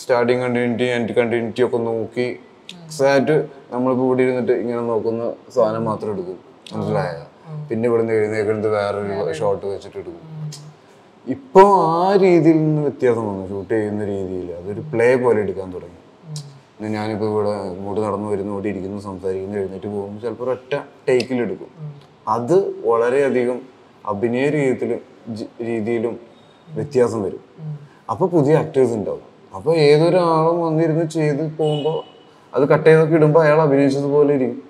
സ്റ്റാർട്ടിങ് 0.00 0.42
കണ്ടിന്യൂറ്റി 0.44 0.86
ആൻഡ് 0.94 1.12
കണ്ടിന്യൂറ്റി 1.18 1.62
ഒക്കെ 1.66 1.78
നോക്കി 1.88 2.26
എക്സാക്ട് 2.84 3.36
നമ്മളിപ്പോൾ 3.72 4.06
ഇവിടെ 4.08 4.22
ഇരുന്നിട്ട് 4.26 4.54
ഇങ്ങനെ 4.62 4.82
നോക്കുന്ന 4.90 5.22
സാധനം 5.56 5.84
മാത്രം 5.90 6.10
എടുക്കും. 6.14 6.38
മനസ്സിലായ? 6.74 7.14
പിന്നെ 7.68 7.84
ഇവിടുന്ന് 7.88 8.14
എഴുന്നേക്കുന്നത് 8.18 8.70
വേറൊരു 8.76 9.32
ഷോട്ട് 9.40 9.64
വെച്ചിട്ട് 9.72 9.98
എടുക്കും. 10.02 10.22
ഇപ്പൊ 11.26 11.62
ആ 11.98 12.16
രീതിയിൽ 12.24 12.58
നിന്ന് 12.64 12.82
വ്യത്യാസം 12.86 13.26
വന്നു. 13.28 13.44
ഷൂട്ട് 13.52 13.70
ചെയ്യുന്ന 13.74 14.04
രീതിയിൽ. 14.04 14.48
അതൊരു 14.60 14.82
പ്ലേ 14.92 15.08
പോലെ 15.24 15.38
എടുക്കാൻ 15.44 15.68
തുടങ്ങി. 15.76 16.00
ഞാനിപ്പോൾ 16.80 17.28
ഇവിടെ 17.32 17.52
ഇങ്ങോട്ട് 17.74 18.00
നടന്നു 18.06 18.28
വരുന്നു 18.32 18.52
ഇവിടെ 18.54 18.68
ഇരിക്കുന്നു 18.72 19.00
സംസാരിക്കുന്നു 19.08 19.56
എഴുന്നേറ്റ് 19.60 19.88
പോകുമ്പോൾ 19.94 20.20
ചിലപ്പോൾ 20.24 20.50
ഒറ്റ 20.50 20.72
ടേക്കിലെടുക്കും 21.08 21.70
അത് 22.34 22.56
വളരെയധികം 22.90 23.58
അഭിനയ 24.12 24.46
രീതിയിലും 24.56 25.00
രീതിയിലും 25.68 26.14
വ്യത്യാസം 26.68 27.20
വരും. 27.26 27.42
അപ്പോൾ 28.12 28.26
പുതിയ 28.34 28.54
ആക്ടേഴ്സ് 28.62 28.94
ഉണ്ടാവും. 28.98 29.24
അപ്പോൾ 29.56 29.72
ഏതൊരാളും 29.88 30.56
വന്നിരുന്ന് 30.66 31.06
ചെയ്ത് 31.16 31.44
പോകുമ്പോൾ 31.58 31.98
അത് 32.52 32.64
കട്ട് 32.72 32.86
ചെയ്തൊക്കെ 32.88 33.16
ഇടുമ്പോൾ 33.18 33.40
അയാൾ 33.44 33.60
അഭിനയിച്ചതുപോലെ 33.66 34.32
ഇരിക്കും. 34.38 34.60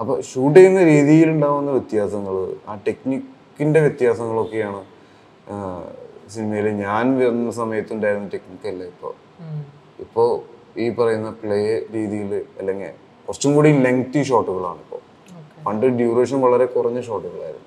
അപ്പോൾ 0.00 0.16
ഷൂട്ട് 0.30 0.56
ചെയ്യുന്ന 0.58 0.80
രീതിയിൽ 0.92 1.28
ഉണ്ടാവുന്ന 1.34 1.70
വ്യത്യാസങ്ങൾ 1.76 2.34
ആ 2.70 2.74
ടെക്നിക്കിന്റെ 2.86 3.80
വ്യത്യാസങ്ങളൊക്കെയാണ് 3.86 4.80
സിനിമയിൽ 6.34 6.66
ഞാൻ 6.84 7.04
വരുന്ന 7.20 7.50
സമയത്തുണ്ടായിരുന്ന 7.60 8.28
ടെക്നിക്കല്ല 8.34 8.82
ഇപ്പോൾ 8.92 9.14
ഇപ്പോൾ 10.04 10.30
ഈ 10.82 10.86
പറയുന്ന 10.98 11.30
പ്ലേ 11.42 11.60
രീതിയിൽ 11.96 12.32
അല്ലെങ്കിൽ 12.60 12.92
കുറച്ചും 13.28 13.52
കൂടി 13.56 13.70
ലെങ്തി 13.86 14.20
ഷോട്ടുകളാണ് 14.30 14.80
ഇപ്പോൾ 14.84 15.00
പണ്ട് 15.66 15.86
ഡ്യൂറേഷൻ 16.00 16.38
വളരെ 16.46 16.66
കുറഞ്ഞ 16.74 16.98
ഷോട്ടുകളായിരുന്നു 17.08 17.66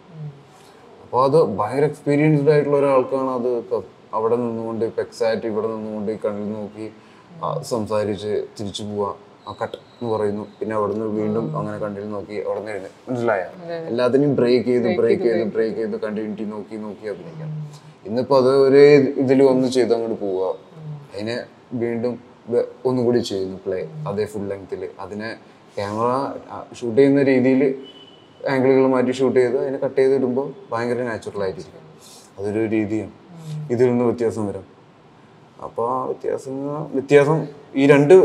അപ്പോൾ 1.04 1.20
അത് 1.28 1.40
ഭയങ്കര 1.60 1.86
എക്സ്പീരിയൻസ്ഡ് 1.92 2.52
ആയിട്ടുള്ള 2.54 2.78
ഒരാൾക്കാണ് 2.82 3.32
അത് 3.40 3.50
അവിടെ 4.18 4.36
നിന്നുകൊണ്ട് 4.44 4.84
ഇപ്പം 4.86 5.04
എക്സാക്ട് 5.06 5.46
ഇവിടെ 5.52 5.68
നിന്നുകൊണ്ട് 5.74 6.12
കണ്ണിൽ 6.24 6.48
നോക്കി 6.60 6.88
സംസാരിച്ച് 7.72 8.32
തിരിച്ചു 8.58 8.84
പോവാ 8.90 9.12
ആ 9.48 9.52
കട്ട് 9.60 9.78
എന്ന് 9.94 10.10
പറയുന്നു. 10.14 10.44
പിന്നെ 10.58 10.74
അവിടെ 10.80 10.94
നിന്ന് 10.94 11.08
വീണ്ടും 11.20 11.46
അങ്ങനെ 11.60 11.78
കണ്ടിൽ 11.84 12.04
നോക്കി 12.16 12.38
അവിടെ 12.48 12.60
നിന്ന് 12.66 12.90
മനസ്സിലായ? 13.08 13.44
എല്ലാത്തിനെയും 13.92 14.34
ബ്രേക്ക് 14.40 14.68
ചെയ്ത് 14.68 14.88
ബ്രേക്ക് 15.00 15.24
ചെയ്ത് 15.28 15.46
ബ്രേക്ക് 15.56 15.78
ചെയ്ത്. 15.80 15.96
കണ്ടിന്യൂറ്റി 16.04 16.46
നോക്കി 16.54 16.76
നോക്കി 16.84 17.06
അഭിനയിക്കാം. 17.14 17.50
ഇന്നിപ്പോൾ 18.08 18.38
അത് 18.42 18.52
ഒരേ 18.66 18.84
ഇതിൽ 19.24 19.40
ഒന്ന് 19.54 19.68
ചെയ്ത് 19.78 19.94
അങ്ങോട്ട് 19.96 20.18
പോവുക 20.26 20.46
അതിനെ 21.14 21.38
വീണ്ടും 21.82 22.14
ഒന്നും 22.88 23.02
കൂടി 23.06 23.20
ചെയ്യുന്നു 23.20 23.58
പ്ലേ 23.66 23.80
അതേ 24.10 24.26
ഫുൾ 24.26 24.46
ലെങ്ത്തിൽ 24.52 24.82
അതിനെ 25.04 25.30
ക്യാമറ 25.76 26.10
ഷൂട്ട് 26.78 26.98
ചെയ്യുന്ന 26.98 27.24
രീതിയിൽ 27.32 27.62
ആംഗിളുകൾ 28.52 28.86
മാറ്റി 28.94 29.12
ഷൂട്ട് 29.12 29.38
ചെയ്ത് 29.40 29.58
അതിനെ 29.64 29.78
കട്ട് 29.78 29.98
ചെയ്ത് 30.02 30.16
ഇടുമ്പോൾ 30.16 30.48
ഭയങ്കര 30.72 31.04
നാച്ചുറൽ 31.10 31.44
ആയിട്ടിരിക്കും. 31.44 31.84
അതൊരു 32.38 32.62
രീതിയാണ്. 32.76 33.12
ഇതിൽ 33.74 33.86
നിന്ന് 33.92 34.06
വ്യത്യാസം 34.10 34.48
വരും. 34.50 34.66
അപ്പോൾ 35.66 35.88
ആ 35.96 35.98
വ്യത്യാസം 36.10 36.56
വ്യത്യാസം 36.96 37.40
ഈ 37.76 37.86
രണ്ട് 37.94 38.16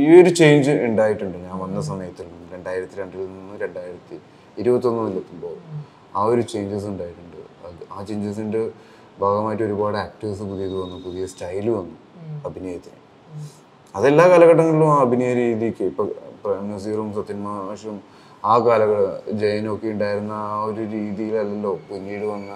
ഈ 0.00 0.04
ഒരു 0.20 0.30
ചേഞ്ച് 0.40 0.72
ഉണ്ടായിട്ടുണ്ട്. 0.88 1.38
ഞാൻ 1.46 1.56
വന്ന 1.64 1.80
സമയത്തിൽ 1.90 2.26
നിന്ന് 2.32 2.48
രണ്ടായിരത്തി 2.54 2.96
രണ്ടിൽ 3.00 3.22
നിന്ന് 3.26 3.54
രണ്ടായിരത്തി 3.64 4.16
ഇരുപത്തൊന്നിലെത്തുമ്പോൾ 4.60 5.56
ആ 6.18 6.22
ഒരു 6.32 6.42
ചേഞ്ചസ് 6.52 6.86
ഉണ്ടായിട്ടുണ്ട്. 6.92 7.40
ആ 7.94 8.04
ചേഞ്ചസിന്റെ 8.08 8.62
ഭാഗമായിട്ട് 9.22 9.64
ഒരുപാട് 9.64 9.96
ആക്ടേഴ്സ് 10.04 10.44
പുതിയത് 10.50 10.76
വന്നു 10.82 10.96
പുതിയ 11.04 11.26
സ്റ്റൈൽ 11.26 11.66
വന്നു 11.78 11.96
അഭിനയത്തിന്. 12.46 12.98
അതെല്ലാ 13.96 14.24
കാലഘട്ടങ്ങളിലും 14.30 14.88
ആ 14.90 14.98
അഭിനയ 15.04 15.32
രീതിക്ക് 15.40 15.84
ഇപ്പൊ 15.90 16.04
നസീറും 16.68 17.08
സത്യൻ 17.16 17.38
മാഷും 17.44 17.96
ആ 18.44 18.54
കാലഘട്ട 18.58 19.04
ജയനും 19.40 19.70
ഒക്കെ 19.74 19.88
ഉണ്ടായിരുന്ന 19.94 20.34
ആ 20.48 20.58
ഒരു 20.64 20.82
രീതിയിലല്ലല്ലോ 20.94 21.72
പിന്നീട് 21.88 22.26
വന്ന 22.26 22.50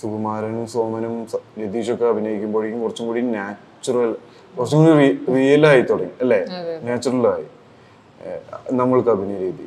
സുകുമാരനും 0.00 0.66
സോമനും 0.74 1.14
നിതീഷൊക്കെ 1.20 1.60
രതീഷൊക്കെ 1.62 2.04
അഭിനയിക്കുമ്പോഴേക്കും 2.10 2.80
കുറച്ചും 2.84 3.06
കൂടി 3.06 3.22
നാച്ചുറൽ 3.32 4.10
കുറച്ചും 4.54 4.78
കൂടി 4.82 5.06
റിയൽ 5.34 5.64
ആയി 5.66 5.82
തുടങ്ങി 5.90 6.12
അല്ലേ? 6.22 6.38
നാച്ചുറൽ 6.86 7.26
ആയി. 7.32 7.46
നമ്മൾക്ക് 8.80 9.10
അഭിനയ 9.14 9.38
രീതി. 9.44 9.66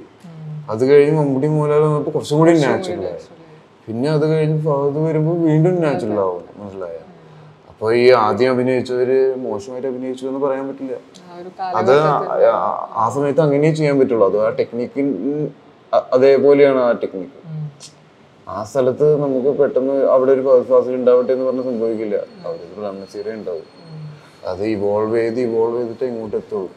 അത് 0.70 0.84
കഴിഞ്ഞ് 0.90 1.14
മമ്മൂട്ടി 1.20 1.48
മോലാലും 1.54 1.88
വന്നപ്പോൾ 1.88 2.14
കുറച്ചും 2.18 2.38
കൂടി 2.42 2.54
നാച്ചുറൽ 2.66 3.06
ആയി. 3.08 3.22
പിന്നെ 3.86 4.10
അത് 4.16 4.26
കഴിഞ്ഞ് 4.32 4.58
ഫഹദ് 4.66 5.00
വരുമ്പോൾ 5.08 5.38
വീണ്ടും 5.48 5.76
നാച്ചുറൽ 5.86 6.20
ആവും 6.26 6.44
മനസ്സിലായ? 6.60 6.98
അപ്പൊ 7.74 7.94
ഈ 7.94 8.12
ആദ്യം 8.12 8.52
അഭിനയിച്ചവര് 8.52 9.36
മോശമായിട്ട് 9.36 9.88
അഭിനയിച്ചു 9.88 10.28
എന്ന് 10.28 10.40
പറയാൻ 10.40 10.68
പറ്റില്ല. 10.68 10.94
അത് 11.62 12.00
ആ- 12.54 13.12
സമയത്ത് 13.16 13.42
അങ്ങനെ 13.42 13.76
ചെയ്യാൻ 13.76 14.00
പറ്റുള്ളൂ. 14.00 14.28
അത് 14.28 14.46
ആ 14.46 14.50
ടെക്നിക്കിൻ 14.50 15.08
അതേപോലെയാണ് 16.14 16.80
ആ 16.80 16.92
ടെക്നിക്ക്. 16.92 17.44
ആ 18.50 18.64
സ്ഥലത്ത് 18.64 19.22
നമുക്ക് 19.22 19.58
പെട്ടെന്ന് 19.60 19.94
അവിടെ 19.94 20.32
ഒരു 20.32 20.66
ഫാസിൽ 20.70 20.96
ഉണ്ടാവട്ടെ 20.96 21.34
എന്ന് 21.34 21.46
പറഞ്ഞ് 21.46 21.64
സംഭവിക്കില്ല. 21.64 22.16
അവിടെ 22.16 22.60
ഒരു 22.60 22.86
റണ്ണസീറ 22.88 23.32
ഉണ്ടാവും. 23.32 23.64
അത് 24.48 24.64
ഇവോൾവ് 24.64 25.18
ചെയ്ത് 25.18 25.40
ഇവോൾവ് 25.40 25.80
ചെയ്തിട്ട് 25.80 26.06
ഇങ്ങോട്ട് 26.06 26.36
എത്തുള്ളൂ. 26.36 26.72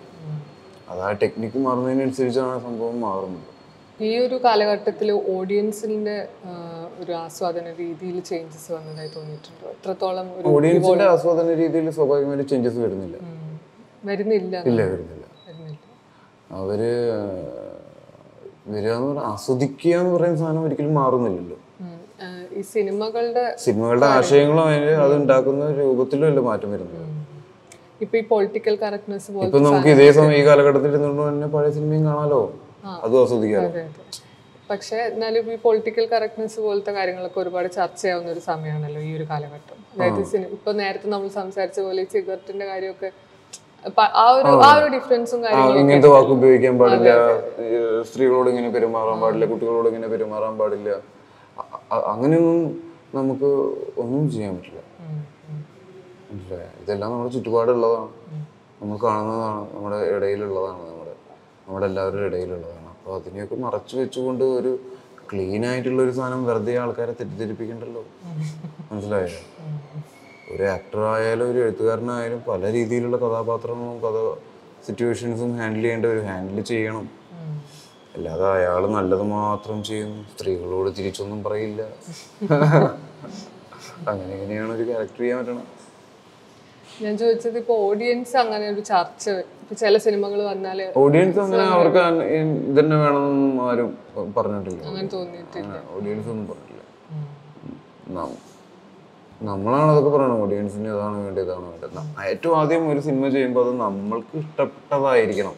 അത് 0.90 1.00
ആ 1.00 1.12
ടെക്നിക്ക് 1.12 1.58
മാറുന്നതിനനുസരിച്ചാണ് 1.58 2.62
സംഭവം 2.62 3.00
മാറുന്നത്. 3.00 3.56
ഈ 4.02 4.18
ഒരു 4.18 4.34
കാലഘട്ടത്തിൽ 4.44 5.12
ഓഡിയൻസിന്റെ 5.12 6.28
ഒരു 7.02 7.12
ആസ്വാദന 7.24 7.66
രീതിയിൽ 7.80 8.16
ചേഞ്ചസ് 8.30 8.68
വന്നതായി 8.76 9.10
തോന്നിയിട്ടുണ്ടോ. 9.16 9.66
എത്രത്തോളം 9.76 10.26
ഓഡിയൻസിന്റെ 10.52 11.06
ആസ്വാദന 11.14 11.54
രീതിയിൽ 11.62 11.86
സ്വാഭാവികമായിട്ട് 11.98 12.46
ചേഞ്ചസ് 12.52 12.78
വരുന്നില്ല. 12.84 13.16
വരുന്നില്ല 14.10 14.54
ഇല്ല 14.70 14.80
വരുന്നില്ല. 14.92 15.24
അവർ 16.58 16.80
വരിക 18.72 18.92
എന്ന് 18.96 19.06
പറഞ്ഞാൽ 19.08 19.24
ആസ്വദിക്കുക 19.32 19.94
എന്ന് 20.00 20.12
പറയുന്ന 20.16 20.38
സാധനം 20.42 20.62
ഒരിക്കലും 20.68 20.94
മാറുന്നില്ലല്ലോ. 21.00 21.58
ഈ 22.58 22.62
സിനിമകളുടെ 22.74 23.44
സിനിമകളുടെ 23.64 24.06
ആശയങ്ങളും 24.18 24.62
അതിന് 24.68 24.92
അത് 25.06 25.14
ഉണ്ടാക്കുന്ന 25.20 25.64
രൂപത്തിലും 25.80 26.26
അല്ല 26.30 26.40
മാറ്റം 26.48 26.70
വരുന്നത്. 26.74 27.02
ഇപ്പൊ 28.04 28.14
ഈ 28.20 28.24
പൊളിറ്റിക്കൽ 28.30 28.74
കറക്റ്റ്നെസ് 28.84 29.28
ഇപ്പൊ 29.46 29.60
നമുക്ക് 29.66 29.90
ഇതേ 29.94 30.08
സമയം 30.18 30.34
ഈ 30.40 30.42
കാലഘട്ടത്തിൽ 30.48 30.88
ഇരുന്നുകൊണ്ട് 30.90 31.22
തന്നെ 31.28 31.48
പഴയ 31.54 31.70
സിനിമയും 31.76 32.04
കാണാലോ? 32.08 32.40
അതും 33.04 33.20
അതെ. 33.66 33.84
പക്ഷെ 34.70 34.96
എന്നാലും 35.10 35.46
ഈ 35.54 35.56
പൊളിറ്റിക്കൽ 35.64 36.04
കറക്റ്റ്നെസ് 36.12 36.58
പോലത്തെ 36.64 36.92
കാര്യങ്ങളൊക്കെ 36.96 37.38
ഒരുപാട് 37.42 37.68
ചർച്ചയാവുന്ന 37.78 38.28
ഒരു 38.34 38.42
സമയമാണല്ലോ 38.50 39.00
ഈ 39.08 39.12
ഒരു 39.18 39.26
കാലഘട്ടം. 39.32 39.76
അതായത് 39.92 40.22
സിനിമ 40.32 40.48
ഇപ്പൊ 40.56 40.70
നേരത്തെ 40.80 41.08
നമ്മൾ 41.14 41.28
സംസാരിച്ച 41.40 41.78
പോലെ 41.86 42.02
ഈ 42.06 42.08
സിഗരറ്റിന്റെ 42.14 42.66
കാര്യമൊക്കെ 42.72 43.10
ആ 44.22 44.26
ഒരു 44.36 44.52
ആ. 44.66 44.70
ഒരു 44.78 44.86
ഡിഫറൻസും 44.94 45.40
കാര്യങ്ങളും 45.44 45.80
ഇങ്ങനത്തെ 45.82 46.10
വാക്ക് 46.14 46.32
ഉപയോഗിക്കാൻ 46.36 46.74
പാടില്ല. 46.80 47.10
സ്ത്രീകളോട് 48.08 48.48
ഇങ്ങനെ 48.52 48.70
പെരുമാറാൻ 48.76 49.18
പാടില്ല 49.24 49.46
കുട്ടികളോട് 49.52 49.88
ഇങ്ങനെ 49.90 50.08
പെരുമാറാൻ 50.14 50.54
പാടില്ല. 50.60 50.90
അങ്ങനെയൊന്നും 52.12 52.58
നമുക്ക് 53.18 53.50
ഒന്നും 54.02 54.24
ചെയ്യാൻ 54.34 54.54
പറ്റില്ല? 54.56 54.82
ഇതെല്ലാം 56.82 57.10
നമ്മുടെ 57.12 57.32
ചുറ്റുപാടുള്ളതാണ്. 57.36 58.08
നമ്മൾ 58.80 58.96
കാണുന്നതാണ് 59.06 59.62
നമ്മുടെ 59.74 59.98
ഇടയിലുള്ളതാണ് 60.14 60.82
നമ്മുടെ 60.90 61.14
നമ്മുടെ 61.66 61.86
എല്ലാവരുടെ 61.90 62.26
ഇടയിലുള്ളതാണ്. 62.30 62.85
അപ്പോൾ 63.06 63.20
അതിനെയൊക്കെ 63.20 63.54
മറച്ചു 63.54 63.96
വെച്ചുകൊണ്ട് 63.96 64.44
ഒരു 64.58 64.70
ക്ലീൻ 65.32 65.66
ആയിട്ടുള്ള 65.66 66.02
ഒരു 66.02 66.10
സാധനം 66.10 66.44
വെറുതെ 66.44 66.72
ആൾക്കാരെ 66.76 67.12
തെറ്റിദ്ധരിപ്പിക്കണ്ടല്ലോ? 67.12 68.02
മനസ്സിലായോ? 68.90 69.28
ഒരു 70.52 70.64
ആക്ടർ 70.64 71.00
ആയാലും 71.04 71.50
ഒരു 71.50 71.58
എഴുത്തുകാരനായാലും 71.58 72.42
പല 72.48 72.72
രീതിയിലുള്ള 72.72 73.16
കഥാപാത്രങ്ങളും 73.16 73.98
കഥ 74.00 74.16
സിറ്റുവേഷൻസും 74.86 75.52
ഹാൻഡിൽ 75.58 75.82
ചെയ്യേണ്ട 75.82 76.06
ഒരു 76.06 76.20
ഹാൻഡിൽ 76.20 76.60
ചെയ്യണം. 76.62 77.06
അല്ലാതെ 78.14 78.46
അയാൾ 78.50 78.86
നല്ലത് 78.88 79.22
മാത്രം 79.32 79.82
ചെയ്യുന്നു. 79.82 80.20
സ്ത്രീകളോട് 80.32 80.90
തിരിച്ചൊന്നും 80.98 81.42
പറയില്ല. 81.44 81.80
അങ്ങനെ 84.10 84.32
എങ്ങനെയാണ് 84.36 84.72
ഒരു 84.72 84.84
ക്യാരക്ടർ 84.84 85.20
ചെയ്യാൻ 85.20 85.38
പറ്റണം 85.40 85.64
ഞാൻ 87.04 87.14
ചോദിച്ചത് 87.22 87.56
ഇപ്പൊ 87.62 87.74
ഓഡിയൻസ് 87.88 88.34
അങ്ങനെ 88.42 88.66
ഒരു 88.74 88.82
ചർച്ച 88.90 89.24
ഇപ്പൊ 89.62 89.74
ചില 89.82 89.96
സിനിമകൾ 90.06 90.40
വന്നാൽ 90.50 90.78
ഓഡിയൻസ് 91.04 91.38
അങ്ങനെ 91.44 91.64
അവർക്ക് 91.76 92.02
ഇതന്നെ 92.70 92.96
വേണമെന്നൊന്നും 93.02 93.58
ആരും 93.68 93.90
പറഞ്ഞിട്ടില്ല. 94.36 94.80
അങ്ങനെ 94.90 95.08
തോന്നിയിട്ടില്ല. 95.16 95.78
ഓഡിയൻസ് 95.96 96.28
ഒന്നും 96.34 96.46
പറഞ്ഞില്ല 96.50 96.82
നമ്മളാണ് 99.48 99.88
അതൊക്കെ 99.92 100.10
പറയണത്. 100.14 100.42
ഓഡിയൻസിന് 100.44 100.88
ഇതാണ് 100.94 101.16
വേണ്ടത് 101.24 101.42
ഇതാണ് 101.46 101.66
വേണ്ടത്. 101.70 101.96
ഏറ്റവും 102.30 102.54
ആദ്യം 102.60 102.84
ഒരു 102.92 103.00
സിനിമ 103.06 103.24
ചെയ്യുമ്പോൾ 103.34 103.64
അത് 103.66 103.72
നമ്മൾക്ക് 103.84 104.34
ഇഷ്ടപ്പെട്ടതായിരിക്കണം. 104.42 105.56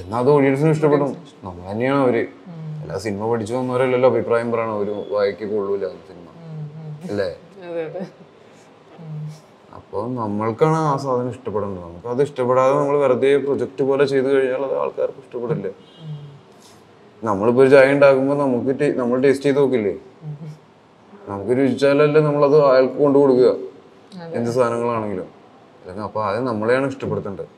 എന്നാ 0.00 0.18
അതെ 0.22 0.30
ഓഡിയൻസിന് 0.36 0.70
ഇഷ്ടപ്പെടും. 0.76 1.10
നമ്മൾ 1.46 1.62
തന്നെയാണ് 1.70 2.00
അവർ. 2.06 2.16
അല്ല 2.82 2.98
സിനിമ 3.06 3.22
പഠിച്ചു 3.32 3.54
വന്നവരല്ലല്ലോ 3.58 4.10
അഭിപ്രായം 4.12 4.50
പറയണം 4.54 4.76
ഒരു 4.84 4.94
വായിക്ക് 5.14 5.46
കൊള്ളൂല 5.52 5.86
സിനിമ. 6.08 6.26
അല്ലേ? 7.10 7.30
അതെ 7.68 7.84
അതെ. 7.90 8.02
അപ്പോൾ 9.90 10.04
നമ്മൾക്കാണ് 10.18 10.76
ആ 10.88 10.90
സാധനം 11.04 11.30
ഇഷ്ടപ്പെടേണ്ടത്. 11.34 11.84
നമുക്ക് 11.86 12.08
അത് 12.12 12.20
ഇഷ്ടപ്പെടാതെ 12.26 12.74
നമ്മൾ 12.80 12.96
വെറുതെ 13.04 13.30
പ്രൊജക്റ്റ് 13.44 13.82
പോലെ 13.88 14.04
ചെയ്തു 14.12 14.28
കഴിഞ്ഞാൽ 14.34 14.62
അത് 14.66 14.74
ആൾക്കാർക്ക് 14.82 15.20
ഇഷ്ടപ്പെടില്ല? 15.22 15.68
നമ്മളിപ്പോൾ 17.28 17.62
ഒരു 17.64 17.70
ചായ 17.72 17.94
ഉണ്ടാക്കുമ്പോൾ 17.94 18.36
നമുക്ക് 18.42 18.88
നമ്മൾ 19.00 19.16
ടേസ്റ്റ് 19.24 19.46
ചെയ്ത് 19.46 19.58
നോക്കില്ലേ? 19.62 19.94
നമുക്ക് 21.30 21.52
രുചിച്ചാലല്ലേ 21.58 22.20
നമ്മളത് 22.28 22.56
അയാൾക്ക് 22.68 22.96
കൊണ്ടു 23.02 23.18
കൊടുക്കുക. 23.22 23.50
എന്ത് 24.36 24.50
സാധനങ്ങളാണെങ്കിലും. 24.58 25.28
അല്ലെങ്കിൽ 25.80 26.04
അപ്പോൾ 26.08 26.22
അത് 26.28 26.38
നമ്മളെയാണ് 26.50 26.86
ഇഷ്ടപ്പെടുത്തേണ്ടത്. 26.92 27.50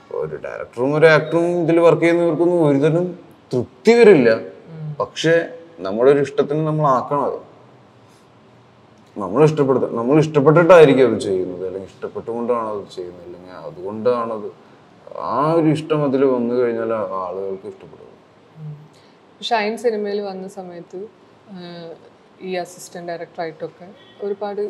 അപ്പോൾ 0.00 0.18
ഒരു 0.24 0.36
ഡയറക്ടറും 0.46 0.90
ഒരു 0.98 1.08
ആക്ടറും 1.14 1.48
ഇതിൽ 1.62 1.80
വർക്ക് 1.86 2.04
ചെയ്യുന്നവർക്കൊന്നും 2.04 2.60
ഒരുതരം 2.68 3.06
തൃപ്തി 3.52 3.94
വരില്ല. 4.00 4.30
പക്ഷേ 5.00 5.36
നമ്മുടെ 5.86 6.10
ഒരു 6.16 6.20
ഇഷ്ടത്തിന് 6.26 6.62
നമ്മൾ 6.70 6.86
ആക്കണം 6.98 7.24
അത്. 7.30 7.38
നമ്മൾ 9.22 9.40
ഇഷ്ടപ്പെടുത്ത 9.48 9.86
നമ്മൾ 9.98 10.14
ഇഷ്ടപ്പെട്ടിട്ടായിരിക്കും 10.22 11.06
അത് 11.10 11.18
ചെയ്യുന്നത്. 11.26 11.64
അല്ലെങ്കിൽ 11.68 11.90
ഇഷ്ടപ്പെട്ടുകൊണ്ടാണ് 11.92 12.68
അത് 12.74 12.84
ചെയ്യുന്നത്. 12.96 13.24
അല്ലെങ്കിൽ 13.26 13.52
അതുകൊണ്ടാണത്. 13.68 14.48
ആ 15.32 15.36
ഒരു 15.58 15.68
ഇഷ്ടം 15.76 16.00
അതിൽ 16.06 16.22
വന്നു 16.36 16.54
കഴിഞ്ഞാൽ 16.60 16.92
ആളുകൾക്ക് 17.24 17.66
ഇഷ്ടപ്പെടും. 17.72 18.00
ഷൈൻ 19.40 19.74
സിനിമയിൽ 19.84 20.18
വന്ന 20.30 20.46
സമയത്ത് 20.58 21.00
ഈ 22.48 22.50
അസിസ്റ്റന്റ് 22.62 23.08
ഡയറക്ടറായിട്ടൊക്കെ 23.10 23.86
ഒരുപാട് 24.26 24.62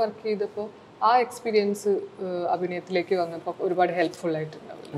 വർക്ക് 0.00 0.24
ചെയ്തപ്പോൾ 0.28 0.66
ആ 1.08 1.10
എക്സ്പീരിയൻസ് 1.24 1.90
അഭിനയത്തിലേക്ക് 2.54 3.14
വന്നപ്പോൾ 3.22 3.54
ഒരുപാട് 3.66 3.92
ഹെൽപ്ഫുൾ 3.98 4.34
ആയിട്ടുണ്ടാവില്ല 4.38 4.94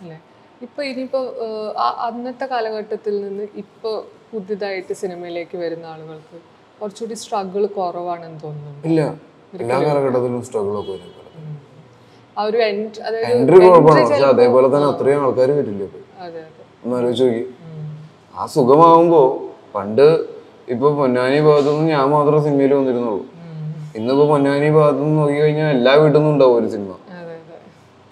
അല്ലേ? 0.00 0.18
ഇപ്പൊ 0.62 0.80
ഇനിയിപ്പോ 0.90 1.20
അന്നത്തെ 2.08 2.46
കാലഘട്ടത്തിൽ 2.46 3.14
നിന്ന് 3.26 3.44
ഇപ്പൊ 3.62 3.90
പുതിയതായിട്ട് 4.32 4.94
സിനിമയിലേക്ക് 5.02 5.56
വരുന്ന 5.56 5.86
ആളുകൾക്ക് 5.86 6.38
കുറച്ചുകൂടി 6.80 7.16
സ്ട്രഗിൾ 7.22 7.62
കുറവാണെന്ന് 7.76 8.40
തോന്നുന്നു 8.44 8.80
ഇല്ല. 8.88 9.00
എല്ലാ 9.62 9.76
കാലഘട്ടത്തിലും 9.86 10.40
സ്ട്രഗിൾ 10.48 10.74
ഒക്കെ 10.80 10.92
വരും. 10.94 11.10
ആ 12.36 12.44
ഒരു 12.48 12.58
എൻട്രി 12.68 13.58
കുഴപ്പമാണ് 13.64 14.00
പക്ഷെ 14.04 14.26
അതേപോലെ 14.32 14.68
തന്നെ 14.74 14.86
അത്രയും 14.92 15.20
ആൾക്കാർ 15.26 15.50
വരില്ല 15.58 15.82
ഇപ്പൊ. 15.88 16.00
അതെ 16.24 16.40
അതെ. 16.40 16.62
ഒന്ന് 16.84 16.94
ആലോചിച്ച് 16.98 17.24
നോക്കി. 17.26 17.44
ആ 18.34 18.46
സുഖമാകുമ്പോ 18.54 19.20
പണ്ട് 19.76 20.06
ഇപ്പൊ 20.72 20.88
പൊന്നാനി 20.98 21.38
ഭാഗത്തു 21.46 21.70
നിന്ന് 21.76 21.92
ഞാൻ 21.94 22.06
മാത്രം 22.16 22.38
സിനിമയിൽ 22.46 22.72
വന്നിരുന്നുള്ളൂ. 22.78 23.22
ഇന്നിപ്പോ 23.98 24.24
പൊന്നാനി 24.32 24.68
ഭാഗത്തു 24.76 25.02
നിന്ന് 25.04 25.18
നോക്കി 25.20 25.36
കഴിഞ്ഞാൽ 25.40 25.70
എല്ലാ 25.76 25.92
വീട്ടിൽ 26.00 26.18
നിന്നും 26.18 26.32
ഉണ്ടാവും 26.34 26.56
ഒരു 26.60 26.68
സിനിമ 26.74 26.92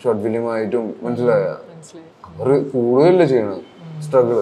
ഷോർട്ട് 0.01 0.23
ഫിലിം 0.25 0.45
ആയിട്ടും 0.53 0.85
മനസ്സിലായ. 1.05 1.45
മനസ്സിലായി. 1.73 2.07
അവർ 2.29 2.49
കൂടുതലല്ലേ 2.73 3.27
ചെയ്യണത്? 3.33 3.63
സ്ട്രഗിൾ 4.05 4.39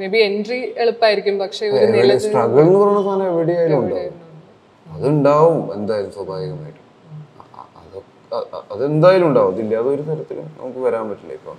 മേ 0.00 0.06
ബി 0.14 0.20
എൻട്രി 0.26 0.58
എളുപ്പമായിരിക്കും 0.82 1.36
പക്ഷേ 1.42 1.64
സ്ട്രഗിൾ 2.26 2.60
എന്ന് 2.64 2.78
പറയുന്ന 2.82 3.02
സാധനം 3.08 3.26
എവിടെയായാലും 3.32 3.78
ഉണ്ടാവും 3.82 4.14
അതുണ്ടാവും 4.86 5.58
എന്തായാലും 5.76 6.12
സ്വാഭാവികമായിട്ടും. 6.16 6.76
അതെന്തായാലും 8.72 9.26
ഉണ്ടാവും. 9.30 9.50
അതില്ലാതെ 9.54 9.88
ഒരു 9.94 10.02
തരത്തിലും 10.08 10.46
നമുക്ക് 10.60 10.80
വരാൻ 10.86 11.04
പറ്റില്ല 11.10 11.32
ഇപ്പം. 11.38 11.56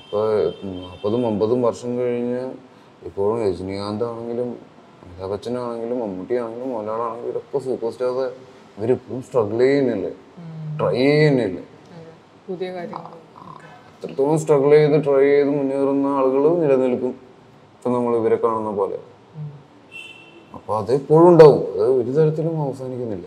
ഇപ്പൊ 0.00 0.20
നാൽപ്പതും 0.82 1.22
അമ്പതും 1.30 1.60
വർഷം 1.68 1.90
കഴിഞ്ഞ് 2.00 2.42
ഇപ്പോഴും 3.08 3.36
രജനീകാന്ത് 3.44 4.04
ആണെങ്കിലും 4.10 4.48
അമിതാഭ് 5.02 5.30
ബച്ചൻ 5.32 5.54
ആണെങ്കിലും 5.64 5.98
മമ്മൂട്ടി 6.02 6.34
ആണെങ്കിലും 6.42 6.68
മോഹൻലാളാണെങ്കിലും 6.72 7.28
ഇവരൊക്കെ 7.28 7.58
സൂപ്പർ 7.66 7.90
സ്റ്റാർസ് 7.94 8.26
ഇവരിപ്പോഴും 8.78 9.20
സ്ട്രഗിൾ 9.28 9.60
ചെയ്യുന്നില്ലേ 9.64 10.12
ട്രൈ 10.80 10.94
ചെയ്യുന്നില്ലേ 10.96 11.62
അത്രത്തോളം 13.92 14.36
സ്ട്രഗിൾ 14.42 14.70
ചെയ്ത് 14.76 14.98
ട്രൈ 15.06 15.22
ചെയ്ത് 15.28 15.50
മുന്നേറുന്ന 15.58 16.06
ആളുകൾ 16.18 16.42
നിലനിൽക്കും. 16.62 17.14
ഇപ്പം 17.88 17.98
നമ്മൾ 17.98 18.14
ഇവരെ 18.16 18.36
കാണുന്ന 18.42 18.70
പോലെ. 18.78 18.96
അപ്പൊ 20.54 20.70
അത് 20.78 20.90
എപ്പോഴും 20.96 21.26
ഉണ്ടാവും. 21.30 21.60
അത് 21.74 21.84
ഒരു 22.00 22.10
തരത്തിലും 22.16 22.54
അവസാനിക്കുന്നില്ല. 22.64 23.26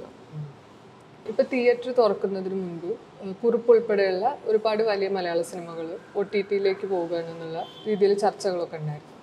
ഇപ്പൊ 1.26 1.43
തിയേറ്റർ 1.53 1.89
തുറക്കുന്നതിന് 1.99 2.57
മുമ്പ് 2.62 2.89
ഏഹ്, 3.24 3.34
കുറിപ്പ് 3.41 3.70
ഉൾപ്പെടെയുള്ള 3.74 4.26
ഒരുപാട് 4.45 4.82
വലിയ 4.89 5.09
മലയാള 5.18 5.41
സിനിമകൾ 5.51 5.88
ഒ 6.16 6.24
ടി 6.34 6.41
ടിയിലേക്ക് 6.49 6.86
പോകുകയാണെന്നുള്ള 6.93 7.57
രീതിയിൽ 7.88 8.14
ചർച്ചകളൊക്കെ 8.24 8.78
ഉണ്ടായിരുന്നു. 8.82 9.18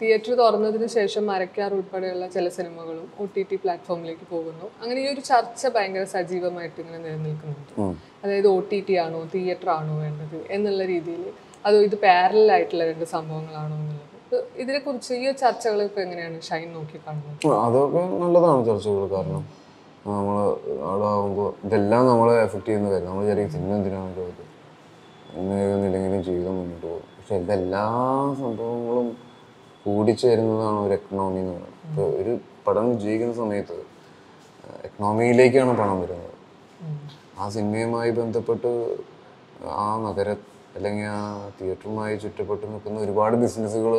തിയേറ്റർ 0.00 0.32
തുറന്നതിന് 0.42 0.88
ശേഷം 0.96 1.24
മരക്കാർ 1.32 1.70
ഉൾപ്പെടെയുള്ള 1.78 2.26
ചില 2.36 2.48
സിനിമകളും 2.58 3.06
ഒ 3.20 3.26
ടി 3.36 3.44
ടി 3.50 3.58
പ്ലാറ്റ്ഫോമിലേക്ക് 3.64 4.26
പോകുന്നു. 4.34 4.66
അങ്ങനെ 4.82 4.98
ഈ 5.04 5.08
ഒരു 5.14 5.24
ചർച്ച 5.32 5.62
ഭയങ്കര 5.76 6.04
സജീവമായിട്ട് 6.16 6.78
ഇങ്ങനെ 6.84 7.00
നിലനിൽക്കുന്നുണ്ട്. 7.06 7.72
അതായത് 8.24 8.50
ഒ 8.56 8.58
ടി 8.72 8.80
ടി 8.88 8.96
ആണോ 9.04 9.22
തിയേറ്റർ 9.36 9.70
ആണോ 9.78 9.96
വേണ്ടത് 10.04 10.38
എന്നുള്ള 10.50 10.82
രീതിയിൽ 10.94 11.24
അതോ 11.66 11.78
ഇത് 11.88 11.98
പാരലായിട്ടുള്ള 12.06 12.84
രണ്ട് 12.90 13.06
സംഭവങ്ങളാണോ 13.16 13.76
എന്നുള്ളത്? 13.80 14.04
ഇപ്പൊ 14.28 14.38
ഇതിനെക്കുറിച്ച് 14.62 15.12
ഈ 15.20 15.26
ചർച്ചകൾ 15.42 15.78
ഇപ്പൊ 15.82 16.00
എങ്ങനെയാണ്? 16.02 16.38
ഷൈൻ 16.46 16.66
നോക്കി 16.72 16.96
കാണുന്നത്. 17.04 17.44
അതൊക്കെ 17.66 18.00
നല്ലതാണ് 18.22 18.60
ചർച്ചകൾ. 18.66 19.04
കാരണം 19.12 19.44
നമ്മൾ 20.08 20.36
ആളാവുമ്പോൾ 20.90 21.48
ഇതെല്ലാം 21.66 22.02
നമ്മളെ 22.10 22.34
എഫക്റ്റ് 22.46 22.68
ചെയ്യുന്ന 22.68 22.88
കാര്യം. 22.92 23.06
നമ്മൾ 23.10 23.22
വിചാരിക്കും 23.24 23.52
സിനിമ 23.54 23.70
എന്തിനാണ് 23.78 24.10
ചോദിച്ചത് 24.18 24.50
സിനിമയൊന്നുമില്ലെങ്കിലും 25.30 26.20
ജീവിതം 26.28 26.54
മുന്നോട്ട് 26.58 26.84
പോകും. 26.86 27.06
പക്ഷെ 27.16 27.36
ഇതെല്ലാ 27.42 27.86
സംഭവങ്ങളും 28.42 29.08
കൂടിച്ചേരുന്നതാണ് 29.86 30.78
ഒരു 30.86 30.94
എക്കണോമി 30.98 31.40
എന്ന് 31.44 31.54
പറയുന്നത്. 31.54 31.80
ഇപ്പോൾ 31.88 32.10
ഒരു 32.20 32.34
പടം 32.66 32.86
വിജയിക്കുന്ന 32.92 33.34
സമയത്ത് 33.42 33.78
എക്കണോമിയിലേക്കാണ് 34.88 35.74
പണം 35.80 35.98
വരുന്നത്. 36.04 36.36
ആ 37.40 37.48
സിനിമയുമായി 37.56 38.12
ബന്ധപ്പെട്ട് 38.20 38.72
ആ 39.80 39.88
നഗര 40.06 40.28
അല്ലെങ്കിൽ 40.78 41.06
ആ 41.12 41.20
തിയേറ്ററുമായി 41.58 42.16
ചുറ്റപ്പെട്ട് 42.22 42.64
നിൽക്കുന്ന 42.72 42.98
ഒരുപാട് 43.04 43.36
ബിസിനസ്സുകൾ 43.42 43.92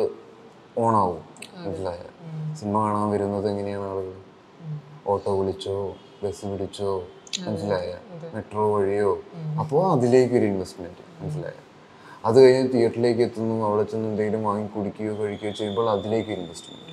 ഓണാവും. 0.84 1.22
മനസ്സിലായ? 1.64 2.02
സിനിമ 2.58 2.76
കാണാൻ 2.84 3.06
വരുന്നത് 3.14 3.46
എങ്ങനെയാണ് 3.50 3.86
ആളുകൾ? 3.90 4.14
ഓട്ടോ 5.12 5.30
വിളിച്ചോ 5.40 5.74
ബസ് 6.22 6.46
വിളിച്ചോ 6.52 6.92
മനസ്സിലായ? 7.46 7.90
മെട്രോ 8.34 8.64
വഴിയോ? 8.74 9.10
അപ്പോൾ 9.62 9.82
അതിലേക്ക് 9.94 10.34
ഒരു 10.40 10.46
ഇൻവെസ്റ്റ്മെന്റ് 10.52 11.04
മനസ്സിലായ? 11.20 11.56
അത് 12.28 12.36
കഴിഞ്ഞ് 12.42 12.68
തിയേറ്ററിലേക്ക് 12.74 13.22
എത്തുന്നു 13.26 13.54
അവിടെ 13.68 13.84
ചെന്ന് 13.90 14.08
എന്തെങ്കിലും 14.12 14.42
വാങ്ങി 14.48 14.66
കുടിക്കുകയോ 14.76 15.12
കഴിക്കുകയോ 15.20 15.52
ചെയ്യുമ്പോൾ 15.60 15.86
അതിലേക്ക് 15.96 16.32
ഇൻവെസ്റ്റ്മെന്റ് 16.38 16.88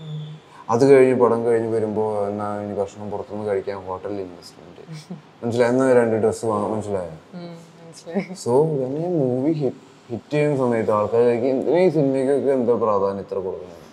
അത് 0.73 0.83
കഴിഞ്ഞ് 0.91 1.15
പടം 1.23 1.41
കഴിഞ്ഞ് 1.47 1.69
വരുമ്പോൾ 1.75 2.11
എന്നാ 2.29 2.47
ഇനി 2.63 2.73
ഭക്ഷണം 2.81 3.07
പുറത്തുനിന്ന് 3.13 3.47
കഴിക്കാൻ 3.49 3.77
ഹോട്ടലിൽ 3.87 4.19
ഇൻവെസ്റ്റ്മെന്റ് 4.27 4.83
മനസ്സിലായ? 5.41 5.69
എന്നാ 5.73 5.85
രണ്ട് 5.99 6.15
ഡ്രസ്സ് 6.23 6.45
വാങ്ങാൻ 6.51 6.69
മനസ്സിലായ? 6.75 7.09
സോ 8.43 8.53
വെൻ 8.79 8.95
മൂവി 9.19 9.51
ഹിറ്റ് 9.61 10.31
ചെയ്യുന്ന 10.33 10.57
സമയത്ത് 10.61 10.91
ആൾക്കാർക്ക് 10.97 11.47
എന്തിനാ 11.53 11.79
ഈ 11.85 11.89
സിനിമയ്ക്കൊക്കെ 11.95 12.51
എന്താ 12.57 12.73
പ്രാധാന്യം 12.83 13.23
ഇത്ര 13.25 13.37
കൊടുക്കുന്നത്? 13.45 13.83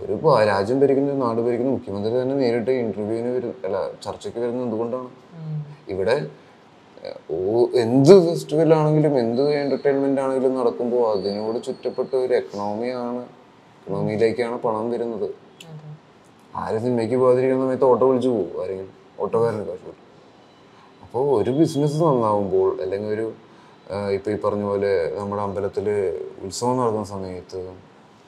ഒരു 0.00 0.14
രാജ്യം 0.50 0.78
ഭരിക്കുന്ന 0.82 1.16
നാട് 1.24 1.40
ഭരിക്കുന്ന 1.46 1.70
മുഖ്യമന്ത്രി 1.76 2.12
തന്നെ 2.20 2.36
നേരിട്ട് 2.42 2.72
ഇന്റർവ്യൂവിന് 2.82 3.30
വരും 3.36 3.54
അല്ല 3.66 3.76
ചർച്ചയ്ക്ക് 4.04 4.38
വരുന്നത് 4.44 4.66
എന്തുകൊണ്ടാണ്? 4.66 5.10
ഇവിടെ 5.94 6.16
എന്ത് 7.84 8.14
ഫെസ്റ്റിവൽ 8.26 8.70
ആണെങ്കിലും 8.78 9.14
എന്ത് 9.24 9.42
എന്റർടൈൻമെന്റ് 9.62 10.20
ആണെങ്കിലും 10.24 10.52
നടക്കുമ്പോൾ 10.60 11.02
അതിനോട് 11.12 11.58
ചുറ്റപ്പെട്ട 11.66 12.12
ഒരു 12.24 12.34
എക്കണോമിയാണ് 12.40 13.22
എക്കണോമിയിലേക്കാണ് 13.76 14.56
പണം 14.64 14.86
വരുന്നത്. 14.94 15.28
ആരും 16.62 16.80
സിനിമയ്ക്ക് 16.84 17.16
പോകാതിരിക്കുന്ന 17.22 17.64
സമയത്ത് 17.66 17.86
ഓട്ടോ 17.92 18.04
വിളിച്ചു 18.10 18.30
പോകും 18.36 18.56
ആരെങ്കിലും. 18.62 18.94
ഓട്ടോക്കാരൻ 19.22 19.62
കാശ് 19.68 19.94
അപ്പോൾ 21.08 21.26
ഒരു 21.40 21.50
ബിസിനസ് 21.58 21.98
നന്നാവുമ്പോൾ 22.02 22.70
അല്ലെങ്കിൽ 22.84 23.10
ഒരു 23.16 23.26
ഇപ്പോൾ 24.16 24.30
ഈ 24.32 24.38
പറഞ്ഞ 24.42 24.64
പോലെ 24.70 24.90
നമ്മുടെ 25.18 25.42
അമ്പലത്തിൽ 25.44 25.86
ഉത്സവം 26.46 26.74
നടക്കുന്ന 26.80 27.06
സമയത്ത് 27.12 27.60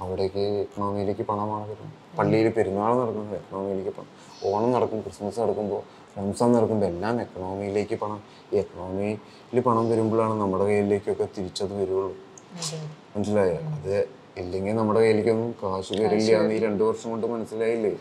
അവിടേക്ക് 0.02 0.44
എക്കണോമിയിലേക്ക് 0.62 1.24
പണമാണ് 1.30 1.64
വരുന്നത് 1.70 1.96
പള്ളിയിൽ 2.18 2.46
പെരുന്നാൾ 2.58 2.92
നടക്കുന്നത് 3.00 3.34
എക്കണോമിയിലേക്ക് 3.40 3.92
പണം. 3.98 4.12
ഓണം 4.50 4.70
നടക്കും 4.74 5.00
ക്രിസ്മസ് 5.04 5.38
നടക്കുമ്പോൾ 5.42 5.82
റംസാൻ 6.18 6.48
നടക്കുമ്പോൾ 6.56 6.86
എല്ലാം 6.92 7.20
എക്കണോമിയിലേക്ക് 7.24 7.98
പണം. 8.04 8.20
ഈ 8.52 8.56
എക്കണോമിയിൽ 8.62 9.60
പണം 9.68 9.84
വരുമ്പോഴാണ് 9.90 10.34
നമ്മുടെ 10.42 10.64
കയ്യിലേക്കൊക്കെ 10.70 11.28
തിരിച്ചത് 11.36 11.74
വരുള്ളൂ. 11.80 12.14
മനസ്സിലായോ? 13.16 13.60
അത് 13.76 13.94
ഇല്ലെങ്കിൽ 14.40 14.74
നമ്മുടെ 14.80 15.00
കയ്യിലേക്കൊന്നും 15.04 15.52
കാശ് 15.62 15.92
വരില്ല 16.02 16.32
എന്ന് 16.40 16.56
ഈ 16.56 16.60
രണ്ടു 16.66 16.82
വർഷം 16.88 17.08
കൊണ്ട് 17.12 17.28
മനസ്സിലായില്ലേ? 17.34 17.92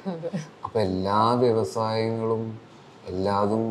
അപ്പൊ 0.65 0.77
എല്ലാ 0.87 1.19
വ്യവസായങ്ങളും 1.43 2.43
എല്ലാതും 3.11 3.63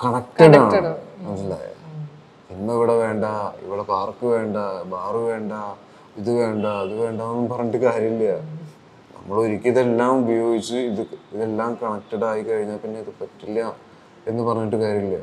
കണക്റ്റഡ്. 0.00 0.58
ആണ് 0.66 0.92
മനസ്സിലായോ? 1.26 1.72
ഇന്ന് 2.54 2.72
ഇവിടെ 2.78 2.94
വേണ്ട 3.02 3.24
ഇവിടെ 3.64 3.84
പാർക്ക് 3.92 4.26
വേണ്ട 4.34 4.56
ബാറ് 4.94 5.20
വേണ്ട 5.30 5.52
ഇത് 6.20 6.30
വേണ്ട 6.40 6.66
അത് 6.82 6.94
വേണ്ട 7.02 7.20
എന്നൊന്നും 7.22 7.48
പറഞ്ഞിട്ട് 7.52 7.80
കാര്യമില്ല. 7.86 8.28
നമ്മൾ 9.14 9.36
ഒരിക്കലും 9.44 9.72
ഇതെല്ലാം 9.72 10.12
ഉപയോഗിച്ച് 10.22 10.76
ഇത് 10.90 11.00
ഇതെല്ലാം 11.34 11.70
കണക്റ്റഡ് 11.82 12.24
ആയി 12.30 12.42
കഴിഞ്ഞാൽ 12.42 12.78
പിന്നെ 12.84 12.98
ഇത് 13.04 13.12
പറ്റില്ല 13.20 13.60
എന്ന് 14.30 14.42
പറഞ്ഞിട്ട് 14.48 14.76
കാര്യമില്ല. 14.84 15.18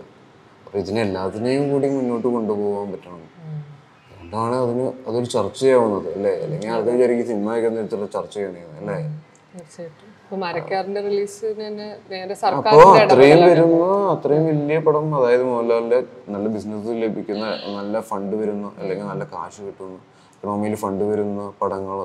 അപ്പൊ 0.66 0.76
ഇതിനെല്ലാത്തിനെയും 0.84 1.64
കൂടി 1.72 1.88
മുന്നോട്ട് 1.96 2.28
കൊണ്ടുപോകാൻ 2.36 2.88
പറ്റണം. 2.94 3.22
അതുകൊണ്ടാണ് 4.10 4.56
അതിന് 4.64 4.86
അതൊരു 5.10 5.28
ചർച്ചയാവുന്നത് 5.36 6.08
അല്ലേ? 6.16 6.34
അല്ലെങ്കിൽ 6.44 6.70
ആൾക്കാർ 6.76 6.96
വിചാരിക്കും 6.96 7.28
സിനിമയൊക്കെ 7.32 7.70
നിർത്തിട്ട് 7.78 8.08
ചർച്ച 8.18 8.34
ചെയ്യണേ 8.38 8.64
അല്ലേ? 8.80 8.98
തീർച്ചയായിട്ടും. 9.54 10.13
റിലീസിന് 11.06 11.52
തന്നെ 11.60 11.88
നേരെ 12.12 12.36
അപ്പോ 12.52 12.78
അത്രയും 12.96 13.42
വരുന്ന 13.46 13.84
അത്രയും 14.14 14.46
വലിയ 14.50 14.80
പടം 14.80 15.06
അതായത് 15.18 15.44
മോഹൻലാലിന്റെ 15.44 16.00
നല്ല 16.30 16.48
ബിസിനസ് 16.56 16.96
ലഭിക്കുന്ന 17.04 17.46
നല്ല 17.78 18.02
ഫണ്ട് 18.10 18.36
വരുന്ന 18.42 18.68
അല്ലെങ്കിൽ 18.80 19.06
നല്ല 19.06 19.26
കാശ് 19.34 19.62
കിട്ടുന്ന 19.68 19.98
ഇക്കണോമിയിൽ 20.34 20.76
ഫണ്ട് 20.84 21.04
വരുന്ന 21.04 21.42
പടങ്ങൾ 21.62 22.00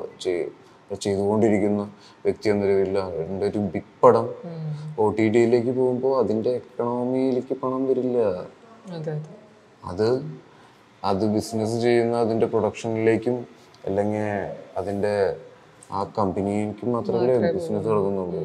ചെയ്തുകൊണ്ടിരിക്കുന്ന 1.00 1.82
വ്യക്തി 2.24 2.48
എന്ന 2.48 2.62
നിലയിൽ 2.64 2.96
അതിന്റെ 3.00 3.46
ഒരു 3.46 3.60
ബിഗ് 3.72 3.92
പടം 4.02 4.26
ഒ 4.98 5.06
ടി 5.16 5.26
ടിയിലേക്ക് 5.28 5.72
പോകുമ്പോൾ 5.78 6.14
അതിന്റെ 6.22 6.50
എക്കണോമിയിലേക്ക് 6.60 7.54
പണം 7.62 7.82
വരില്ല. 7.88 8.16
അതെ 8.94 9.12
അതെ. 9.12 9.32
അത് 9.82 10.08
അത് 11.02 11.24
ബിസിനസ് 11.34 11.76
ചെയ്യുന്ന 11.82 12.14
അതിന്റെ 12.18 12.46
പ്രൊഡക്ഷനിലേക്കും 12.46 13.36
അല്ലെങ്കിൽ 13.84 14.24
അതിന്റെ 14.76 15.12
ആ 15.96 16.00
കമ്പനിക്ക് 16.16 16.84
മാത്രമല്ലേ 16.94 17.34
ബിസിനസ് 17.56 17.86
നടക്കുന്നുള്ളൂ 17.90 18.42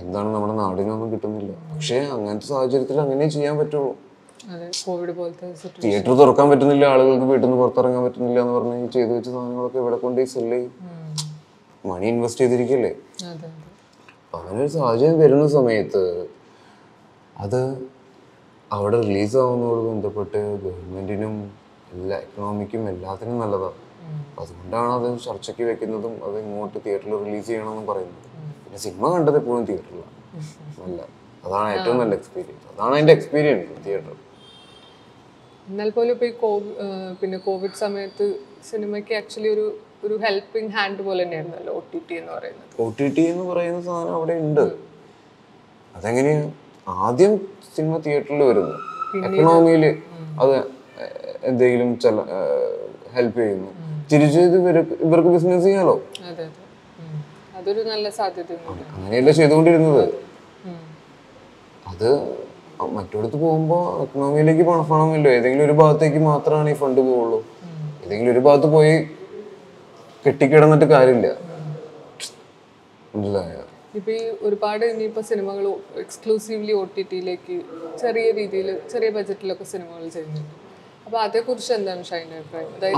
എന്താണ് 0.00 0.28
നമ്മുടെ 0.34 0.54
നാടിനൊന്നും 0.62 1.08
കിട്ടുന്നില്ല. 1.12 1.52
പക്ഷേ 1.72 1.98
അങ്ങനത്തെ 2.14 2.46
സാഹചര്യത്തിൽ 2.52 2.98
അങ്ങനെ 3.04 3.26
ചെയ്യാൻ 3.36 3.54
പറ്റുള്ളൂ. 3.60 3.92
തിയേറ്റർ 5.84 6.12
തുറക്കാൻ 6.20 6.46
പറ്റുന്നില്ല 6.50 6.84
ആളുകൾക്ക് 6.92 7.26
വീട്ടിൽ 7.30 7.46
നിന്ന് 7.46 7.58
പുറത്തിറങ്ങാൻ 7.62 8.02
പറ്റുന്നില്ല 8.06 8.38
എന്ന് 8.44 8.54
പറഞ്ഞ് 8.56 8.88
ചെയ്തു 8.96 9.12
വെച്ച 9.16 9.28
സാധനങ്ങളൊക്കെ 9.34 9.78
ഇവിടെ 9.82 9.96
കൊണ്ട് 10.04 10.20
സെൽ 10.34 10.50
ചെയ്യും. 10.54 10.72
മണി 11.90 12.06
ഇൻവെസ്റ്റ് 12.12 12.42
ചെയ്തിരിക്കല്ലേ? 12.44 12.92
അങ്ങനെ 14.38 14.58
ഒരു 14.64 14.70
സാഹചര്യം 14.78 15.18
വരുന്ന 15.22 15.46
സമയത്ത് 15.58 16.02
അത് 17.44 17.60
അവിടെ 18.70 18.98
റിലീസ് 19.06 19.36
ആവുന്നതോട് 19.42 19.82
ബന്ധപ്പെട്ട് 19.90 20.40
ഗവൺമെന്റിനും 20.64 21.34
എല്ലാ 21.94 22.16
എക്കണോമിക്കും 22.24 22.82
എല്ലാത്തിനും 22.92 23.38
നല്ലതാണ്. 23.42 23.78
അതുകൊണ്ടാണ് 24.40 24.90
അത് 24.98 25.06
ചർച്ചയ്ക്ക് 25.26 25.64
വെക്കുന്നതും 25.70 26.14
അത് 26.26 26.36
ഇങ്ങോട്ട് 26.44 26.78
തിയേറ്ററിൽ 26.84 27.16
റിലീസ് 27.24 27.46
ചെയ്യണമെന്നും 27.50 27.86
പറയുന്നത്. 27.90 28.26
പിന്നെ 28.64 28.80
സിനിമ 28.86 29.04
കണ്ടത് 29.14 29.38
എപ്പോഴും 29.42 29.64
തിയേറ്ററിലാണ് 29.70 30.16
നല്ല. 30.82 31.00
അതാണ് 31.44 31.68
ഏറ്റവും 31.76 31.98
നല്ല 32.02 32.14
എക്സ്പീരിയൻസ് 32.20 32.66
അതാണ് 32.72 32.94
അതിന്റെ 32.96 33.14
എക്സ്പീരിയൻസ് 33.18 33.84
തിയേറ്റർ 33.86 34.16
എന്നാൽ 35.70 35.90
പോലും 35.96 36.12
ഇപ്പോൾ 36.14 36.28
ഈ 36.30 36.32
കോവിഡ് 36.42 36.70
പിന്നെ 37.20 37.38
കോവിഡ് 37.46 37.76
സമയത്ത് 37.84 38.26
സിനിമയ്ക്ക് 38.70 39.12
ആക്ച്വലി 39.18 39.50
ഒരു 39.56 39.66
ഒരു 40.06 40.14
ഹെൽപ്പിംഗ് 40.24 40.70
ഹാൻഡ് 40.76 41.02
പോലെ 41.06 41.20
തന്നെയായിരുന്നല്ലോ 41.24 41.72
ഒ 41.78 41.80
ടി 41.92 41.98
ടി 42.08 42.14
എന്ന് 42.20 42.32
പറയുന്നത്. 42.36 42.70
ഒ 42.82 42.84
ടി 42.98 43.06
ടി 43.16 43.22
എന്ന് 43.32 43.44
പറയുന്ന 43.50 43.80
സാധനം 43.88 44.14
അവിടെ 44.18 44.34
ഉണ്ട്. 44.44 44.64
അതെങ്ങനെയാ 45.96 46.40
ആദ്യം 47.06 47.32
സിനിമ 47.76 47.94
തിയേറ്ററിൽ 48.06 48.42
വരുന്നു. 48.50 48.76
എക്കണോമിയിൽ 49.26 49.84
അത് 50.42 50.54
എന്തെങ്കിലും 51.50 51.90
ചില 52.04 52.16
ഹെൽപ്പ് 53.14 53.38
ചെയ്യുന്നു. 53.42 53.70
തിരിച്ച് 54.10 54.40
ഇവർക്ക് 55.06 55.30
ബിസിനസ് 55.34 55.64
ചെയ്യാലോ. 55.66 55.94
അതൊരു 57.58 57.82
നല്ല 57.92 58.06
സാധ്യതയുണ്ട് 58.18 58.84
അങ്ങനെയല്ല 58.94 59.30
ചെയ്തുകൊണ്ടിരുന്നത്. 59.38 60.04
അത്. 61.92 62.10
മറ്റിടത്ത് 62.96 63.38
പോകുമ്പോൾ 63.44 63.82
എക്കണോമിയിലേക്ക് 64.02 64.64
പണഫണമില്ലോ 64.68 65.30
ഏതെങ്കിലും 65.38 65.64
ഒരു 65.68 65.74
ഭാഗത്തേക്ക് 65.80 66.20
മാത്രമാണ് 66.28 66.68
ഈ 66.74 66.76
ഫണ്ട് 66.82 67.00
പോവുള്ളൂ. 67.08 67.38
ഏതെങ്കിലും 68.04 68.32
ഒരു 68.34 68.42
ഭാഗത്ത് 68.46 68.68
പോയി 68.74 68.94
കെട്ടിക്കിടന്നിട്ട് 70.24 70.86
കാര്യമില്ല. 70.94 71.28
മനസ്സിലായോ? 73.14 73.62
ഇപ്പൊ 73.98 74.10
ഈ 74.16 74.22
ഒരുപാട് 74.46 74.84
ഇനിയിപ്പോ 74.92 75.22
സിനിമകൾ 75.30 75.64
എക്സ്ക്ലൂസീവ്ലി 76.02 76.72
ഒ 76.80 76.82
ടി 76.96 77.02
ടിയിലേക്ക് 77.10 77.56
ചെറിയ 78.02 78.26
രീതിയിൽ 78.38 78.68
ചെറിയ 78.92 79.08
ബജറ്റിലൊക്കെ 79.16 79.66
സിനിമകൾ 79.74 80.04
ചെയ്യുന്നുണ്ട്. 80.16 80.52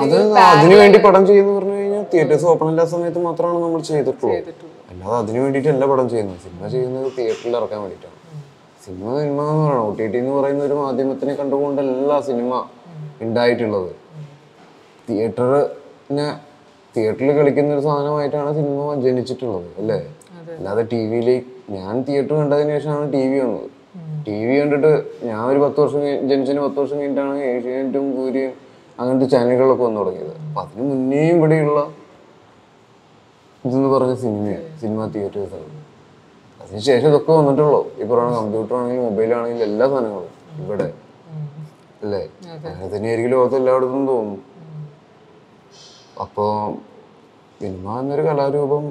അത് 0.02 0.16
അതിനു 0.50 0.74
വേണ്ടി 0.80 0.98
പടം 1.06 1.22
ചെയ്യുന്നു 1.28 1.52
പറഞ്ഞു 1.58 1.74
കഴിഞ്ഞാൽ 1.78 2.04
തിയേറ്റേഴ്സ് 2.12 2.46
ഓപ്പൺ 2.52 2.68
ഇല്ലാത്ത 2.72 2.90
സമയത്ത് 2.94 3.20
മാത്രമാണ് 3.28 3.58
നമ്മൾ 3.64 3.80
ചെയ്തിട്ടുള്ളൂ. 3.90 4.34
ചെയ്തിട്ടുള്ളത് 4.34 4.78
അല്ലാതെ 4.92 5.16
അതിനു 5.22 5.38
വേണ്ടിയിട്ടല്ല 5.44 5.86
പടം 5.92 6.06
ചെയ്യുന്നത്. 6.12 6.38
സിനിമ 6.46 6.68
ചെയ്യുന്നത് 6.74 7.08
തിയേറ്ററിൽ 7.18 7.56
ഇറക്കാൻ 7.60 7.80
വേണ്ടിയിട്ടാണ്. 7.84 8.16
സിനിമ 8.84 9.04
സിനിമ 9.18 9.40
എന്ന് 9.50 9.64
പറയുന്നത് 9.64 9.88
ഒ 9.88 9.90
ടി 9.98 10.06
ടി 10.12 10.18
എന്ന് 10.22 10.34
പറയുന്ന 10.38 10.62
ഒരു 10.68 10.76
മാധ്യമത്തിനെ 10.82 11.34
കണ്ടുകൊണ്ടല്ല 11.40 12.20
സിനിമ 12.28 12.52
ഉണ്ടായിട്ടുള്ളത്. 13.26 13.90
തിയേറ്ററിനെ 15.08 16.28
തിയേറ്ററിൽ 16.94 17.30
കളിക്കുന്ന 17.38 17.70
ഒരു 17.76 17.82
സാധനമായിട്ടാണ് 17.88 18.50
സിനിമ 18.58 18.80
ജനിച്ചിട്ടുള്ളത് 19.04 19.68
അല്ലേ? 19.80 19.98
അല്ലാതെ 20.56 20.82
ടി 20.92 21.00
വിയിലേക്ക് 21.10 21.50
ഞാൻ 21.76 21.94
തിയേറ്റർ 22.08 22.34
കണ്ടതിന് 22.40 22.72
ശേഷമാണ് 22.76 23.06
ടി 23.14 23.22
വി 23.30 23.38
വന്നത് 23.44 23.68
ടി 24.26 24.36
വി 24.47 24.55
കണ്ടിട്ട് 24.61 24.90
ഞാൻ 25.28 25.40
ഒരു 25.45 25.61
പത്ത് 25.64 25.78
വർഷം 25.80 26.01
ജനിച്ചു 26.01 26.28
ജനിച്ചതിന് 26.28 26.62
പത്ത് 26.66 26.78
വർഷം 26.80 26.97
കഴിഞ്ഞിട്ടാണ് 26.99 27.38
ഏഷ്യാനെറ്റും 27.51 28.07
കൂരിയും 28.16 28.53
അങ്ങനത്തെ 28.99 29.26
ചാനലുകളൊക്കെ 29.34 29.84
വന്നു 29.84 30.01
തുടങ്ങിയത്. 30.01 30.32
അപ്പൊ 30.49 30.61
അതിന് 30.62 30.84
മുന്നേയും 30.90 31.36
ഇവിടെയുള്ള 31.36 31.80
ഇതെന്ന് 33.64 33.90
പറഞ്ഞ 33.95 34.14
സിനിമയാണ് 34.14 34.68
സിനിമ 34.80 35.07
തിയേറ്റേഴ്സാണ് 35.07 35.70
അതിനുശേഷം 36.61 37.09
ഇതൊക്കെ 37.09 37.32
വന്നിട്ടുള്ളൂ. 37.32 37.80
ഈ 38.01 38.07
പറയുന്ന 38.11 38.36
കമ്പ്യൂട്ടർ 38.38 38.74
ആണെങ്കിലും 38.78 39.05
മൊബൈൽ 39.09 39.30
ആണെങ്കിലും 39.38 39.66
എല്ലാ 39.68 39.86
സാധനങ്ങളും 39.93 40.32
ഇവിടെ. 40.62 40.88
അല്ലേ? 42.03 42.22
അങ്ങനെ 42.68 42.88
തന്നെയായിരിക്കും 42.95 43.32
ലോകത്ത് 43.34 43.57
എല്ലായിടത്തും 43.57 44.03
തോന്നും. 44.12 44.40
അപ്പോൾ 46.24 46.51
സിനിമ 47.61 47.86
എന്നൊരു 48.01 48.22
കലാരൂപം 48.28 48.84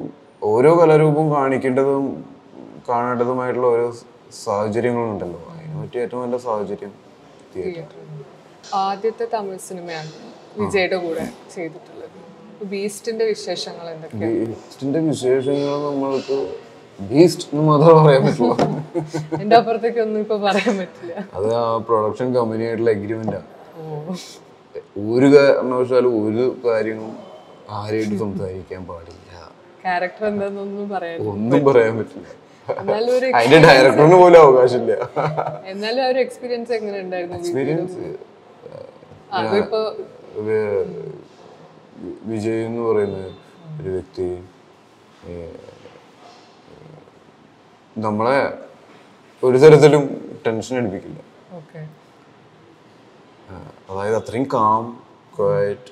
ഓരോ 0.51 0.71
കലാരൂപവും 0.79 1.27
കാണിക്കേണ്ടതും 1.35 2.05
കാണേണ്ടതുമായിട്ടുള്ള 2.89 3.67
ഓരോ 3.67 3.87
സാഹചര്യങ്ങളുണ്ടല്ലോ. 4.39 5.39
അതിനെ 5.51 5.75
പറ്റിയ 5.81 6.03
ഏറ്റവും 6.05 6.21
നല്ല 6.23 6.37
സാഹചര്യം 6.45 6.91
തിയേറ്റർ. 7.53 7.97
ആദ്യത്തെ 8.85 9.25
തമിഴ് 9.33 9.59
സിനിമയാണ് 9.67 10.11
വിജയുടെ 10.59 10.97
കൂടെ 10.97 11.23
ചെയ്തിട്ടുള്ളത്. 11.55 12.07
ബീസ്റ്റിന്റെ 12.71 13.25
വിശേഷങ്ങൾ 13.25 13.85
എന്തൊക്കെയാണ് 13.93 14.33
ബീസ്റ്റിന്റെ 14.49 14.99
വിശേഷങ്ങൾ 15.07 15.71
നമ്മൾക്ക് 15.87 16.37
ബീസ്റ്റ് 16.99 17.45
എന്ന് 17.51 17.63
മാത്രമേ 17.67 17.95
പറയാൻ 17.99 18.21
പറ്റുള്ളൂ 18.25 18.55
എന്റെ 19.41 19.55
അപ്പുറത്തേക്ക് 19.55 19.99
ഒന്നും 19.99 20.19
ഇപ്പൊ 20.19 20.37
പറയാൻ 20.37 20.73
പറ്റില്ല. 20.81 21.13
അത് 21.37 21.47
ആ 21.55 21.63
പ്രൊഡക്ഷൻ 21.87 22.27
കമ്പനിയായിട്ടുള്ള 22.35 22.91
എഗ്രിമെന്റാണ് 22.91 23.47
ഓ. 23.79 24.15
ഒരു 25.13 25.27
കാരണവശാലും 25.35 26.13
ഒരു 26.25 26.43
കാര്യവും 26.65 27.11
ആരെയും 27.79 28.13
സംസാരിക്കാൻ 28.19 28.81
പാടില്ല. 28.85 29.17
ക്യാരക്ടർ 29.83 30.25
എന്താണെന്നൊന്നും 30.27 30.87
പറയാൻ 30.89 31.17
ഒന്നും 31.33 31.61
പറയാൻ 31.65 31.93
പറ്റില്ല. 31.99 32.27
അതിന്റെ 33.37 33.59
ഡയറക്ടറിന് 33.67 34.17
പോലും 34.21 34.39
അവകാശമില്ല. 34.45 34.93
എന്നാലും 35.71 36.01
ആ 36.05 36.09
ഒരു 36.11 36.19
എക്സ്പീരിയൻസ് 36.25 36.73
എങ്ങനെ 36.77 36.97
ഉണ്ടായിരുന്നു 37.05 37.37
എക്സ്പീരിയൻസ് 37.37 38.01
വിജയ് 42.29 42.61
എന്ന് 42.67 42.81
പറയുന്ന 42.87 43.19
ഒരു 43.79 43.89
വ്യക്തി 43.95 44.27
നമ്മളെ 48.05 48.39
ഒരു 49.43 49.57
തരത്തിലും 49.63 50.03
ടെൻഷൻ 50.45 50.75
അടിപ്പിക്കില്ല. 50.79 51.19
അതായത് 53.91 54.17
അത്രയും 54.19 54.45
കാം 54.53 54.83
ക്വയറ്റ് 55.37 55.91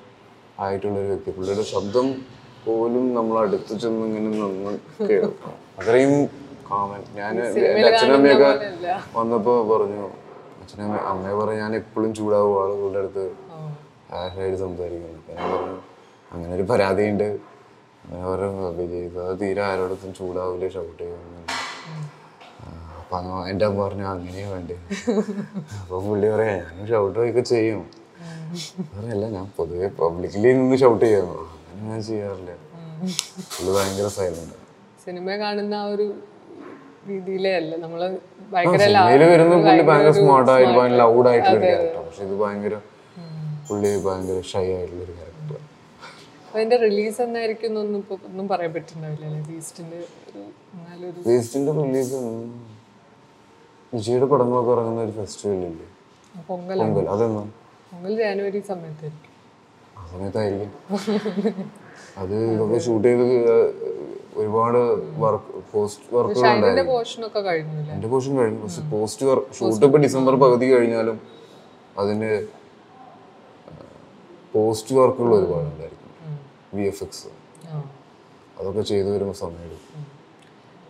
ആയിട്ടുള്ള 0.65 0.97
ഒരു 1.01 1.09
വ്യക്തി. 1.11 1.32
പുള്ളിയുടെ 1.38 1.65
ശബ്ദം 1.74 2.07
പോലും 2.65 3.05
നമ്മൾ 3.17 3.36
അടുത്ത് 3.41 3.74
ചെന്ന് 3.84 4.05
ഇങ്ങനെ 4.07 4.30
നമ്മൾ 4.43 4.74
കേൾക്കും 5.09 5.57
അത്രയും 5.80 6.13
കാമൻ 6.70 7.01
ഞാൻ 7.20 7.34
എന്റെ 7.43 7.84
അച്ഛനമ്മയൊക്കെ 7.89 8.47
അല്ല 8.70 8.88
വന്നപ്പോ 9.17 9.53
പറഞ്ഞു 9.72 10.03
അച്ഛനമ്മ 10.61 10.97
അമ്മയെ 11.11 11.36
പറഞ്ഞു 11.39 11.59
ഞാൻ 11.65 11.74
എപ്പോഴും 11.82 12.11
ചൂടാവും 12.20 12.55
ആളുകളുടെ 12.61 12.99
അടുത്ത് 13.03 13.24
ഹാഷായിട്ട് 14.11 14.59
സംസാരിക്കുന്നു. 14.65 15.17
അപ്പൊ 15.20 15.34
ഞാൻ 15.38 15.47
പറഞ്ഞു 15.53 15.78
അങ്ങനെ 16.34 16.51
ഒരു 16.57 16.65
പരാതിയുണ്ട്. 16.72 17.28
ഉണ്ട് 18.03 18.17
പറഞ്ഞു 18.30 18.70
വിജയ് 18.78 19.07
അത് 19.26 19.36
തീരെ 19.41 19.61
ആരോടൊപ്പം 19.70 20.11
ചൂടാവില്ല 20.20 20.67
ഷൗട്ട് 20.76 21.01
ചെയ്യുന്നു 21.01 21.41
അപ്പൊ 22.99 23.15
അങ്ങ് 23.20 23.36
എന്റെ 23.51 23.65
അമ്മ 23.70 23.80
പറഞ്ഞു 23.86 24.05
അങ്ങനെയാ 24.13 24.47
വേണ്ടേ. 24.53 24.76
അപ്പൊ 25.82 25.95
പുള്ളി 26.07 26.28
പറയാ 26.34 26.53
ഞാനും 26.63 26.86
ഷൗട്ട് 26.91 27.20
ഒക്കെ 27.26 27.43
ചെയ്യും. 27.53 27.82
പറയല്ല 28.93 29.26
ഞാൻ 29.38 29.45
പൊതുവെ 29.57 29.88
പബ്ലിക്കിലി 29.99 30.49
നിന്ന് 30.59 30.78
ഷൗട്ട് 30.84 31.03
ചെയ്യാമോ 31.05 31.38
അങ്ങനെ 31.70 31.89
ഞാൻ 31.91 32.01
ചെയ്യാറില്ല. 32.09 32.51
പുള്ളി 33.53 33.72
ഭയങ്കര 33.78 34.07
സൈലന്റ് 34.17 34.57
സിനിമ 35.05 35.36
കാണുന്ന 35.43 35.76
ആ 35.84 35.88
ഒരു 35.93 36.07
രീതിയിലേ 37.10 37.51
അല്ല. 37.60 37.72
നമ്മൾ 37.84 38.01
ഭയങ്കര 38.53 38.82
സ്മാർട്ട് 40.18 40.51
ആയിട്ട് 40.53 40.72
ലൗഡ് 40.99 41.28
ആയിട്ടുള്ള 41.32 41.57
ഒരു 41.57 41.66
ക്യാരക്ടർ 41.68 41.99
പക്ഷെ 42.01 42.24
ഇത് 42.28 42.36
ഭയങ്കര 42.41 42.76
പുള്ളി 43.68 43.89
ഭയങ്കര 44.05 44.38
ഷൈ 44.51 44.66
ആയിട്ടുള്ള 44.76 45.01
ഒരു 45.05 45.14
ക്യാരക്ടർ 45.14 45.36
അതിന്റെ 46.51 46.78
റിലീസ് 46.84 47.20
എന്നായിരിക്കും 47.24 47.74
ഒന്നും 47.80 48.45
പറയാൻ 48.51 48.72
പറ്റുന്നുണ്ടാവില്ല 48.76 49.41
ബീസ്റ്റിന്റെ 49.49 49.99
ഒരു 51.70 51.82
റിലീസ് 51.82 52.20
വിജയുടെ 53.93 54.28
പടങ്ങളൊക്കെ 54.32 54.72
ഇറങ്ങുന്ന 54.74 55.01
ഒരു 55.01 55.14
ഫെസ്റ്റിവൽ 55.18 55.62
ഇല്ലേ? 55.68 55.86
പൊങ്കൽ 56.49 56.78
പൊങ്കൽ. 56.82 57.05
അതെന്നാ 57.14 57.43
പൊങ്കൽ 57.91 58.14
ജാനുവരി 58.20 58.60
സമയത്തായിരിക്കും. 58.68 59.26
ആ 59.95 60.03
സമയത്തായിരിക്കും. 60.12 60.72
അത് 62.22 62.36
ഇതൊക്കെ 62.54 62.80
ഷൂട്ട് 62.86 63.06
ചെയ്ത് 63.08 63.26
ഒരുപാട് 64.39 64.80
വർക്ക് 65.24 65.52
പോസ്റ്റ് 65.72 66.06
വർക്കുകൾ 66.16 66.45
അതിന്റെ 66.45 66.56
ഉണ്ടായിരുന്നു 66.56 66.86
എന്റെ 67.95 68.08
പോർഷൻ 68.12 68.34
കഴിഞ്ഞു. 68.39 68.60
പക്ഷെ 68.64 68.84
പോസ്റ്റ് 68.93 69.24
വർക്ക് 69.30 69.56
ഷൂട്ട് 69.58 69.86
ഇപ്പൊ 69.88 70.00
ഡിസംബർ 70.06 70.34
പകുതി 70.43 70.68
കഴിഞ്ഞാലും 70.74 71.18
അതിന് 71.97 72.32
പോസ്റ്റ് 74.54 74.93
വർക്കുകൾ 75.00 75.32
ഒരുപാട് 75.39 75.68
ഉണ്ടായിരിക്കും. 75.72 76.06
വി 76.76 76.86
എഫ് 76.91 77.04
എക്സ് 77.06 77.30
അതൊക്കെ 78.58 78.84
ചെയ്തു 78.91 79.10
വരുമ്പോൾ 79.14 79.38
സമയം 79.41 79.66
എടുക്കും 79.68 80.06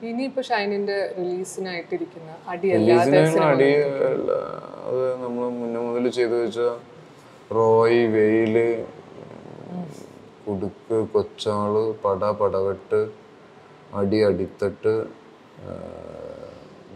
ഇനിയിപ്പോ 0.09 0.41
ഷൈനിന്റെ 0.49 0.97
റിലീസിനായിട്ടിരിക്കുന്ന 1.17 2.29
അടി 2.51 2.67
അല്ല, 2.75 2.91
അത് 4.85 5.01
നമ്മൾ 5.23 5.43
മുന്നേ 5.57 5.79
മുതൽ 5.87 6.05
ചെയ്തു 6.17 6.35
വെച്ച 6.43 6.59
റോയ് 7.51 7.99
വെയിൽ 8.15 8.55
കുടുക്ക് 10.49 10.97
കൊച്ചാൾ 11.13 11.73
പട 12.03 12.31
പടവെട്ട് 12.39 12.99
അടി 13.99 14.19
അടിത്തട്ട് 14.27 14.93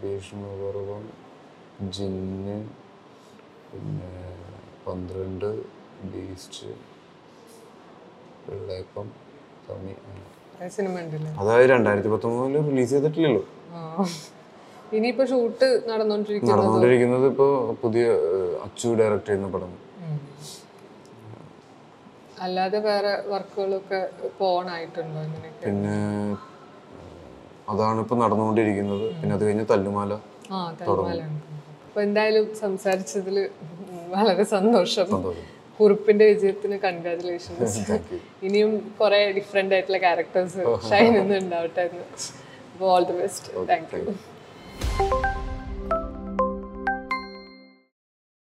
ഭീഷ്മപർവം 0.00 1.04
ജിന്ന് 1.96 2.56
പിന്നെ 3.70 4.10
പന്ത്രണ്ട് 4.86 5.48
ബീസ്റ്റ് 6.12 6.70
വെള്ളേപ്പം 8.48 9.06
തമി 9.68 9.94
അതായത് 11.40 11.70
രണ്ടായിരത്തി 11.74 12.10
പത്തൊമ്പതിൽ 12.14 12.66
റിലീസ് 12.70 12.92
ചെയ്തിട്ടില്ലല്ലോ. 12.94 13.42
ഇനിയിപ്പോ 14.96 15.24
ഷൂട്ട് 15.30 15.68
നടന്നുകൊണ്ടിരിക്കുന്നത് 15.90 16.52
നടന്നുകൊണ്ടിരിക്കുന്നത് 16.52 17.26
ഇപ്പോ 17.32 17.46
പുതിയ 17.82 18.04
അച്ചു 18.66 18.88
ഡയറക്ട് 19.00 19.26
ചെയ്യുന്ന 19.28 19.48
പടം. 19.54 19.72
അല്ലാതെ 22.40 22.78
വേറെ 22.80 23.12
വർക്കുകളൊക്കെ 23.28 24.00
പോണായിട്ടുണ്ടോ 24.38 25.18
അങ്ങനെയൊക്കെ 25.20 25.64
പിന്നെ 25.66 25.96
അതാണ് 27.68 27.98
ഇപ്പൊ 28.00 28.14
നടന്നുകൊണ്ടിരിക്കുന്നത്. 28.16 29.04
പിന്നെ 29.20 29.34
അത് 29.36 29.44
കഴിഞ്ഞ് 29.44 29.66
തല്ലുമാല 29.70 30.12
ആ 30.50 30.58
അപ്പൊ 31.86 32.00
എന്തായാലും 32.02 32.46
സംസാരിച്ചതിൽ 32.60 33.36
വളരെ 34.14 34.44
സന്തോഷം. 34.54 35.06
സന്തോഷം. 35.08 35.44
കുറിപ്പിന്റെ 35.78 36.24
വിജയത്തിന് 36.32 36.76
കൺഗ്രാറ്റുലേഷൻസ് 36.84 37.78
ഇനിയും 38.46 38.72
കുറെ 39.00 39.20
ഡിഫറെന്റ് 39.38 39.74
ആയിട്ടുള്ള 39.76 40.00
ക്യാരക്ടേഴ്സ് 40.06 40.60
ഷൈൻ 40.90 41.14
ഉണ്ടാവട്ടെ 41.38 41.84
എന്ന്. 41.88 42.04
അപ്പോൾ 42.68 42.90
all 42.94 43.06
the 43.10 43.16
best 43.22 43.66
thank 43.70 43.96
you 43.96 44.14